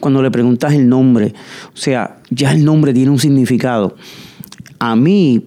Cuando 0.00 0.22
le 0.22 0.30
preguntas 0.30 0.72
el 0.72 0.88
nombre, 0.88 1.34
o 1.74 1.76
sea, 1.76 2.20
ya 2.30 2.52
el 2.52 2.64
nombre 2.64 2.94
tiene 2.94 3.10
un 3.10 3.18
significado. 3.18 3.96
A 4.78 4.96
mí 4.96 5.44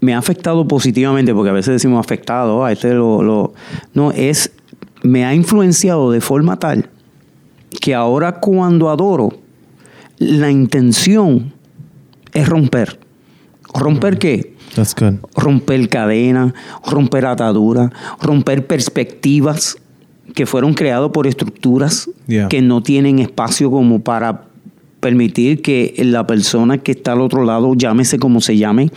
me 0.00 0.14
ha 0.14 0.18
afectado 0.18 0.68
positivamente, 0.68 1.34
porque 1.34 1.50
a 1.50 1.54
veces 1.54 1.72
decimos 1.72 1.98
afectado, 1.98 2.64
ah, 2.64 2.70
este 2.70 2.94
lo- 2.94 3.52
no, 3.94 4.12
es, 4.12 4.52
me 5.02 5.24
ha 5.24 5.34
influenciado 5.34 6.12
de 6.12 6.20
forma 6.20 6.56
tal 6.60 6.88
que 7.88 7.94
ahora 7.94 8.32
cuando 8.32 8.90
adoro, 8.90 9.30
la 10.18 10.50
intención 10.50 11.54
es 12.34 12.46
romper. 12.46 13.00
¿Romper 13.72 14.18
qué? 14.18 14.54
That's 14.74 14.94
good. 14.94 15.14
Romper 15.34 15.88
cadenas, 15.88 16.52
romper 16.84 17.24
ataduras, 17.24 17.90
romper 18.20 18.66
perspectivas 18.66 19.78
que 20.34 20.44
fueron 20.44 20.74
creadas 20.74 21.10
por 21.12 21.26
estructuras 21.26 22.10
Yeah. 22.26 22.48
que 22.48 22.60
no 22.60 22.82
tienen 22.82 23.20
espacio 23.20 23.70
como 23.70 24.00
para 24.00 24.42
permitir 25.00 25.62
que 25.62 25.94
la 26.04 26.26
persona 26.26 26.76
que 26.76 26.92
está 26.92 27.12
al 27.12 27.22
otro 27.22 27.42
lado, 27.46 27.72
llámese 27.74 28.18
como 28.18 28.42
se 28.42 28.58
llame, 28.58 28.90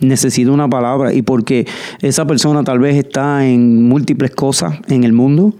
necesita 0.00 0.50
una 0.50 0.70
palabra 0.70 1.12
y 1.12 1.20
porque 1.20 1.66
esa 2.00 2.26
persona 2.26 2.64
tal 2.64 2.78
vez 2.78 2.96
está 2.96 3.46
en 3.46 3.86
múltiples 3.90 4.30
cosas 4.30 4.78
en 4.88 5.04
el 5.04 5.12
mundo, 5.12 5.52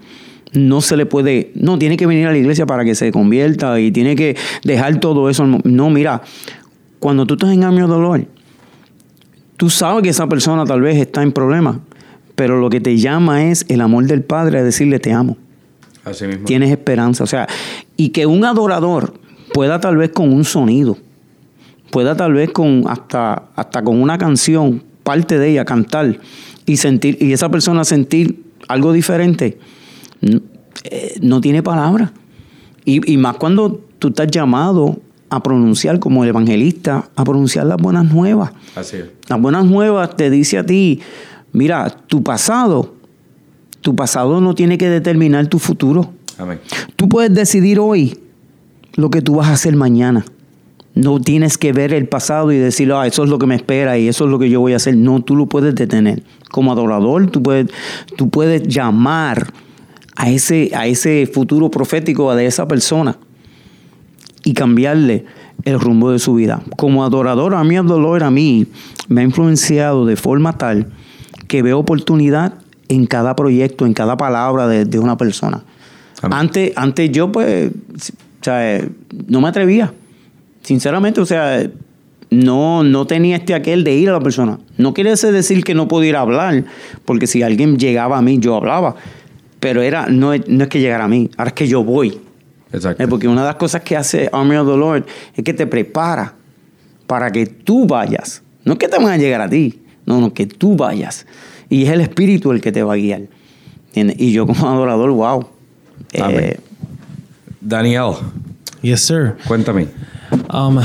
no 0.52 0.80
se 0.80 0.96
le 0.96 1.06
puede, 1.06 1.50
no, 1.54 1.78
tiene 1.78 1.96
que 1.96 2.06
venir 2.06 2.26
a 2.26 2.32
la 2.32 2.38
iglesia 2.38 2.66
para 2.66 2.84
que 2.84 2.94
se 2.94 3.10
convierta 3.10 3.80
y 3.80 3.90
tiene 3.90 4.16
que 4.16 4.36
dejar 4.64 5.00
todo 5.00 5.30
eso. 5.30 5.46
No, 5.46 5.90
mira, 5.90 6.22
cuando 6.98 7.26
tú 7.26 7.34
estás 7.34 7.52
en 7.52 7.60
de 7.60 7.82
dolor, 7.82 8.26
tú 9.56 9.70
sabes 9.70 10.02
que 10.02 10.10
esa 10.10 10.28
persona 10.28 10.64
tal 10.64 10.82
vez 10.82 10.96
está 10.98 11.22
en 11.22 11.32
problemas, 11.32 11.76
pero 12.34 12.60
lo 12.60 12.68
que 12.70 12.80
te 12.80 12.96
llama 12.98 13.44
es 13.46 13.64
el 13.68 13.80
amor 13.80 14.04
del 14.06 14.22
Padre 14.22 14.58
a 14.58 14.62
decirle 14.62 14.98
te 14.98 15.12
amo 15.12 15.36
Así 16.04 16.26
mismo. 16.26 16.44
tienes 16.44 16.70
esperanza. 16.70 17.24
O 17.24 17.26
sea, 17.26 17.48
y 17.96 18.10
que 18.10 18.26
un 18.26 18.44
adorador 18.44 19.14
pueda 19.52 19.80
tal 19.80 19.96
vez 19.96 20.10
con 20.10 20.32
un 20.32 20.44
sonido, 20.44 20.98
pueda 21.90 22.16
tal 22.16 22.34
vez 22.34 22.50
con 22.50 22.84
hasta, 22.88 23.44
hasta 23.54 23.82
con 23.82 24.00
una 24.00 24.18
canción, 24.18 24.82
parte 25.02 25.38
de 25.38 25.50
ella, 25.50 25.64
cantar 25.64 26.18
y 26.66 26.76
sentir, 26.76 27.18
y 27.20 27.32
esa 27.32 27.50
persona 27.50 27.84
sentir 27.84 28.42
algo 28.68 28.92
diferente, 28.92 29.58
no 31.20 31.40
tiene 31.40 31.62
palabra. 31.62 32.12
Y, 32.84 33.12
y 33.12 33.16
más 33.16 33.36
cuando 33.36 33.80
tú 33.98 34.08
estás 34.08 34.28
llamado 34.28 34.98
a 35.32 35.42
pronunciar 35.42 35.98
como 35.98 36.24
el 36.24 36.28
evangelista, 36.28 37.08
a 37.16 37.24
pronunciar 37.24 37.64
las 37.66 37.78
buenas 37.78 38.12
nuevas. 38.12 38.52
Así 38.74 38.98
es. 38.98 39.06
Las 39.28 39.40
buenas 39.40 39.64
nuevas 39.64 40.14
te 40.14 40.28
dice 40.28 40.58
a 40.58 40.66
ti, 40.66 41.00
mira, 41.52 41.88
tu 41.88 42.22
pasado, 42.22 42.94
tu 43.80 43.96
pasado 43.96 44.42
no 44.42 44.54
tiene 44.54 44.76
que 44.76 44.90
determinar 44.90 45.46
tu 45.46 45.58
futuro. 45.58 46.12
Amén. 46.36 46.60
Tú 46.96 47.08
puedes 47.08 47.32
decidir 47.32 47.78
hoy 47.78 48.18
lo 48.94 49.08
que 49.08 49.22
tú 49.22 49.36
vas 49.36 49.48
a 49.48 49.54
hacer 49.54 49.74
mañana. 49.74 50.24
No 50.94 51.18
tienes 51.18 51.56
que 51.56 51.72
ver 51.72 51.94
el 51.94 52.06
pasado 52.08 52.52
y 52.52 52.58
decir, 52.58 52.92
ah, 52.92 53.06
eso 53.06 53.24
es 53.24 53.30
lo 53.30 53.38
que 53.38 53.46
me 53.46 53.54
espera 53.54 53.96
y 53.96 54.08
eso 54.08 54.24
es 54.24 54.30
lo 54.30 54.38
que 54.38 54.50
yo 54.50 54.60
voy 54.60 54.74
a 54.74 54.76
hacer. 54.76 54.96
No, 54.96 55.22
tú 55.22 55.34
lo 55.34 55.46
puedes 55.46 55.74
detener. 55.74 56.22
Como 56.50 56.72
adorador, 56.72 57.30
tú 57.30 57.42
puedes, 57.42 57.68
tú 58.18 58.28
puedes 58.28 58.64
llamar 58.68 59.50
a 60.16 60.30
ese, 60.30 60.70
a 60.74 60.86
ese 60.86 61.26
futuro 61.26 61.70
profético 61.70 62.34
de 62.34 62.46
esa 62.46 62.68
persona 62.68 63.16
y 64.44 64.54
cambiarle 64.54 65.24
el 65.64 65.80
rumbo 65.80 66.10
de 66.10 66.18
su 66.18 66.34
vida. 66.34 66.62
Como 66.76 67.04
adorador, 67.04 67.54
a 67.54 67.64
mí 67.64 67.76
el 67.76 67.86
dolor 67.86 68.22
a 68.22 68.30
mí 68.30 68.66
me 69.08 69.20
ha 69.20 69.24
influenciado 69.24 70.06
de 70.06 70.16
forma 70.16 70.58
tal 70.58 70.92
que 71.48 71.62
veo 71.62 71.78
oportunidad 71.78 72.54
en 72.88 73.06
cada 73.06 73.36
proyecto, 73.36 73.86
en 73.86 73.94
cada 73.94 74.16
palabra 74.16 74.66
de, 74.66 74.84
de 74.84 74.98
una 74.98 75.16
persona. 75.16 75.62
Amén. 76.20 76.38
Antes, 76.38 76.72
antes 76.76 77.10
yo 77.10 77.30
pues, 77.30 77.70
o 77.70 78.44
sea, 78.44 78.80
no 79.28 79.40
me 79.40 79.48
atrevía. 79.48 79.92
Sinceramente, 80.62 81.20
o 81.20 81.26
sea, 81.26 81.68
no, 82.30 82.82
no 82.82 83.06
tenía 83.06 83.36
este 83.36 83.54
aquel 83.54 83.84
de 83.84 83.94
ir 83.94 84.08
a 84.08 84.12
la 84.12 84.20
persona. 84.20 84.58
No 84.78 84.94
quiere 84.94 85.10
decir 85.10 85.64
que 85.64 85.74
no 85.74 85.86
podía 85.86 86.10
ir 86.10 86.16
a 86.16 86.20
hablar, 86.20 86.64
porque 87.04 87.26
si 87.26 87.42
alguien 87.42 87.76
llegaba 87.78 88.18
a 88.18 88.22
mí, 88.22 88.38
yo 88.38 88.56
hablaba. 88.56 88.96
Pero 89.62 89.80
era, 89.80 90.06
no, 90.08 90.32
es- 90.32 90.48
no 90.48 90.64
es 90.64 90.68
que 90.68 90.80
llegara 90.80 91.04
a 91.04 91.08
mí, 91.08 91.30
ahora 91.36 91.50
es 91.50 91.54
que 91.54 91.68
yo 91.68 91.84
voy. 91.84 92.20
Exacto. 92.72 93.00
Eh, 93.00 93.06
Porque 93.06 93.28
una 93.28 93.42
de 93.42 93.46
las 93.46 93.56
cosas 93.56 93.82
que 93.82 93.96
hace 93.96 94.28
Army 94.32 94.56
of 94.56 94.66
the 94.68 94.76
Lord 94.76 95.06
es 95.36 95.44
que 95.44 95.54
te 95.54 95.68
prepara 95.68 96.34
para 97.06 97.30
que 97.30 97.46
tú 97.46 97.86
vayas. 97.86 98.42
No 98.64 98.72
es 98.72 98.78
que 98.80 98.88
te 98.88 98.96
van 98.96 99.06
a 99.12 99.16
llegar 99.18 99.40
a 99.40 99.48
ti, 99.48 99.80
no, 100.04 100.20
no, 100.20 100.34
que 100.34 100.46
tú 100.46 100.74
vayas. 100.74 101.26
Y 101.68 101.84
es 101.84 101.90
el 101.90 102.00
Espíritu 102.00 102.50
el 102.50 102.60
que 102.60 102.72
te 102.72 102.82
va 102.82 102.94
a 102.94 102.96
guiar. 102.96 103.22
¿Entiendes? 103.88 104.16
Y 104.18 104.32
yo 104.32 104.46
como 104.48 104.68
adorador, 104.68 105.10
wow. 105.12 105.46
Eh. 106.12 106.58
Daniel, 107.60 108.14
Yes, 108.80 109.02
sir. 109.02 109.36
cuéntame. 109.46 109.86
Um, 110.52 110.80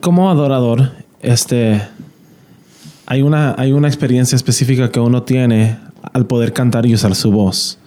como 0.00 0.30
adorador, 0.30 0.92
este, 1.20 1.82
hay 3.06 3.22
una, 3.22 3.54
hay 3.58 3.72
una 3.72 3.88
experiencia 3.88 4.36
específica 4.36 4.90
que 4.92 5.00
uno 5.00 5.22
tiene 5.24 5.78
al 6.18 6.26
poder 6.26 6.52
cantar 6.52 6.84
y 6.84 6.94
usar 6.94 7.14
su 7.14 7.30
voz. 7.30 7.78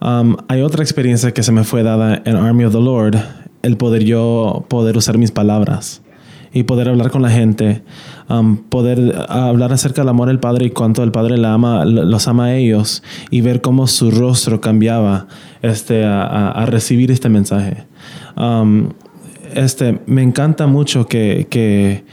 Um, 0.00 0.36
hay 0.48 0.62
otra 0.62 0.82
experiencia 0.82 1.32
que 1.32 1.42
se 1.42 1.52
me 1.52 1.64
fue 1.64 1.82
dada 1.82 2.22
en 2.24 2.36
Army 2.36 2.64
of 2.64 2.72
the 2.72 2.80
Lord, 2.80 3.16
el 3.62 3.76
poder 3.76 4.04
yo 4.04 4.64
poder 4.68 4.96
usar 4.96 5.18
mis 5.18 5.30
palabras 5.30 6.02
y 6.52 6.64
poder 6.64 6.88
hablar 6.88 7.10
con 7.10 7.22
la 7.22 7.30
gente, 7.30 7.82
um, 8.28 8.56
poder 8.56 9.14
hablar 9.28 9.72
acerca 9.72 10.02
del 10.02 10.08
amor 10.08 10.28
del 10.28 10.38
Padre 10.38 10.66
y 10.66 10.70
cuánto 10.70 11.02
el 11.02 11.12
Padre 11.12 11.36
la 11.36 11.54
ama, 11.54 11.84
los 11.84 12.28
ama 12.28 12.46
a 12.46 12.56
ellos 12.56 13.02
y 13.30 13.40
ver 13.40 13.60
cómo 13.60 13.86
su 13.86 14.10
rostro 14.10 14.60
cambiaba 14.60 15.26
este, 15.62 16.04
a 16.04 16.64
recibir 16.66 17.10
este 17.10 17.28
mensaje. 17.28 17.84
Um, 18.36 18.90
este, 19.54 20.00
me 20.06 20.22
encanta 20.22 20.66
mucho 20.66 21.06
que, 21.06 21.46
que, 21.50 22.04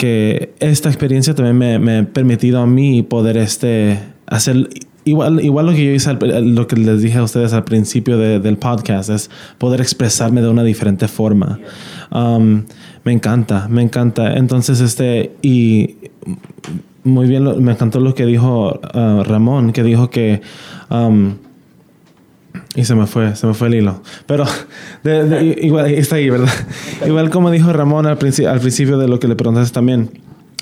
que 0.00 0.54
esta 0.60 0.88
experiencia 0.88 1.34
también 1.34 1.58
me, 1.58 1.78
me 1.78 1.98
ha 1.98 2.04
permitido 2.06 2.60
a 2.60 2.66
mí 2.66 3.02
poder 3.02 3.36
este, 3.36 3.98
hacer 4.26 4.68
igual, 5.04 5.44
igual 5.44 5.66
lo 5.66 5.72
que 5.72 5.84
yo 5.84 5.92
hice, 5.92 6.08
al- 6.08 6.54
lo 6.54 6.66
que 6.66 6.76
les 6.76 7.02
dije 7.02 7.18
a 7.18 7.22
ustedes 7.22 7.52
al 7.52 7.64
principio 7.64 8.16
de- 8.16 8.40
del 8.40 8.56
podcast, 8.56 9.10
es 9.10 9.30
poder 9.58 9.82
expresarme 9.82 10.40
de 10.40 10.48
una 10.48 10.64
diferente 10.64 11.06
forma. 11.06 11.60
Um, 12.10 12.62
me 13.04 13.12
encanta, 13.12 13.68
me 13.68 13.82
encanta. 13.82 14.32
Entonces, 14.38 14.80
este, 14.80 15.32
y 15.42 15.96
muy 17.04 17.28
bien, 17.28 17.62
me 17.62 17.72
encantó 17.72 18.00
lo 18.00 18.14
que 18.14 18.24
dijo 18.24 18.80
uh, 18.94 19.22
Ramón, 19.22 19.72
que 19.72 19.82
dijo 19.82 20.08
que... 20.08 20.40
um, 20.90 21.34
y 22.76 22.84
se 22.84 22.94
me 22.94 23.06
fue, 23.06 23.34
se 23.36 23.46
me 23.46 23.54
fue 23.54 23.68
el 23.68 23.74
hilo. 23.74 24.02
Pero 24.26 24.44
de- 25.02 25.24
de- 25.24 25.58
igual 25.62 25.86
está 25.90 26.16
ahí, 26.16 26.30
¿verdad? 26.30 26.48
Igual 27.06 27.30
como 27.30 27.50
dijo 27.50 27.72
Ramón 27.72 28.06
al, 28.06 28.18
princi- 28.18 28.46
al 28.46 28.60
principio 28.60 28.98
de 28.98 29.08
lo 29.08 29.18
que 29.18 29.28
le 29.28 29.36
preguntaste 29.36 29.72
también. 29.74 30.10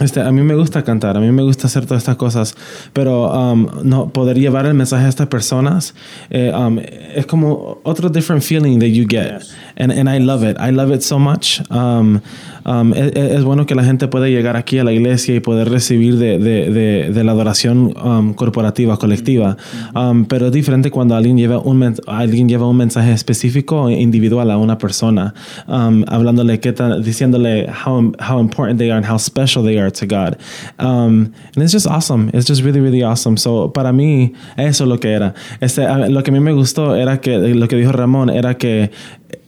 Este, 0.00 0.20
a 0.20 0.30
mí 0.30 0.42
me 0.42 0.54
gusta 0.54 0.84
cantar, 0.84 1.16
a 1.16 1.20
mí 1.20 1.32
me 1.32 1.42
gusta 1.42 1.66
hacer 1.66 1.84
todas 1.84 2.04
estas 2.04 2.16
cosas, 2.16 2.54
pero 2.92 3.32
um, 3.32 3.66
no 3.82 4.10
poder 4.10 4.38
llevar 4.38 4.64
el 4.66 4.74
mensaje 4.74 5.06
a 5.06 5.08
estas 5.08 5.26
personas 5.26 5.92
eh, 6.30 6.52
um, 6.56 6.78
es 6.78 7.26
como 7.26 7.78
otro 7.82 8.08
different 8.08 8.44
feeling 8.44 8.78
that 8.78 8.90
you 8.90 9.06
get, 9.08 9.42
and, 9.76 9.90
and 9.90 10.08
I 10.08 10.20
love 10.20 10.48
it. 10.48 10.56
I 10.60 10.70
love 10.70 10.94
it 10.94 11.02
so 11.02 11.18
much. 11.18 11.60
Um, 11.70 12.20
um, 12.64 12.92
es, 12.94 13.10
es 13.16 13.42
bueno 13.42 13.66
que 13.66 13.74
la 13.74 13.82
gente 13.82 14.06
pueda 14.06 14.28
llegar 14.28 14.56
aquí 14.56 14.78
a 14.78 14.84
la 14.84 14.92
iglesia 14.92 15.34
y 15.34 15.40
poder 15.40 15.68
recibir 15.68 16.16
de, 16.16 16.38
de, 16.38 16.70
de, 16.70 17.10
de 17.12 17.24
la 17.24 17.32
adoración 17.32 17.92
um, 18.00 18.34
corporativa, 18.34 18.96
colectiva, 18.98 19.56
Um, 19.94 20.26
pero 20.26 20.46
es 20.46 20.52
diferente 20.52 20.90
cuando 20.90 21.16
alguien 21.16 21.36
lleva 21.36 21.58
un 21.58 21.82
alguien 22.06 22.48
lleva 22.48 22.68
un 22.68 22.76
mensaje 22.76 23.12
específico 23.12 23.88
e 23.88 24.00
individual 24.00 24.50
a 24.50 24.58
una 24.58 24.76
persona, 24.78 25.34
um, 25.66 26.04
hablándole 26.06 26.60
qué 26.60 26.72
tan- 26.72 27.02
diciéndole 27.02 27.66
how 27.84 28.12
how 28.20 28.38
important 28.40 28.78
they 28.78 28.90
are 28.90 28.98
and 28.98 29.10
how 29.10 29.18
special 29.18 29.64
they 29.64 29.78
are 29.78 29.87
to 29.90 30.06
God, 30.06 30.38
um, 30.78 31.32
and 31.54 31.62
it's 31.62 31.72
just 31.72 31.86
awesome. 31.86 32.30
It's 32.34 32.46
just 32.46 32.62
really 32.62 32.80
really 32.80 33.02
awesome. 33.02 33.36
So 33.36 33.72
para 33.72 33.92
mí 33.92 34.34
eso 34.56 34.84
es 34.84 34.88
lo 34.88 34.98
que 34.98 35.12
era. 35.12 35.34
Este, 35.60 35.82
lo 36.08 36.22
que 36.22 36.30
a 36.30 36.34
mí 36.34 36.40
me 36.40 36.52
gustó 36.52 36.94
era 36.94 37.20
que 37.20 37.38
lo 37.38 37.68
que 37.68 37.76
dijo 37.76 37.92
Ramón 37.92 38.30
era 38.30 38.54
que 38.54 38.90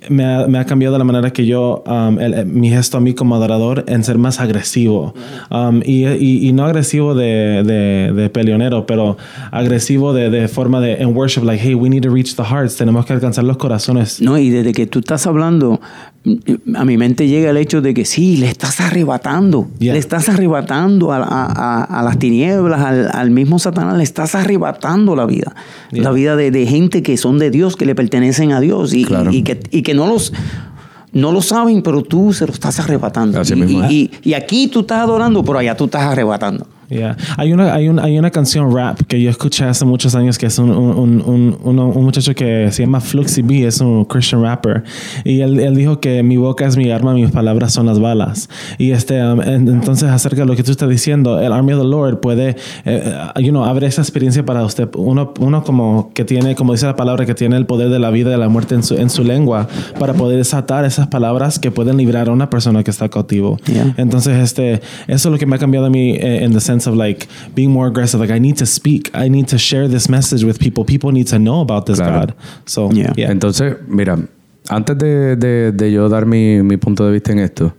me 0.09 0.25
ha, 0.25 0.47
me 0.47 0.59
ha 0.59 0.65
cambiado 0.67 0.99
la 0.99 1.05
manera 1.05 1.33
que 1.33 1.47
yo, 1.47 1.83
um, 1.87 2.19
el- 2.19 2.35
el- 2.35 2.47
mi 2.47 2.69
gesto 2.71 2.99
a 2.99 3.01
mí 3.01 3.15
como 3.15 3.35
adorador 3.35 3.85
en 3.87 4.03
ser 4.05 4.19
más 4.19 4.41
agresivo. 4.41 5.15
Um, 5.51 5.81
y, 5.85 6.07
y- 6.07 6.49
y 6.49 6.53
no 6.53 6.65
agresivo 6.65 7.15
de, 7.15 7.63
de, 7.65 8.13
de 8.13 8.31
peleonero, 8.31 8.87
pero 8.87 9.17
agresivo 9.53 10.13
de, 10.13 10.31
de 10.31 10.49
forma 10.49 10.81
de 10.81 10.95
en 10.97 11.17
worship, 11.17 11.43
like, 11.45 11.63
hey, 11.63 11.75
we 11.75 11.89
need 11.89 12.03
to 12.03 12.11
reach 12.11 12.35
the 12.37 12.43
hearts, 12.45 12.77
tenemos 12.77 13.07
que 13.07 13.13
alcanzar 13.13 13.45
los 13.45 13.57
corazones. 13.57 14.21
No, 14.21 14.37
y 14.39 14.51
desde 14.51 14.73
que 14.73 14.87
tú 14.87 14.99
estás 15.01 15.27
hablando, 15.27 15.81
a 16.75 16.85
mi 16.85 16.99
mente 16.99 17.27
llega 17.29 17.49
el 17.51 17.57
hecho 17.57 17.81
de 17.81 17.95
que 17.95 18.05
sí, 18.05 18.37
le 18.37 18.47
estás 18.49 18.81
arrebatando, 18.81 19.69
Yeah. 19.79 19.95
le 19.95 19.99
estás 19.99 20.29
arrebatando 20.29 21.13
a, 21.13 21.17
a- 21.19 21.47
a- 21.47 21.85
a 21.85 22.03
las 22.03 22.19
tinieblas, 22.19 22.81
al, 22.81 23.09
al 23.13 23.31
mismo 23.31 23.59
Satanás, 23.59 23.97
le 23.97 24.03
estás 24.05 24.35
arrebatando 24.35 25.17
la 25.17 25.25
vida. 25.25 25.55
Yeah. 25.93 26.03
La 26.05 26.11
vida 26.11 26.37
de, 26.37 26.51
de 26.51 26.67
gente 26.67 27.03
que 27.03 27.17
son 27.17 27.39
de 27.39 27.51
Dios, 27.51 27.77
que 27.77 27.87
le 27.87 27.95
pertenecen 27.95 28.53
a 28.53 28.61
Dios 28.61 28.93
y, 28.93 29.05
Claro. 29.05 29.31
y 29.33 29.43
que, 29.43 29.59
y 29.71 29.83
que 29.83 29.95
no 29.95 30.07
los... 30.07 30.33
No 31.13 31.33
lo 31.33 31.43
saben, 31.43 31.83
pero 31.83 32.03
tú 32.03 32.33
se 32.33 32.47
lo 32.47 32.53
estás 32.53 32.79
arrebatando. 32.79 33.37
Y, 33.91 33.93
y- 33.93 34.11
y 34.23 34.35
aquí 34.35 34.69
tú 34.69 34.81
estás 34.81 35.01
adorando, 35.01 35.43
pero 35.43 35.59
allá 35.59 35.77
tú 35.77 35.87
estás 35.87 36.03
arrebatando. 36.03 36.69
Yeah. 36.91 37.17
Hay, 37.37 37.53
una, 37.53 37.73
hay, 37.73 37.89
una, 37.89 38.03
hay 38.03 38.19
una 38.19 38.31
canción 38.31 38.75
rap 38.75 39.01
que 39.07 39.23
yo 39.23 39.31
escuché 39.31 39.65
hace 39.65 39.85
muchos 39.85 40.17
años 40.17 40.37
que 40.39 40.47
es 40.47 40.59
un, 40.59 40.71
un, 40.71 41.23
un, 41.25 41.57
un, 41.79 42.05
muchacho 42.05 42.35
que 42.35 42.73
se 42.73 42.83
llama 42.83 43.01
Fluxy 43.01 43.43
B, 43.43 43.65
es 43.65 43.81
un 43.81 44.05
Christian 44.05 44.43
rapper. 44.43 44.83
Y 45.25 45.41
él, 45.41 45.61
él 45.61 45.77
dijo 45.77 46.01
que 46.01 46.23
mi 46.25 46.37
boca 46.37 46.67
es 46.67 46.77
mi 46.77 46.91
arma, 46.91 47.15
mis 47.15 47.31
palabras 47.31 47.73
son 47.73 47.87
las 47.87 48.01
balas. 48.01 48.49
Y 48.77 48.91
este, 48.91 49.25
um, 49.25 49.41
en- 49.41 49.69
entonces, 49.69 50.09
acerca 50.11 50.41
de 50.41 50.47
lo 50.47 50.57
que 50.57 50.65
tú 50.65 50.73
estás 50.73 50.89
diciendo, 50.89 51.41
el 51.41 51.53
Army 51.53 51.75
of 51.75 51.83
the 51.83 51.87
Lord 51.89 52.19
puede, 52.19 52.57
eh, 52.85 53.15
you 53.37 53.51
know, 53.51 53.65
abre 53.65 53.87
esa 53.87 54.03
experiencia 54.03 54.45
para 54.45 54.65
usted. 54.65 54.89
Uno, 54.97 55.33
uno 55.39 55.63
como 55.63 56.11
que 56.13 56.25
tiene, 56.25 56.57
como 56.57 56.73
dice 56.73 56.87
la 56.87 56.97
palabra, 56.97 57.25
que 57.25 57.35
tiene 57.35 57.57
el 57.57 57.67
poder 57.67 57.91
de 57.91 58.01
la 58.01 58.11
vida 58.11 58.31
y 58.31 58.33
de 58.33 58.39
la 58.39 58.49
muerte 58.49 58.75
en 58.75 58.83
su, 58.83 58.97
en 58.97 59.11
su 59.11 59.23
lengua 59.23 59.69
para 60.01 60.15
poder 60.15 60.39
desatar 60.39 60.85
esas 60.85 61.07
palabras 61.07 61.61
que 61.61 61.71
pueden 61.71 61.97
librar 61.99 62.29
a 62.29 62.33
una 62.33 62.51
persona 62.51 62.83
que 62.83 62.91
está 62.91 63.09
cautivo. 63.09 63.59
Yeah. 63.67 63.95
Entonces, 63.97 64.39
este, 64.39 64.81
eso 65.07 65.29
es 65.29 65.33
lo 65.33 65.39
que 65.39 65.47
me 65.47 65.55
ha 65.55 65.59
cambiado 65.61 65.87
a 65.87 65.91
mí 65.91 66.17
eh, 66.19 66.43
in 66.45 66.53
the 66.53 66.61
sense 66.61 66.80
of 66.87 66.95
like 66.97 67.27
being 67.55 67.71
more 67.71 67.89
aggressive. 67.89 68.21
Like, 68.21 68.33
I 68.35 68.39
need 68.41 68.57
to 68.59 68.67
speak. 68.67 69.11
I 69.15 69.29
need 69.29 69.47
to 69.49 69.59
share 69.59 69.89
this 69.89 70.09
message 70.09 70.45
with 70.45 70.59
people. 70.59 70.85
People 70.85 71.13
need 71.13 71.27
to 71.29 71.39
know 71.39 71.61
about 71.61 71.87
this 71.87 71.99
Claro. 71.99 72.21
God. 72.27 72.35
So, 72.67 72.91
Yeah. 72.93 73.13
yeah. 73.17 73.31
Entonces, 73.31 73.77
mira, 73.89 74.19
antes 74.69 74.97
de, 74.99 75.37
de- 75.37 75.73
de 75.73 75.93
yo 75.93 76.09
dar 76.09 76.27
mi, 76.27 76.63
mi 76.63 76.77
punto 76.77 77.05
de 77.07 77.13
vista 77.13 77.33
en 77.33 77.39
esto, 77.41 77.75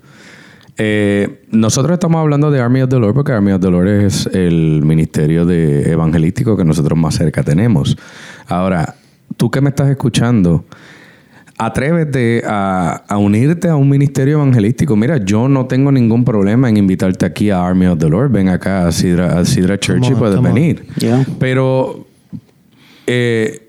eh, 0.78 1.42
nosotros 1.52 1.94
estamos 1.94 2.20
hablando 2.22 2.50
de 2.50 2.60
Army 2.60 2.82
of 2.82 2.90
the 2.90 2.98
Lord 3.00 3.14
porque 3.14 3.32
Army 3.34 3.52
of 3.52 3.62
the 3.62 3.70
Lord 3.70 3.88
es 3.88 4.26
el 4.28 4.82
ministerio 4.84 5.46
de 5.46 5.92
evangelístico 5.92 6.58
que 6.58 6.64
nosotros 6.64 6.98
más 6.98 7.16
cerca 7.16 7.44
tenemos. 7.44 7.98
Ahora, 8.48 8.96
tú 9.38 9.52
que 9.52 9.62
me 9.62 9.70
estás 9.70 9.90
escuchando, 9.90 10.66
atrévete 11.66 12.42
a, 12.46 13.04
a 13.08 13.18
unirte 13.18 13.68
a 13.70 13.76
un 13.76 13.88
ministerio 13.88 14.36
evangelístico. 14.36 14.96
Mira, 14.96 15.18
yo 15.24 15.48
no 15.48 15.66
tengo 15.68 15.92
ningún 15.92 16.26
problema 16.26 16.70
en 16.70 16.78
invitarte 16.78 17.26
aquí 17.26 17.50
a 17.52 17.64
Army 17.66 17.86
of 17.86 18.00
the 18.00 18.10
Lord. 18.10 18.32
Ven 18.32 18.50
acá 18.50 18.88
a 18.88 18.92
Sidra, 18.92 19.38
a 19.40 19.46
Sidra 19.46 19.78
Church 19.80 20.10
y 20.10 20.16
puedes 20.16 20.42
venir. 20.42 20.86
Yeah. 20.98 21.26
Pero 21.40 22.08
eh, 23.08 23.68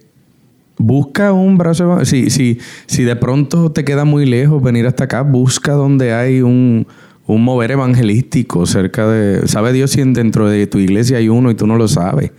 busca 0.79 1.33
un 1.33 1.59
brazo. 1.59 2.05
Si, 2.05 2.31
si, 2.31 2.59
si 2.87 3.05
de 3.05 3.17
pronto 3.17 3.71
te 3.73 3.85
queda 3.85 4.05
muy 4.05 4.27
lejos 4.27 4.63
venir 4.63 4.87
hasta 4.87 5.05
acá, 5.05 5.23
busca 5.23 5.73
donde 5.73 6.15
hay 6.15 6.41
un, 6.41 6.87
un 7.27 7.45
mover 7.45 7.73
evangelístico 7.73 8.65
cerca 8.67 9.07
de. 9.07 9.47
¿Sabe 9.49 9.73
Dios 9.73 9.91
si 9.91 10.01
en- 10.01 10.15
dentro 10.15 10.49
de 10.49 10.67
tu 10.67 10.79
iglesia 10.79 11.19
hay 11.19 11.29
uno 11.29 11.51
y 11.51 11.55
tú 11.55 11.67
no 11.67 11.77
lo 11.77 11.89
sabes? 11.89 12.31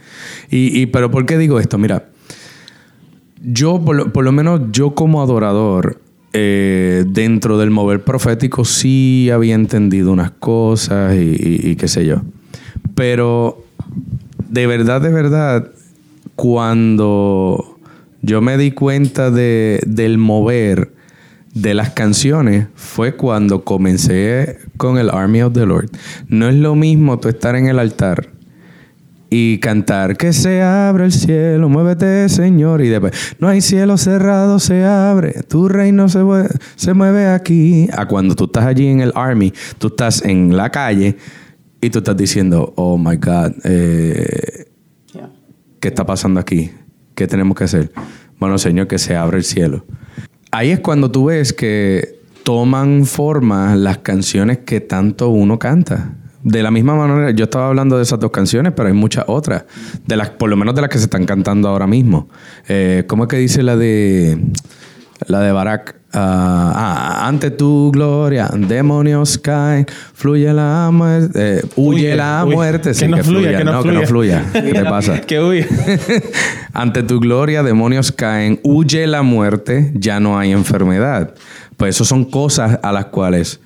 Y, 0.49 0.81
y- 0.81 0.85
pero 0.87 1.11
¿por 1.11 1.25
qué 1.25 1.37
digo 1.37 1.59
esto? 1.59 1.77
Mira, 1.77 2.05
yo, 3.43 3.79
por 3.83 4.23
lo, 4.23 4.31
menos 4.31 4.61
yo 4.71 4.95
como 4.95 5.21
adorador, 5.21 5.99
eh, 6.33 7.05
dentro 7.07 7.59
del 7.59 7.69
mover 7.69 8.03
profético 8.03 8.65
sí 8.65 9.29
había 9.29 9.53
entendido 9.53 10.11
unas 10.11 10.31
cosas 10.31 11.15
y 11.15 11.75
qué 11.75 11.87
sé 11.87 12.05
yo. 12.05 12.21
Pero 12.95 13.63
de 14.49 14.67
verdad, 14.67 15.01
de 15.01 15.09
verdad, 15.09 15.71
cuando 16.35 17.79
yo 18.21 18.41
me 18.41 18.57
di 18.57 18.71
cuenta 18.71 19.31
de, 19.31 19.81
del 19.85 20.17
mover 20.17 20.93
de 21.53 21.73
las 21.73 21.91
canciones 21.91 22.67
fue 22.75 23.15
cuando 23.15 23.63
comencé 23.63 24.59
con 24.77 24.97
el 24.97 25.09
Army 25.09 25.41
of 25.41 25.53
the 25.53 25.65
Lord. 25.65 25.89
No 26.27 26.47
es 26.47 26.55
lo 26.55 26.75
mismo 26.75 27.19
tú 27.19 27.29
estar 27.29 27.55
en 27.55 27.67
el 27.67 27.79
altar 27.79 28.29
y 29.35 29.57
cantar 29.57 30.15
que 30.15 30.31
se 30.31 30.61
abre 30.61 31.05
el 31.05 31.11
cielo, 31.11 31.67
muévete 31.67 32.29
Señor 32.29 32.83
y 32.83 32.89
después 32.89 33.35
no 33.39 33.47
hay 33.47 33.61
cielo 33.61 33.97
cerrado, 33.97 34.59
se 34.59 34.85
abre, 34.85 35.41
tu 35.47 35.67
reino 35.67 36.07
se, 36.07 36.19
se 36.75 36.93
mueve 36.93 37.25
aquí. 37.25 37.89
A 37.93 38.07
cuando 38.07 38.35
tú 38.35 38.43
estás 38.43 38.65
allí 38.65 38.85
en 38.85 38.99
el 38.99 39.11
army, 39.15 39.51
tú 39.79 39.87
estás 39.87 40.23
en 40.23 40.55
la 40.55 40.69
calle 40.69 41.17
y 41.81 41.89
tú 41.89 41.97
estás 41.97 42.15
diciendo, 42.15 42.73
oh 42.75 42.99
my 42.99 43.15
God, 43.15 43.53
eh, 43.63 44.67
¿qué 45.79 45.87
está 45.87 46.05
pasando 46.05 46.39
aquí? 46.39 46.69
¿Qué 47.15 47.25
tenemos 47.25 47.57
que 47.57 47.63
hacer? 47.63 47.91
Bueno 48.39 48.59
Señor, 48.59 48.85
que 48.85 48.99
se 48.99 49.15
abre 49.15 49.37
el 49.37 49.43
cielo. 49.43 49.83
Ahí 50.51 50.69
es 50.69 50.79
cuando 50.79 51.09
tú 51.09 51.25
ves 51.25 51.53
que 51.53 52.19
toman 52.43 53.07
forma 53.07 53.75
las 53.77 53.97
canciones 53.97 54.59
que 54.59 54.79
tanto 54.79 55.29
uno 55.29 55.57
canta. 55.57 56.17
De 56.43 56.61
la 56.61 56.71
misma 56.71 56.95
manera, 56.95 57.31
yo 57.31 57.45
estaba 57.45 57.67
hablando 57.67 57.97
de 57.97 58.03
esas 58.03 58.19
dos 58.19 58.31
canciones, 58.31 58.73
pero 58.75 58.87
hay 58.89 58.93
muchas 58.93 59.25
otras. 59.27 59.63
De 60.05 60.17
las, 60.17 60.29
por 60.29 60.49
lo 60.49 60.57
menos 60.57 60.75
de 60.75 60.81
las 60.81 60.89
que 60.89 60.97
se 60.97 61.05
están 61.05 61.25
cantando 61.25 61.69
ahora 61.69 61.87
mismo. 61.87 62.27
Eh, 62.67 63.05
¿Cómo 63.07 63.23
es 63.23 63.29
que 63.29 63.37
dice 63.37 63.63
la 63.63 63.75
de 63.77 64.37
la 65.27 65.39
de 65.39 65.51
Barak? 65.53 65.95
Ah, 66.15 66.73
ah, 66.75 67.27
ante 67.27 67.49
tu 67.49 67.91
gloria, 67.91 68.47
demonios 68.55 69.39
caen, 69.39 69.87
fluye 70.13 70.53
la 70.53 70.89
muerte, 70.91 71.57
eh, 71.59 71.61
huye, 71.75 72.15
la 72.15 72.45
muerte. 72.45 72.89
Que 72.89 72.93
Sí, 72.93 73.07
no 73.07 73.17
fluya, 73.17 73.57
que 73.57 73.63
no 73.63 73.81
que 73.81 73.91
no 73.91 74.01
fluya. 74.05 74.41
fluya. 74.43 74.45
¿Qué 74.53 74.73
te 74.73 74.83
pasa? 74.83 75.21
que 75.21 75.39
huye. 75.39 75.67
Ante 76.73 77.01
tu 77.01 77.19
gloria, 77.19 77.63
demonios 77.63 78.11
caen, 78.11 78.59
huye 78.63 79.07
la 79.07 79.23
muerte, 79.23 79.91
ya 79.95 80.19
no 80.19 80.37
hay 80.37 80.51
enfermedad. 80.51 81.33
Pues 81.77 81.95
eso 81.95 82.05
son 82.05 82.25
cosas 82.25 82.79
a 82.83 82.91
las 82.91 83.05
cuales 83.05 83.59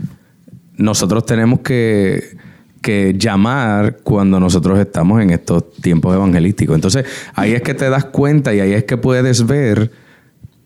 nosotros 0.77 1.25
tenemos 1.25 1.59
que, 1.59 2.37
que 2.81 3.15
llamar 3.17 3.97
cuando 4.03 4.39
nosotros 4.39 4.79
estamos 4.79 5.21
en 5.21 5.31
estos 5.31 5.71
tiempos 5.81 6.15
evangelísticos. 6.15 6.75
Entonces, 6.75 7.05
ahí 7.33 7.53
es 7.53 7.61
que 7.61 7.73
te 7.73 7.89
das 7.89 8.05
cuenta 8.05 8.53
y 8.53 8.59
ahí 8.59 8.73
es 8.73 8.83
que 8.85 8.97
puedes 8.97 9.45
ver 9.45 9.91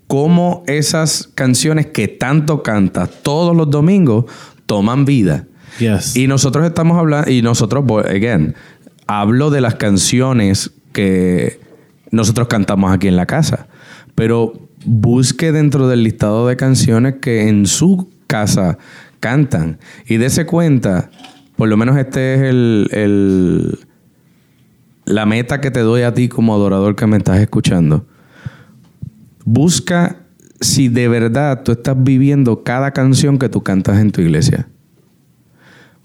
cómo 0.07 0.64
esas 0.68 1.30
canciones 1.36 1.88
que 1.88 2.07
tanto 2.07 2.64
cantas 2.64 3.09
todos 3.24 3.55
los 3.55 3.70
domingos 3.70 4.26
toman 4.66 5.05
vida. 5.05 5.45
Yes. 5.80 6.16
Y 6.16 6.28
nosotros 6.28 6.66
estamos 6.66 6.97
hablando, 6.97 7.32
y 7.32 7.41
nosotros, 7.41 7.86
again, 8.05 8.55
hablo 9.07 9.49
de 9.49 9.62
las 9.62 9.76
canciones 9.76 10.72
que 10.91 11.59
nosotros 12.12 12.47
cantamos 12.47 12.91
aquí 12.91 13.07
en 13.07 13.16
la 13.16 13.26
casa. 13.26 13.68
Pero 14.16 14.53
busque 14.86 15.51
dentro 15.51 15.88
del 15.88 16.03
listado 16.03 16.47
de 16.47 16.57
canciones 16.57 17.16
que 17.22 17.47
en 17.47 17.66
su 17.66 18.09
casa 18.28 18.78
cantan. 19.20 19.80
Y 20.05 20.18
dése 20.18 20.45
cuenta, 20.45 21.09
por 21.62 21.70
lo 21.70 21.78
menos 21.78 21.95
este 21.95 22.34
es 22.34 22.41
el, 22.41 22.88
el- 22.91 23.80
la 25.05 25.28
meta 25.28 25.62
que 25.62 25.70
te 25.70 25.82
doy 25.82 26.01
a 26.01 26.12
ti 26.12 26.28
como 26.28 26.55
adorador 26.55 26.95
que 26.95 27.05
me 27.05 27.18
estás 27.18 27.39
escuchando. 27.39 28.07
Busca 29.45 30.24
si 30.59 30.88
de 30.88 31.07
verdad 31.07 31.62
tú 31.62 31.74
estás 31.74 31.95
viviendo 32.03 32.64
cada 32.64 32.89
canción 32.93 33.38
que 33.38 33.47
tú 33.47 33.62
cantas 33.62 33.99
en 33.99 34.09
tu 34.12 34.22
iglesia 34.22 34.70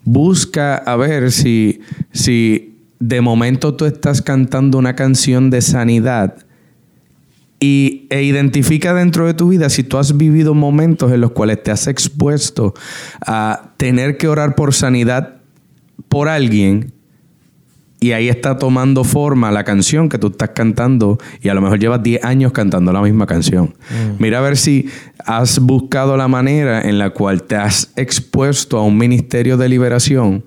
busca 0.05 0.77
a 0.77 0.95
ver 0.97 1.33
si, 1.33 1.81
si 2.13 2.77
de 3.01 3.23
momento 3.23 3.75
tú 3.77 3.87
estás 3.87 4.21
cantando 4.21 4.77
una 4.77 4.95
canción 4.95 5.49
de 5.49 5.63
sanidad 5.63 6.37
y, 7.61 8.07
e 8.11 8.23
identifica 8.25 8.93
dentro 8.93 9.27
de 9.27 9.33
tu 9.33 9.49
vida 9.49 9.71
si 9.71 9.83
tú 9.85 9.97
has 9.97 10.19
vivido 10.19 10.53
momentos 10.53 11.13
en 11.13 11.23
los 11.23 11.31
cuales 11.31 11.63
te 11.63 11.71
has 11.71 11.87
expuesto 11.87 12.75
a 13.27 13.73
tener 13.79 14.19
que 14.19 14.29
orar 14.29 14.55
por 14.55 14.75
sanidad 14.75 15.36
por 16.09 16.29
alguien 16.29 16.93
y 17.99 18.13
ahí 18.13 18.29
está 18.29 18.59
tomando 18.59 19.05
forma 19.05 19.51
la 19.51 19.65
canción 19.65 20.09
que 20.09 20.19
tú 20.19 20.29
estás 20.29 20.51
cantando 20.51 21.19
y 21.41 21.49
a 21.49 21.55
lo 21.55 21.63
mejor 21.63 21.79
llevas 21.79 22.03
10 22.03 22.25
años 22.25 22.53
cantando 22.53 22.93
la 22.93 23.01
misma 23.01 23.27
canción. 23.27 23.75
Mira 24.19 24.39
a 24.39 24.43
ver 24.43 24.57
si 24.57 24.89
has 25.25 25.59
buscado 25.59 26.17
la 26.17 26.29
manera 26.29 26.83
en 26.83 26.99
la 26.99 27.11
cual 27.11 27.43
te 27.43 27.57
has 27.57 27.93
expuesto 27.97 28.79
a 28.79 28.83
un 28.83 28.99
ministerio 28.99 29.57
de 29.57 29.69
liberación 29.69 30.45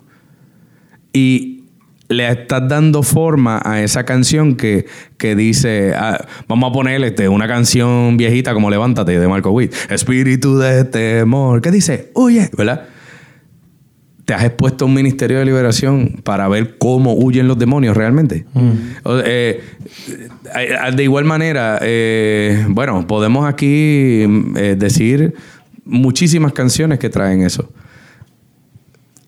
y 1.11 1.63
le 2.07 2.27
estás 2.27 2.67
dando 2.67 3.03
forma 3.03 3.61
a 3.63 3.81
esa 3.81 4.03
canción 4.03 4.55
que, 4.55 4.85
que 5.17 5.35
dice, 5.35 5.93
ah, 5.95 6.25
vamos 6.47 6.69
a 6.69 6.73
ponerle 6.73 7.07
este, 7.07 7.29
una 7.29 7.47
canción 7.47 8.17
viejita 8.17 8.53
como 8.53 8.69
Levántate 8.69 9.19
de 9.19 9.27
Marco 9.27 9.51
Witt, 9.51 9.73
Espíritu 9.89 10.57
de 10.57 10.85
temor, 10.85 11.61
¿qué 11.61 11.71
dice? 11.71 12.09
Oye, 12.13 12.49
¿verdad? 12.57 12.87
¿Te 14.29 14.35
has 14.35 14.43
expuesto 14.43 14.85
a 14.85 14.87
un 14.87 14.93
ministerio 14.93 15.39
de 15.39 15.45
liberación 15.45 16.21
para 16.23 16.47
ver 16.47 16.77
cómo 16.77 17.15
huyen 17.15 17.47
los 17.47 17.57
demonios 17.57 17.97
realmente? 17.97 18.45
O- 19.03 19.17
eh, 19.25 19.59
eh, 20.55 20.77
de 20.95 21.03
igual 21.03 21.25
manera, 21.25 21.79
eh, 21.81 22.63
bueno, 22.69 23.07
podemos 23.07 23.47
aquí 23.49 24.23
eh, 24.55 24.75
decir 24.77 25.33
muchísimas 25.83 26.53
canciones 26.53 26.99
que 26.99 27.09
traen 27.09 27.41
eso. 27.41 27.71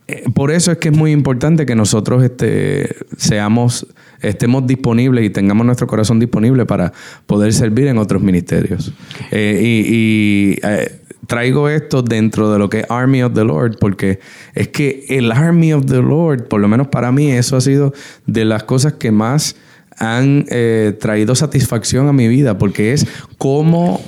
Eh, 0.07 0.23
Por 0.35 0.51
eso 0.51 0.71
es 0.71 0.77
que 0.77 0.89
es 0.89 0.95
muy 0.95 1.11
importante 1.11 1.65
que 1.65 1.75
nosotros 1.75 2.23
este, 2.23 2.95
seamos, 3.17 3.87
estemos 4.21 4.67
disponibles 4.67 5.25
y 5.25 5.31
tengamos 5.31 5.65
nuestro 5.65 5.87
corazón 5.87 6.19
disponible 6.19 6.67
para 6.67 6.93
poder 7.25 7.53
servir 7.53 7.87
en 7.87 7.97
otros 7.97 8.21
ministerios. 8.21 8.93
Eh, 9.31 9.59
y 9.63 9.95
y, 9.95 10.59
eh, 10.61 11.00
traigo 11.31 11.69
esto 11.69 12.01
dentro 12.01 12.51
de 12.51 12.59
lo 12.59 12.69
que 12.69 12.81
es 12.81 12.85
Army 12.89 13.23
of 13.23 13.31
the 13.33 13.45
Lord, 13.45 13.77
porque 13.79 14.19
es 14.53 14.67
que 14.67 15.05
el 15.07 15.31
Army 15.31 15.71
of 15.71 15.85
the 15.85 16.01
Lord, 16.01 16.49
por 16.49 16.59
lo 16.59 16.67
menos 16.67 16.87
para 16.87 17.13
mí, 17.13 17.31
eso 17.31 17.55
ha 17.55 17.61
sido 17.61 17.93
de 18.25 18.43
las 18.43 18.63
cosas 18.63 18.93
que 18.93 19.11
más 19.11 19.55
han 19.97 20.43
eh, 20.49 20.93
traído 20.99 21.33
satisfacción 21.33 22.09
a 22.09 22.11
mi 22.11 22.27
vida, 22.27 22.57
porque 22.57 22.91
es 22.91 23.07
cómo 23.37 24.01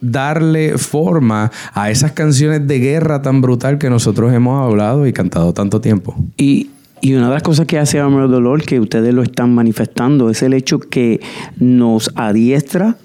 darle 0.00 0.78
forma 0.78 1.50
a 1.72 1.90
esas 1.90 2.12
canciones 2.12 2.64
de 2.68 2.78
guerra 2.78 3.22
tan 3.22 3.40
brutal 3.40 3.78
que 3.78 3.90
nosotros 3.90 4.32
hemos 4.32 4.64
hablado 4.64 5.04
y 5.08 5.12
cantado 5.12 5.52
tanto 5.52 5.80
tiempo. 5.80 6.14
Y, 6.36 6.70
y 7.00 7.14
una 7.14 7.26
de 7.26 7.34
las 7.34 7.42
cosas 7.42 7.66
que 7.66 7.80
hace 7.80 7.98
Armor 7.98 8.30
Dolor, 8.30 8.62
que 8.62 8.78
ustedes 8.78 9.12
lo 9.12 9.24
están 9.24 9.52
manifestando, 9.52 10.30
es 10.30 10.44
el 10.44 10.54
hecho 10.54 10.78
que 10.78 11.18
nos 11.58 12.12
adiestra 12.14 12.98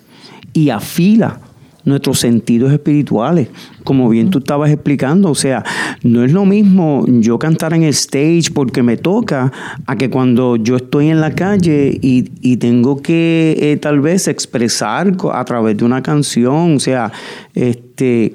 y 0.53 0.69
afila 0.69 1.39
nuestros 1.86 2.19
sentidos 2.19 2.71
espirituales, 2.71 3.49
como 3.84 4.09
bien 4.09 4.29
tú 4.29 4.39
estabas 4.39 4.71
explicando, 4.71 5.29
o 5.29 5.36
sea, 5.36 5.63
no 6.03 6.23
es 6.23 6.31
lo 6.31 6.45
mismo 6.45 7.05
yo 7.07 7.38
cantar 7.38 7.73
en 7.73 7.84
el 7.84 7.89
stage 7.89 8.51
porque 8.53 8.84
me 8.84 8.97
toca, 8.97 9.51
a 9.86 9.95
que 9.95 10.09
cuando 10.09 10.55
yo 10.55 10.77
estoy 10.77 11.09
en 11.09 11.19
la 11.19 11.36
calle 11.36 11.97
y, 12.01 12.31
y 12.41 12.57
tengo 12.57 13.01
que 13.01 13.57
eh, 13.59 13.77
tal 13.77 13.99
vez 13.99 14.27
expresar 14.27 15.13
a 15.34 15.45
través 15.45 15.77
de 15.77 15.86
una 15.86 16.01
canción, 16.01 16.75
o 16.75 16.79
sea, 16.79 17.11
este, 17.53 18.34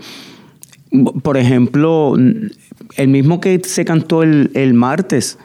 por 1.23 1.37
ejemplo, 1.37 2.17
el 2.97 3.09
mismo 3.09 3.41
que 3.41 3.61
se 3.65 3.85
cantó 3.85 4.23
el, 4.23 4.51
el 4.55 4.75
martes, 4.75 5.39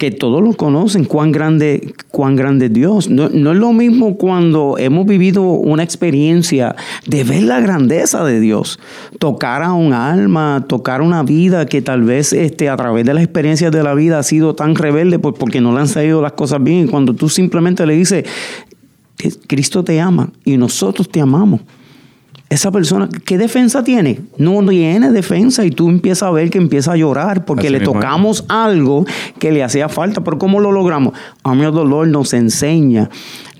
que 0.00 0.10
todos 0.10 0.42
lo 0.42 0.54
conocen, 0.54 1.04
cuán 1.04 1.30
grande, 1.30 1.92
cuán 2.10 2.34
grande 2.34 2.66
es 2.66 2.72
Dios. 2.72 3.10
No, 3.10 3.28
no 3.28 3.52
es 3.52 3.58
lo 3.58 3.74
mismo 3.74 4.16
cuando 4.16 4.76
hemos 4.78 5.04
vivido 5.04 5.42
una 5.42 5.82
experiencia 5.82 6.74
de 7.06 7.22
ver 7.22 7.42
la 7.42 7.60
grandeza 7.60 8.24
de 8.24 8.40
Dios, 8.40 8.80
tocar 9.18 9.62
a 9.62 9.74
un 9.74 9.92
alma, 9.92 10.64
tocar 10.66 11.02
una 11.02 11.22
vida 11.22 11.66
que 11.66 11.82
tal 11.82 12.00
vez 12.00 12.32
este, 12.32 12.70
a 12.70 12.78
través 12.78 13.04
de 13.04 13.12
las 13.12 13.22
experiencias 13.22 13.72
de 13.72 13.82
la 13.82 13.92
vida 13.92 14.18
ha 14.18 14.22
sido 14.22 14.54
tan 14.54 14.74
rebelde 14.74 15.18
pues, 15.18 15.34
porque 15.38 15.60
no 15.60 15.74
le 15.74 15.80
han 15.80 15.88
salido 15.88 16.22
las 16.22 16.32
cosas 16.32 16.62
bien. 16.62 16.86
Y 16.86 16.88
cuando 16.88 17.12
tú 17.12 17.28
simplemente 17.28 17.84
le 17.84 17.94
dices, 17.94 18.24
Cristo 19.48 19.84
te 19.84 20.00
ama 20.00 20.32
y 20.46 20.56
nosotros 20.56 21.10
te 21.10 21.20
amamos 21.20 21.60
esa 22.50 22.72
persona, 22.72 23.08
¿qué 23.24 23.38
defensa 23.38 23.84
tiene? 23.84 24.22
No 24.36 24.66
tiene 24.68 25.12
defensa 25.12 25.64
y 25.64 25.70
tú 25.70 25.88
empiezas 25.88 26.24
a 26.24 26.32
ver 26.32 26.50
que 26.50 26.58
empieza 26.58 26.92
a 26.92 26.96
llorar 26.96 27.44
porque 27.44 27.68
Así 27.68 27.72
le 27.72 27.78
mismo 27.78 27.94
tocamos 27.94 28.44
algo 28.48 29.06
que 29.38 29.52
le 29.52 29.62
hacía 29.62 29.88
falta. 29.88 30.24
Pero 30.24 30.36
¿cómo 30.36 30.58
lo 30.58 30.72
logramos? 30.72 31.14
The 31.44 31.70
Lord 31.70 32.08
nos 32.08 32.34
enseña 32.34 33.08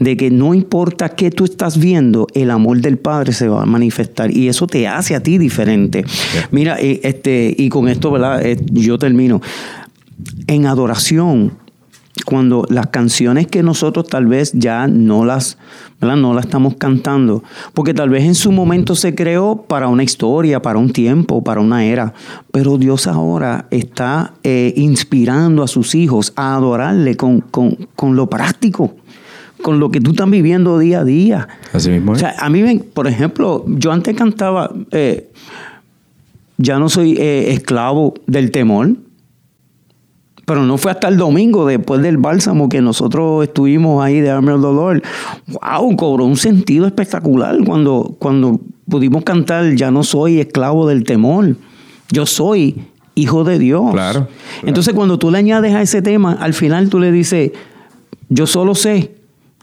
de 0.01 0.17
que 0.17 0.33
no 0.33 0.55
importa 0.55 1.11
qué 1.11 1.31
tú 1.31 1.45
estás 1.45 1.79
viendo, 1.79 2.27
el 2.35 2.51
amor 2.51 2.81
del 2.81 2.99
Padre 2.99 3.33
se 3.33 3.47
va 3.47 3.63
a 3.63 3.67
manifestar 3.67 4.37
y 4.37 4.49
eso 4.49 4.67
te 4.67 4.89
hace 4.89 5.15
a 5.15 5.23
ti 5.23 5.39
diferente. 5.39 6.05
Mira, 6.51 6.77
eh, 6.81 7.01
este, 7.05 7.55
y 7.57 7.69
con 7.69 7.89
esto, 7.89 8.11
¿verdad? 8.11 8.45
Eh, 8.45 8.57
yo 8.73 8.99
termino. 8.99 9.41
En 10.49 10.67
adoración, 10.67 11.53
cuando 12.25 12.65
las 12.69 12.89
canciones 12.89 13.47
que 13.47 13.63
nosotros 13.63 14.07
tal 14.09 14.27
vez 14.27 14.53
ya 14.55 14.87
no 14.87 15.25
las, 15.25 15.59
¿verdad? 16.01 16.17
no 16.17 16.35
las 16.35 16.47
estamos 16.47 16.75
cantando, 16.77 17.43
porque 17.75 17.95
tal 17.95 18.11
vez 18.11 18.25
en 18.25 18.35
su 18.35 18.53
momento 18.53 18.95
se 18.95 19.15
creó 19.15 19.65
para 19.69 19.89
una 19.89 20.03
historia, 20.03 20.63
para 20.63 20.79
un 20.79 20.93
tiempo, 20.93 21.43
para 21.43 21.61
una 21.61 21.85
era, 21.85 22.15
pero 22.51 22.79
Dios 22.79 23.07
ahora 23.07 23.67
está 23.71 24.35
eh, 24.43 24.73
inspirando 24.77 25.63
a 25.63 25.69
sus 25.69 25.95
hijos 25.95 26.33
a 26.37 26.55
adorarle 26.55 27.17
con, 27.17 27.41
con, 27.41 27.77
con 27.97 28.17
lo 28.17 28.29
práctico, 28.29 28.95
con 29.63 29.79
lo 29.79 29.91
que 29.91 30.01
tú 30.01 30.13
estás 30.13 30.29
viviendo 30.31 30.79
día 30.79 31.01
a 31.01 31.05
día. 31.05 31.49
Así 31.73 31.91
mismo 31.91 32.13
O 32.13 32.17
sea, 32.17 32.35
a 32.39 32.49
mí, 32.51 32.79
por 32.79 33.07
ejemplo, 33.07 33.65
yo 33.67 33.93
antes 33.93 34.17
cantaba, 34.17 34.73
eh, 34.91 35.31
ya 36.57 36.79
no 36.79 36.89
soy 36.89 37.17
eh, 37.19 37.53
esclavo 37.53 38.15
del 38.27 38.51
temor, 38.51 38.97
pero 40.51 40.67
no 40.67 40.79
fue 40.79 40.91
hasta 40.91 41.07
el 41.07 41.17
domingo, 41.17 41.65
después 41.65 42.03
del 42.03 42.17
bálsamo, 42.17 42.69
que 42.69 42.81
nosotros 42.81 43.45
estuvimos 43.45 44.03
ahí 44.03 44.19
de 44.19 44.31
the 44.31 44.43
Lord. 44.43 45.01
¡Wow! 45.47 45.95
Cobró 45.95 46.25
un 46.25 46.37
sentido 46.37 46.89
espectacular 46.89 47.57
cuando, 47.65 48.17
cuando 48.19 48.61
pudimos 48.89 49.23
cantar 49.23 49.77
Ya 49.77 49.93
no 49.93 50.03
soy 50.03 50.41
esclavo 50.41 50.89
del 50.89 51.05
temor, 51.05 51.55
yo 52.11 52.27
soy 52.27 52.83
hijo 53.15 53.45
de 53.45 53.61
Dios. 53.61 53.93
Claro, 53.93 54.27
claro. 54.27 54.67
Entonces, 54.67 54.93
cuando 54.93 55.21
tú 55.21 55.31
le 55.31 55.39
añades 55.39 55.73
a 55.73 55.83
ese 55.83 56.03
tema, 56.03 56.33
al 56.33 56.53
final 56.53 56.89
tú 56.89 56.99
le 56.99 57.13
dices, 57.13 57.53
yo 58.29 58.49
solo 58.49 58.75
sé 58.75 59.15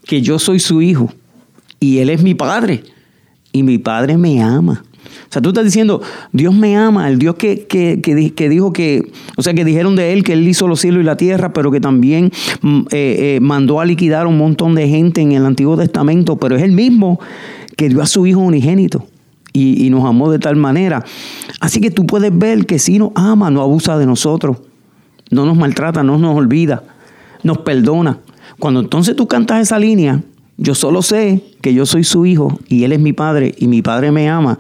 que 0.06 0.22
yo 0.22 0.40
soy 0.40 0.62
su 0.62 0.82
hijo 0.82 1.12
y 1.82 1.98
él 1.98 2.10
es 2.10 2.24
mi 2.24 2.34
padre 2.34 2.86
y 3.52 3.62
mi 3.64 3.78
padre 3.78 4.18
me 4.18 4.42
ama. 4.42 4.86
O 5.30 5.34
sea, 5.34 5.42
tú 5.42 5.50
estás 5.50 5.66
diciendo, 5.66 6.02
Dios 6.32 6.54
me 6.56 6.78
ama, 6.78 7.10
el 7.10 7.20
Dios 7.20 7.36
que, 7.36 7.66
que, 7.68 8.00
que 8.02 8.16
di- 8.16 8.30
que 8.32 8.48
dijo 8.50 8.72
que, 8.72 9.12
o 9.36 9.44
sea, 9.44 9.54
que 9.54 9.66
dijeron 9.66 9.96
de 9.96 10.14
él 10.14 10.24
que 10.24 10.34
él 10.34 10.48
hizo 10.48 10.68
los 10.68 10.80
cielos 10.80 11.02
y 11.02 11.06
la 11.06 11.18
tierra, 11.18 11.52
pero 11.54 11.70
que 11.72 11.82
también 11.82 12.32
mm, 12.62 12.80
eh, 12.92 13.36
eh, 13.36 13.40
mandó 13.42 13.80
a 13.82 13.86
liquidar 13.86 14.26
a 14.26 14.28
un 14.30 14.38
montón 14.38 14.74
de 14.76 14.88
gente 14.88 15.22
en 15.22 15.34
el 15.34 15.46
Antiguo 15.46 15.76
Testamento, 15.78 16.38
pero 16.38 16.56
es 16.56 16.64
el 16.64 16.72
mismo 16.72 17.20
que 17.76 17.90
dio 17.90 18.02
a 18.02 18.06
su 18.06 18.26
hijo 18.26 18.40
unigénito 18.40 19.06
y, 19.54 19.86
y 19.86 19.90
nos 19.90 20.06
amó 20.06 20.32
de 20.32 20.40
tal 20.40 20.56
manera. 20.56 21.04
Así 21.60 21.82
que 21.82 21.92
tú 21.92 22.06
puedes 22.08 22.36
ver 22.38 22.66
que 22.66 22.80
sí 22.80 22.98
nos 22.98 23.12
ama, 23.16 23.50
no 23.52 23.62
abusa 23.62 23.98
de 23.98 24.06
nosotros, 24.06 24.58
no 25.30 25.46
nos 25.46 25.58
maltrata, 25.58 26.04
no 26.04 26.18
nos 26.18 26.36
olvida, 26.38 26.84
nos 27.44 27.58
perdona. 27.60 28.20
Cuando 28.60 28.80
entonces 28.80 29.16
tú 29.16 29.28
cantas 29.28 29.62
esa 29.62 29.78
línea, 29.78 30.22
yo 30.58 30.74
solo 30.74 31.02
sé 31.02 31.44
que 31.62 31.74
yo 31.74 31.86
soy 31.86 32.04
su 32.04 32.26
hijo 32.26 32.58
y 32.68 32.84
él 32.86 32.94
es 32.94 33.00
mi 33.00 33.14
padre 33.14 33.54
y 33.60 33.68
mi 33.68 33.82
padre 33.82 34.12
me 34.12 34.30
ama. 34.30 34.58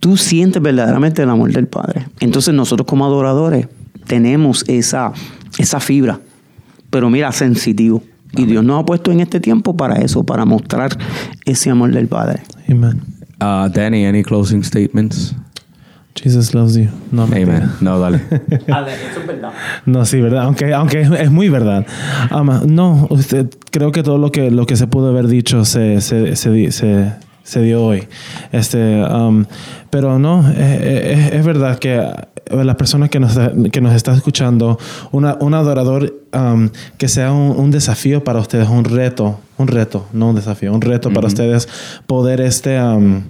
Tú 0.00 0.16
sientes 0.16 0.60
verdaderamente 0.62 1.22
el 1.22 1.30
amor 1.30 1.52
del 1.52 1.66
Padre. 1.66 2.06
Entonces 2.20 2.54
nosotros 2.54 2.86
como 2.86 3.04
adoradores 3.04 3.68
tenemos 4.06 4.64
esa, 4.66 5.12
esa 5.58 5.78
fibra, 5.78 6.20
pero 6.90 7.10
mira, 7.10 7.30
sensitivo. 7.32 8.02
Y 8.36 8.46
Dios 8.46 8.64
nos 8.64 8.80
ha 8.82 8.86
puesto 8.86 9.10
en 9.12 9.20
este 9.20 9.40
tiempo 9.40 9.76
para 9.76 9.96
eso, 9.96 10.24
para 10.24 10.44
mostrar 10.44 10.96
ese 11.44 11.68
amor 11.70 11.92
del 11.92 12.06
Padre. 12.06 12.42
Amen. 12.68 13.00
Uh, 13.42 13.68
Danny, 13.68 14.04
any 14.06 14.22
closing 14.22 14.62
statements? 14.62 15.34
Jesus 16.14 16.54
loves 16.54 16.76
you. 16.76 16.88
No, 17.12 17.22
Amen. 17.22 17.46
mentira. 17.48 17.72
No, 17.80 17.98
dale. 17.98 18.20
Eso 18.30 19.20
es 19.20 19.26
verdad. 19.26 19.52
No, 19.86 20.04
sí, 20.04 20.20
verdad. 20.20 20.42
Aunque, 20.44 20.74
aunque 20.74 21.00
es, 21.02 21.30
muy 21.30 21.48
verdad. 21.48 21.86
Ama, 22.30 22.62
no, 22.66 23.06
usted, 23.10 23.48
creo 23.70 23.92
que 23.92 24.02
todo 24.02 24.18
lo 24.18 24.30
que, 24.30 24.50
lo 24.50 24.66
que 24.66 24.76
se 24.76 24.86
pudo 24.86 25.08
haber 25.10 25.28
dicho 25.28 25.64
se, 25.64 26.00
se, 26.00 26.36
se, 26.36 26.72
se- 26.72 27.12
se 27.42 27.62
dio 27.62 27.82
hoy. 27.84 28.06
Este, 28.52 29.02
um, 29.02 29.44
pero 29.90 30.18
no, 30.18 30.48
eh, 30.50 30.54
eh, 30.58 31.12
es, 31.28 31.32
es 31.34 31.44
verdad 31.44 31.78
que 31.78 31.96
eh, 31.96 32.64
las 32.64 32.76
personas 32.76 33.10
que 33.10 33.18
nos, 33.20 33.38
que 33.72 33.80
nos 33.80 33.94
están 33.94 34.14
escuchando, 34.16 34.78
una, 35.12 35.36
un 35.40 35.54
adorador 35.54 36.14
um, 36.32 36.68
que 36.98 37.08
sea 37.08 37.32
un, 37.32 37.56
un 37.58 37.70
desafío 37.70 38.22
para 38.24 38.38
ustedes, 38.40 38.68
un 38.68 38.84
reto, 38.84 39.40
un 39.58 39.68
reto, 39.68 40.06
no 40.12 40.30
un 40.30 40.36
desafío, 40.36 40.72
un 40.72 40.80
reto 40.80 41.10
para 41.12 41.26
ustedes 41.26 41.68
poder 42.06 42.40
este... 42.40 42.80
um, 42.80 43.22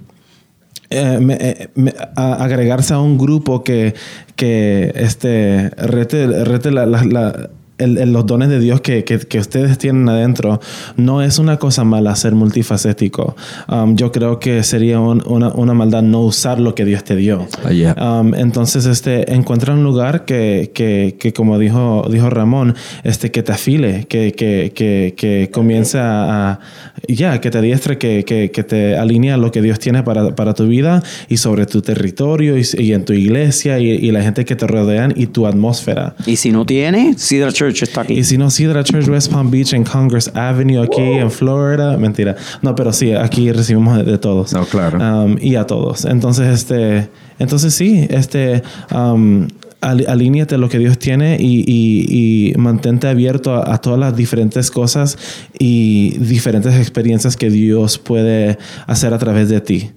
eh, 0.93 1.19
me- 1.21 1.37
eh, 1.39 1.69
me- 1.75 1.93
a- 2.17 2.43
agregarse 2.43 2.93
a 2.93 2.99
un 2.99 3.17
grupo 3.17 3.63
que, 3.63 3.93
que 4.35 4.91
este, 4.95 5.69
rete, 5.77 6.27
rete 6.43 6.69
la- 6.69 6.85
la- 6.85 7.03
la- 7.05 7.49
el- 7.81 7.97
el- 7.97 8.11
los 8.13 8.25
dones 8.25 8.49
de 8.49 8.59
Dios 8.59 8.81
que, 8.81 9.03
que- 9.03 9.19
que 9.19 9.39
ustedes 9.39 9.77
tienen 9.77 10.07
adentro. 10.09 10.59
No 10.97 11.21
es 11.21 11.39
una 11.39 11.57
cosa 11.57 11.83
mala 11.83 12.15
ser 12.15 12.33
multifacético. 12.35 13.35
Um, 13.67 13.95
yo 13.95 14.11
creo 14.11 14.39
que 14.39 14.63
sería 14.63 14.99
un- 14.99 15.23
una, 15.25 15.49
una 15.49 15.73
maldad 15.73 16.03
no 16.03 16.21
usar 16.21 16.59
lo 16.59 16.75
que 16.75 16.85
Dios 16.85 17.03
te 17.03 17.15
dio. 17.15 17.47
Ah, 17.63 17.71
yeah. 17.71 17.95
Um, 17.99 18.33
entonces, 18.35 18.85
este, 18.85 19.33
encuentra 19.33 19.73
un 19.73 19.83
lugar 19.83 20.25
que, 20.25 20.71
que, 20.73 21.15
que 21.19 21.33
como 21.33 21.57
dijo, 21.59 22.07
dijo 22.09 22.29
Ramón, 22.29 22.75
este, 23.03 23.31
que 23.31 23.43
te 23.43 23.51
afile, 23.51 24.05
que, 24.07 24.31
que, 24.33 25.49
comience 25.51 25.97
a, 25.99 26.51
a- 26.51 26.59
ya, 27.07 27.39
que 27.41 27.49
te 27.51 27.61
diestre, 27.61 27.97
que, 27.97 28.23
que, 28.23 28.51
que 28.51 28.63
te 28.63 28.97
alinea 28.97 29.37
lo 29.37 29.51
que 29.51 29.61
Dios 29.61 29.79
tiene 29.79 30.03
para, 30.03 30.35
para 30.35 30.53
tu 30.53 30.67
vida 30.67 31.01
y 31.29 31.37
sobre 31.37 31.65
tu 31.65 31.81
territorio 31.81 32.57
y, 32.57 32.63
y 32.77 32.93
en 32.93 33.05
tu 33.05 33.13
iglesia 33.13 33.79
y, 33.79 33.89
y 33.89 34.11
la 34.11 34.21
gente 34.21 34.45
que 34.45 34.55
te 34.55 34.67
rodean 34.67 35.13
y 35.15 35.27
tu 35.27 35.47
atmósfera. 35.47 36.15
Y 36.25 36.35
si 36.35 36.51
no 36.51 36.65
tiene, 36.65 37.15
Cedar 37.17 37.53
Church 37.53 37.70
está 37.81 38.01
aquí. 38.01 38.13
Y 38.13 38.23
si 38.23 38.37
no, 38.37 38.49
Sidra 38.49 38.83
Church 38.83 39.07
West 39.07 39.31
Palm 39.31 39.49
Beach 39.49 39.73
en 39.73 39.83
Congress 39.83 40.31
Avenue 40.35 40.83
aquí 40.83 41.01
en 41.01 41.31
Florida. 41.31 41.97
Mentira. 41.97 42.35
No, 42.61 42.75
pero 42.75 42.91
sí, 42.93 43.13
aquí 43.13 43.51
recibimos 43.51 43.97
de, 43.97 44.03
de 44.03 44.17
todos. 44.17 44.53
No, 44.53 44.65
claro. 44.65 44.97
Um, 44.99 45.37
y 45.41 45.55
a 45.55 45.65
todos. 45.65 46.05
Entonces, 46.05 46.47
este, 46.47 47.09
entonces 47.39 47.73
sí, 47.73 48.05
este, 48.09 48.61
um, 48.93 49.47
al- 49.81 50.05
alíñate 50.07 50.57
lo 50.57 50.69
que 50.69 50.77
Dios 50.77 50.99
tiene 50.99 51.37
y, 51.39 51.59
y- 51.65 52.51
y 52.51 52.57
mantente 52.57 53.07
abierto 53.07 53.55
a, 53.55 53.73
a 53.73 53.77
todas 53.79 53.97
las 53.99 54.15
diferentes 54.15 54.69
cosas 54.69 55.17
y 55.57 56.17
diferentes 56.19 56.75
experiencias 56.75 57.35
que 57.37 57.49
Dios 57.49 57.97
puede 57.97 58.57
hacer 58.87 59.13
a 59.13 59.17
través 59.17 59.49
de 59.49 59.61
ti. 59.61 59.91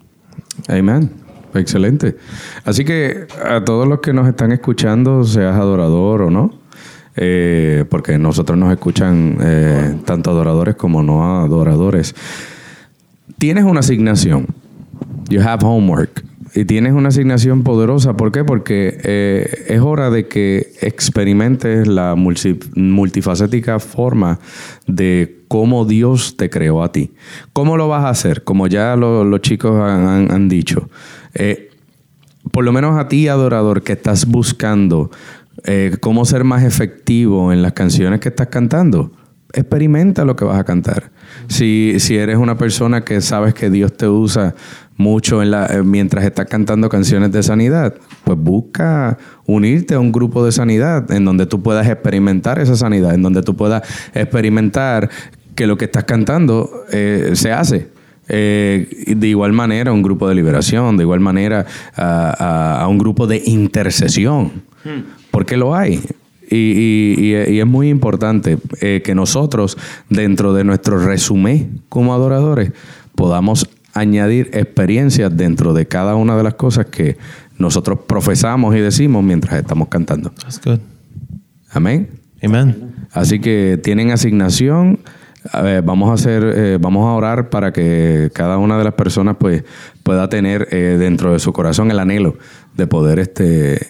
Amen. 0.68 1.10
Excelente. 1.56 2.16
Así 2.64 2.84
que 2.84 3.26
a 3.44 3.62
todos 3.64 3.86
los 3.86 4.00
que 4.00 4.12
nos 4.12 4.26
están 4.26 4.50
escuchando, 4.50 5.22
seas 5.22 5.54
adorador 5.54 6.22
o 6.22 6.30
no, 6.30 6.50
eh, 7.16 7.84
porque 7.88 8.18
nosotros 8.18 8.58
nos 8.58 8.72
escuchan 8.72 9.38
eh, 9.40 9.96
tanto 10.04 10.30
adoradores 10.30 10.74
como 10.76 11.02
no 11.02 11.42
adoradores, 11.42 12.14
tienes 13.38 13.64
una 13.64 13.80
asignación. 13.80 14.46
You 15.28 15.40
have 15.40 15.64
homework. 15.64 16.24
Y 16.56 16.64
tienes 16.66 16.92
una 16.92 17.08
asignación 17.08 17.64
poderosa. 17.64 18.16
¿Por 18.16 18.30
qué? 18.30 18.44
Porque 18.44 18.96
eh, 19.02 19.64
es 19.68 19.80
hora 19.80 20.08
de 20.10 20.28
que 20.28 20.72
experimentes 20.82 21.88
la 21.88 22.14
multi- 22.14 22.60
multifacética 22.76 23.80
forma 23.80 24.38
de 24.86 25.40
cómo 25.48 25.84
Dios 25.84 26.36
te 26.36 26.50
creó 26.50 26.84
a 26.84 26.92
ti. 26.92 27.12
¿Cómo 27.52 27.76
lo 27.76 27.88
vas 27.88 28.04
a 28.04 28.10
hacer? 28.10 28.44
Como 28.44 28.68
ya 28.68 28.94
lo- 28.94 29.24
los 29.24 29.40
chicos 29.40 29.80
han, 29.80 30.48
dicho. 30.48 30.88
Por 32.52 32.64
lo 32.64 32.72
menos 32.72 32.98
a 33.00 33.08
ti, 33.08 33.26
adorador, 33.26 33.82
que 33.82 33.94
estás 33.94 34.26
buscando 34.26 35.10
eh, 35.64 35.96
cómo 36.00 36.24
ser 36.24 36.44
más 36.44 36.64
efectivo 36.64 37.52
en 37.52 37.62
las 37.62 37.72
canciones 37.72 38.20
que 38.20 38.28
estás 38.30 38.48
cantando, 38.48 39.12
experimenta 39.52 40.24
lo 40.24 40.34
que 40.34 40.44
vas 40.44 40.58
a 40.58 40.64
cantar. 40.64 41.12
Si, 41.46 41.94
si 41.98 42.16
eres 42.16 42.38
una 42.38 42.58
persona 42.58 43.02
que 43.04 43.20
sabes 43.20 43.54
que 43.54 43.70
Dios 43.70 43.96
te 43.96 44.08
usa 44.08 44.54
mucho 44.96 45.42
eh, 45.42 45.82
mientras 45.84 46.24
estás 46.24 46.46
cantando 46.46 46.88
canciones 46.88 47.30
de 47.30 47.42
sanidad, 47.42 47.94
pues 48.24 48.36
busca 48.38 49.16
unirte 49.46 49.94
a 49.94 50.00
un 50.00 50.10
grupo 50.10 50.44
de 50.44 50.50
sanidad 50.52 51.10
en 51.12 51.24
donde 51.24 51.46
tú 51.46 51.62
puedas 51.62 51.86
experimentar 51.88 52.58
esa 52.58 52.74
sanidad, 52.76 53.14
en 53.14 53.22
donde 53.22 53.42
tú 53.42 53.54
puedas 53.56 53.82
experimentar 54.12 55.08
que 55.54 55.66
lo 55.68 55.76
que 55.76 55.84
estás 55.84 56.04
cantando 56.04 56.68
eh, 56.90 57.30
se 57.34 57.52
hace. 57.52 57.88
Eh, 58.26 59.14
de 59.16 59.28
igual 59.28 59.52
manera, 59.52 59.92
un 59.92 60.02
grupo 60.02 60.28
de 60.28 60.34
liberación, 60.34 60.96
de 60.96 61.02
igual 61.04 61.20
manera, 61.20 61.66
a, 61.94 62.34
a- 62.78 62.80
a 62.82 62.88
un 62.88 62.98
grupo 62.98 63.26
de 63.28 63.42
intercesión. 63.44 64.62
Porque 65.34 65.56
lo 65.56 65.74
hay. 65.74 66.00
Y, 66.50 66.56
y- 66.56 67.14
y- 67.18 67.54
y 67.54 67.60
es 67.60 67.66
muy 67.66 67.88
importante 67.88 68.58
eh, 68.80 69.02
que 69.04 69.14
nosotros, 69.14 69.76
dentro 70.08 70.54
de 70.54 70.62
nuestro 70.64 70.98
resumen 71.04 71.80
como 71.88 72.14
adoradores, 72.14 72.70
podamos 73.14 73.66
añadir 73.94 74.50
experiencias 74.52 75.36
dentro 75.36 75.72
de 75.74 75.86
cada 75.86 76.14
una 76.16 76.36
de 76.36 76.42
las 76.42 76.54
cosas 76.54 76.86
que 76.86 77.16
nosotros 77.58 77.98
profesamos 78.06 78.74
y 78.76 78.80
decimos 78.80 79.22
mientras 79.24 79.58
estamos 79.58 79.88
cantando. 79.88 80.30
That's 80.30 80.60
good. 80.64 80.78
Amén. 81.70 82.08
Amen. 82.42 82.94
Así 83.12 83.40
que 83.40 83.78
tienen 83.82 84.10
asignación. 84.10 84.98
A 85.52 85.60
ver, 85.62 85.82
vamos 85.82 86.10
a 86.10 86.14
hacer, 86.14 86.42
eh, 86.56 86.78
vamos 86.80 87.06
a 87.06 87.12
orar 87.12 87.50
para 87.50 87.72
que 87.72 88.30
cada 88.32 88.58
una 88.58 88.78
de 88.78 88.84
las 88.84 88.94
personas 88.94 89.36
pues 89.38 89.62
pueda 90.02 90.28
tener 90.28 90.68
eh, 90.70 90.96
dentro 90.98 91.32
de 91.32 91.38
su 91.38 91.52
corazón 91.52 91.90
el 91.90 91.98
anhelo 91.98 92.36
de 92.76 92.86
poder 92.86 93.18
este 93.18 93.88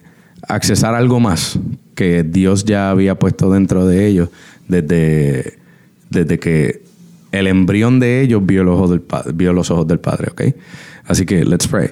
accesar 0.48 0.94
algo 0.94 1.20
más 1.20 1.58
que 1.94 2.22
Dios 2.22 2.64
ya 2.64 2.90
había 2.90 3.18
puesto 3.18 3.50
dentro 3.50 3.86
de 3.86 4.06
ellos 4.06 4.28
desde, 4.68 5.58
desde 6.10 6.38
que 6.38 6.82
el 7.32 7.46
embrión 7.46 8.00
de 8.00 8.20
ellos 8.20 8.44
vio 8.44 8.64
los 8.64 8.76
ojos 8.76 8.90
del, 8.90 9.02
vio 9.34 9.52
los 9.52 9.70
ojos 9.70 9.86
del 9.86 10.00
Padre. 10.00 10.32
Así 11.06 11.26
que 11.26 11.44
let's 11.44 11.66
pray. 11.66 11.90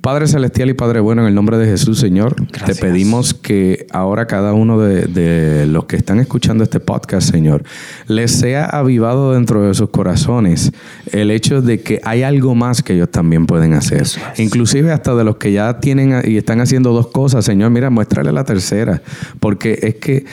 Padre 0.00 0.26
Celestial 0.28 0.70
y 0.70 0.74
Padre 0.74 1.00
Bueno, 1.00 1.22
en 1.22 1.28
el 1.28 1.34
nombre 1.34 1.58
de 1.58 1.66
Jesús, 1.66 1.98
Señor, 1.98 2.34
te 2.64 2.74
pedimos 2.74 3.34
que 3.34 3.86
ahora 3.92 4.26
cada 4.26 4.54
uno 4.54 4.80
de, 4.80 5.02
de 5.02 5.66
los 5.66 5.84
que 5.84 5.96
están 5.96 6.20
escuchando 6.20 6.64
este 6.64 6.80
podcast, 6.80 7.30
Señor, 7.30 7.64
les 8.06 8.30
sea 8.32 8.64
avivado 8.64 9.32
dentro 9.32 9.62
de 9.62 9.74
sus 9.74 9.90
corazones 9.90 10.72
el 11.12 11.30
hecho 11.30 11.60
de 11.60 11.80
que 11.82 12.00
hay 12.04 12.22
algo 12.22 12.54
más 12.54 12.82
que 12.82 12.94
ellos 12.94 13.10
también 13.10 13.46
pueden 13.46 13.74
hacer. 13.74 14.06
Inclusive 14.38 14.90
hasta 14.90 15.14
de 15.14 15.24
los 15.24 15.36
que 15.36 15.52
ya 15.52 15.80
tienen 15.80 16.22
y 16.24 16.38
están 16.38 16.60
haciendo 16.60 16.92
dos 16.92 17.08
cosas, 17.08 17.44
Señor, 17.44 17.70
mira, 17.70 17.90
muéstrale 17.90 18.32
la 18.32 18.44
tercera, 18.44 19.02
porque 19.38 19.78
es 19.82 19.96
que 19.96 20.24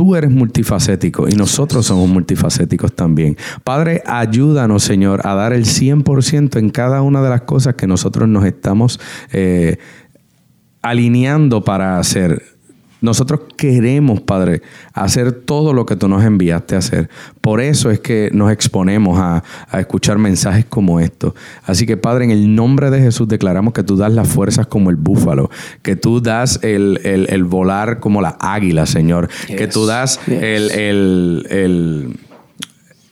Tú 0.00 0.16
eres 0.16 0.30
multifacético 0.30 1.28
y 1.28 1.32
nosotros 1.32 1.84
somos 1.84 2.08
multifacéticos 2.08 2.94
también. 2.94 3.36
Padre, 3.64 4.02
ayúdanos, 4.06 4.82
Señor, 4.82 5.26
a 5.26 5.34
dar 5.34 5.52
el 5.52 5.66
100% 5.66 6.58
en 6.58 6.70
cada 6.70 7.02
una 7.02 7.20
de 7.20 7.28
las 7.28 7.42
cosas 7.42 7.74
que 7.74 7.86
nosotros 7.86 8.26
nos 8.26 8.46
estamos 8.46 8.98
eh, 9.30 9.76
alineando 10.80 11.64
para 11.64 11.98
hacer. 11.98 12.42
Nosotros 13.00 13.40
queremos, 13.56 14.20
Padre, 14.20 14.62
hacer 14.92 15.32
todo 15.32 15.72
lo 15.72 15.86
que 15.86 15.96
tú 15.96 16.08
nos 16.08 16.22
enviaste 16.24 16.74
a 16.74 16.78
hacer. 16.78 17.08
Por 17.40 17.60
eso 17.60 17.90
es 17.90 18.00
que 18.00 18.30
nos 18.32 18.52
exponemos 18.52 19.18
a, 19.18 19.42
a 19.70 19.80
escuchar 19.80 20.18
mensajes 20.18 20.64
como 20.66 21.00
estos. 21.00 21.34
Así 21.64 21.86
que, 21.86 21.96
Padre, 21.96 22.24
en 22.26 22.30
el 22.30 22.54
nombre 22.54 22.90
de 22.90 23.00
Jesús 23.00 23.26
declaramos 23.28 23.72
que 23.72 23.82
tú 23.82 23.96
das 23.96 24.12
las 24.12 24.28
fuerzas 24.28 24.66
como 24.66 24.90
el 24.90 24.96
búfalo, 24.96 25.50
que 25.82 25.96
tú 25.96 26.20
das 26.20 26.60
el, 26.62 27.00
el- 27.04 27.26
el 27.30 27.44
volar 27.44 28.00
como 28.00 28.20
la 28.20 28.36
águila, 28.40 28.84
Señor, 28.86 29.28
que 29.46 29.66
tú 29.66 29.86
das 29.86 30.20
Yes. 30.26 30.42
el- 30.42 30.70
el- 30.72 31.46
el 31.50 32.16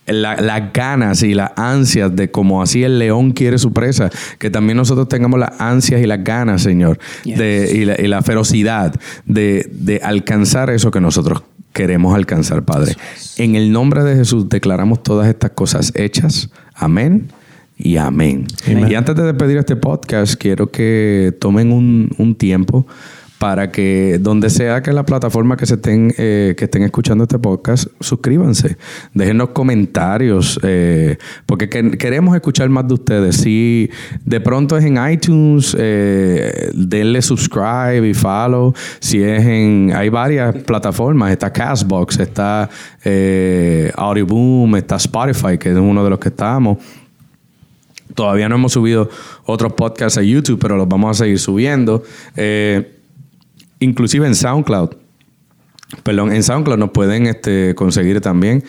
la- 0.08 0.36
las 0.36 0.72
ganas 0.72 1.22
y 1.22 1.34
las 1.34 1.52
ansias 1.56 2.14
de 2.14 2.30
como 2.30 2.60
así 2.62 2.82
el 2.84 2.98
león 2.98 3.32
quiere 3.32 3.58
su 3.58 3.72
presa, 3.72 4.10
que 4.38 4.50
también 4.50 4.76
nosotros 4.76 5.08
tengamos 5.08 5.38
las 5.38 5.60
ansias 5.60 6.00
y 6.02 6.06
las 6.06 6.22
ganas, 6.24 6.62
Señor, 6.62 6.98
Yes. 7.24 7.38
de, 7.38 7.70
y, 7.74 7.84
la, 7.84 8.00
y 8.00 8.06
la 8.08 8.22
ferocidad 8.22 8.94
de, 9.26 9.68
de 9.72 10.00
alcanzar 10.02 10.70
eso 10.70 10.90
que 10.90 11.00
nosotros 11.00 11.42
queremos 11.72 12.14
alcanzar, 12.14 12.64
Padre. 12.64 12.94
En 13.36 13.54
el 13.54 13.70
nombre 13.70 14.02
de 14.02 14.16
Jesús 14.16 14.48
declaramos 14.48 15.02
todas 15.02 15.28
estas 15.28 15.50
cosas 15.52 15.92
hechas. 15.94 16.50
Amén. 16.74 17.28
Y 17.76 17.96
amén. 17.96 18.46
Amén. 18.66 18.88
Y 18.90 18.94
antes 18.96 19.14
de 19.14 19.22
despedir 19.22 19.56
este 19.58 19.76
podcast, 19.76 20.34
quiero 20.34 20.72
que 20.72 21.32
tomen 21.38 21.70
un, 21.70 22.10
un 22.18 22.34
tiempo 22.34 22.86
para 23.38 23.70
que 23.70 24.18
donde 24.20 24.50
sea 24.50 24.82
que 24.82 24.92
la 24.92 25.04
plataforma 25.06 25.56
que 25.56 25.64
se 25.64 25.74
estén 25.74 26.12
eh, 26.18 26.54
que 26.56 26.64
estén 26.64 26.82
escuchando 26.82 27.22
este 27.22 27.38
podcast 27.38 27.86
suscríbanse. 28.00 28.76
Déjenos 29.14 29.50
comentarios 29.50 30.58
eh, 30.64 31.18
porque 31.46 31.68
que- 31.68 31.92
queremos 31.92 32.34
escuchar 32.34 32.68
más 32.68 32.88
de 32.88 32.94
ustedes. 32.94 33.36
Si 33.36 33.90
de 34.24 34.40
pronto 34.40 34.76
es 34.76 34.84
en 34.84 34.98
iTunes 35.10 35.76
eh, 35.78 36.70
denle 36.74 37.22
subscribe 37.22 38.08
y 38.08 38.12
follow. 38.14 38.74
Si 38.98 39.22
es 39.22 39.44
en 39.44 39.92
hay 39.94 40.08
varias 40.08 40.56
plataformas. 40.64 41.30
Está 41.30 41.52
Castbox 41.52 42.18
está 42.18 42.68
Audioboom 43.96 44.76
está 44.76 44.96
Spotify 44.96 45.58
que 45.58 45.70
es 45.70 45.76
uno 45.76 46.02
de 46.02 46.10
los 46.10 46.18
que 46.18 46.28
estamos. 46.30 46.78
Todavía 48.14 48.48
no 48.48 48.56
hemos 48.56 48.72
subido 48.72 49.08
otros 49.44 49.74
podcasts 49.74 50.18
a 50.18 50.22
YouTube, 50.22 50.58
pero 50.60 50.76
los 50.76 50.88
vamos 50.88 51.10
a 51.20 51.22
seguir 51.24 51.38
subiendo. 51.38 52.02
Eh, 52.36 52.96
inclusive 53.80 54.26
en 54.26 54.34
SoundCloud. 54.34 54.90
Perdón, 56.02 56.32
en 56.32 56.42
SoundCloud 56.42 56.78
nos 56.78 56.90
pueden 56.90 57.26
este, 57.26 57.74
conseguir 57.74 58.20
también. 58.20 58.62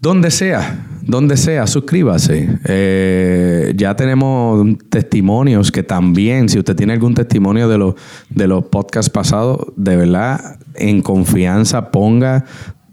Donde 0.00 0.30
sea, 0.30 0.86
donde 1.02 1.36
sea, 1.36 1.66
suscríbase. 1.66 2.48
Eh, 2.66 3.72
ya 3.76 3.96
tenemos 3.96 4.64
testimonios 4.90 5.72
que 5.72 5.82
también, 5.82 6.48
si 6.48 6.58
usted 6.58 6.76
tiene 6.76 6.92
algún 6.92 7.14
testimonio 7.14 7.68
de 7.68 7.78
los, 7.78 7.94
de 8.30 8.46
los 8.46 8.64
podcasts 8.66 9.10
pasados, 9.10 9.58
de 9.74 9.96
verdad, 9.96 10.58
en 10.76 11.02
confianza, 11.02 11.90
ponga 11.90 12.44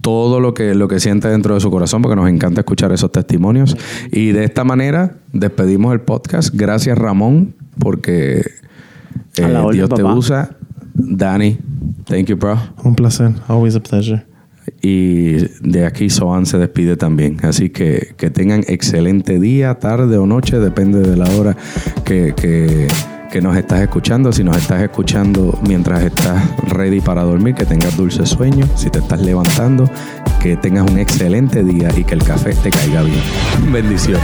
todo 0.02 0.40
lo 0.40 0.54
que, 0.54 0.76
lo 0.76 0.88
que 0.88 1.00
siente 1.00 1.28
dentro 1.28 1.56
de 1.56 1.60
su 1.60 1.70
corazón, 1.70 2.02
porque 2.02 2.16
nos 2.16 2.30
encanta 2.30 2.62
escuchar 2.62 2.92
esos 2.92 3.12
testimonios. 3.12 3.76
Y 4.12 4.32
de 4.32 4.44
esta 4.44 4.64
manera 4.64 5.18
despedimos 5.34 5.94
el 5.94 6.02
podcast. 6.02 6.54
Gracias, 6.54 6.98
Ramón, 6.98 7.56
porque 7.80 8.46
eh, 9.38 9.64
Dios 9.72 9.90
te 9.90 10.04
papá. 10.04 10.16
usa. 10.16 10.58
Dani, 10.96 11.58
thank 12.06 12.28
you, 12.28 12.38
bro. 12.38 12.58
Un 12.84 12.96
placer. 12.96 13.32
Always 13.48 13.76
a 13.76 13.80
pleasure. 13.82 14.24
Y 14.82 15.34
de 15.62 15.86
aquí 15.86 16.10
Soan 16.10 16.46
se 16.46 16.58
despide 16.58 16.96
también. 16.98 17.38
Así 17.44 17.70
que 17.70 18.14
que 18.18 18.30
tengan 18.30 18.62
excelente 18.68 19.40
día, 19.40 19.76
tarde 19.76 20.18
o 20.18 20.26
noche, 20.26 20.58
depende 20.60 21.02
de 21.02 21.16
la 21.18 21.30
hora 21.38 21.56
que, 22.04 22.34
que- 22.36 22.88
que 23.32 23.42
nos 23.42 23.58
estás 23.58 23.82
escuchando. 23.82 24.32
Si 24.32 24.44
nos 24.46 24.56
estás 24.56 24.82
escuchando 24.82 25.60
mientras 25.68 26.02
estás 26.04 26.42
ready 26.70 27.02
para 27.02 27.24
dormir, 27.24 27.54
que 27.54 27.66
tengas 27.66 27.98
dulce 27.98 28.26
sueño. 28.26 28.66
Si 28.76 28.90
te 28.90 29.00
estás 29.00 29.20
levantando, 29.22 29.90
que 30.42 30.56
tengas 30.56 30.90
un 30.90 30.98
excelente 31.00 31.62
día 31.64 31.90
y 31.98 32.06
que 32.06 32.14
el 32.14 32.24
café 32.24 32.54
te 32.54 32.70
caiga 32.70 33.02
bien. 33.02 33.20
Bendiciones. 33.74 34.24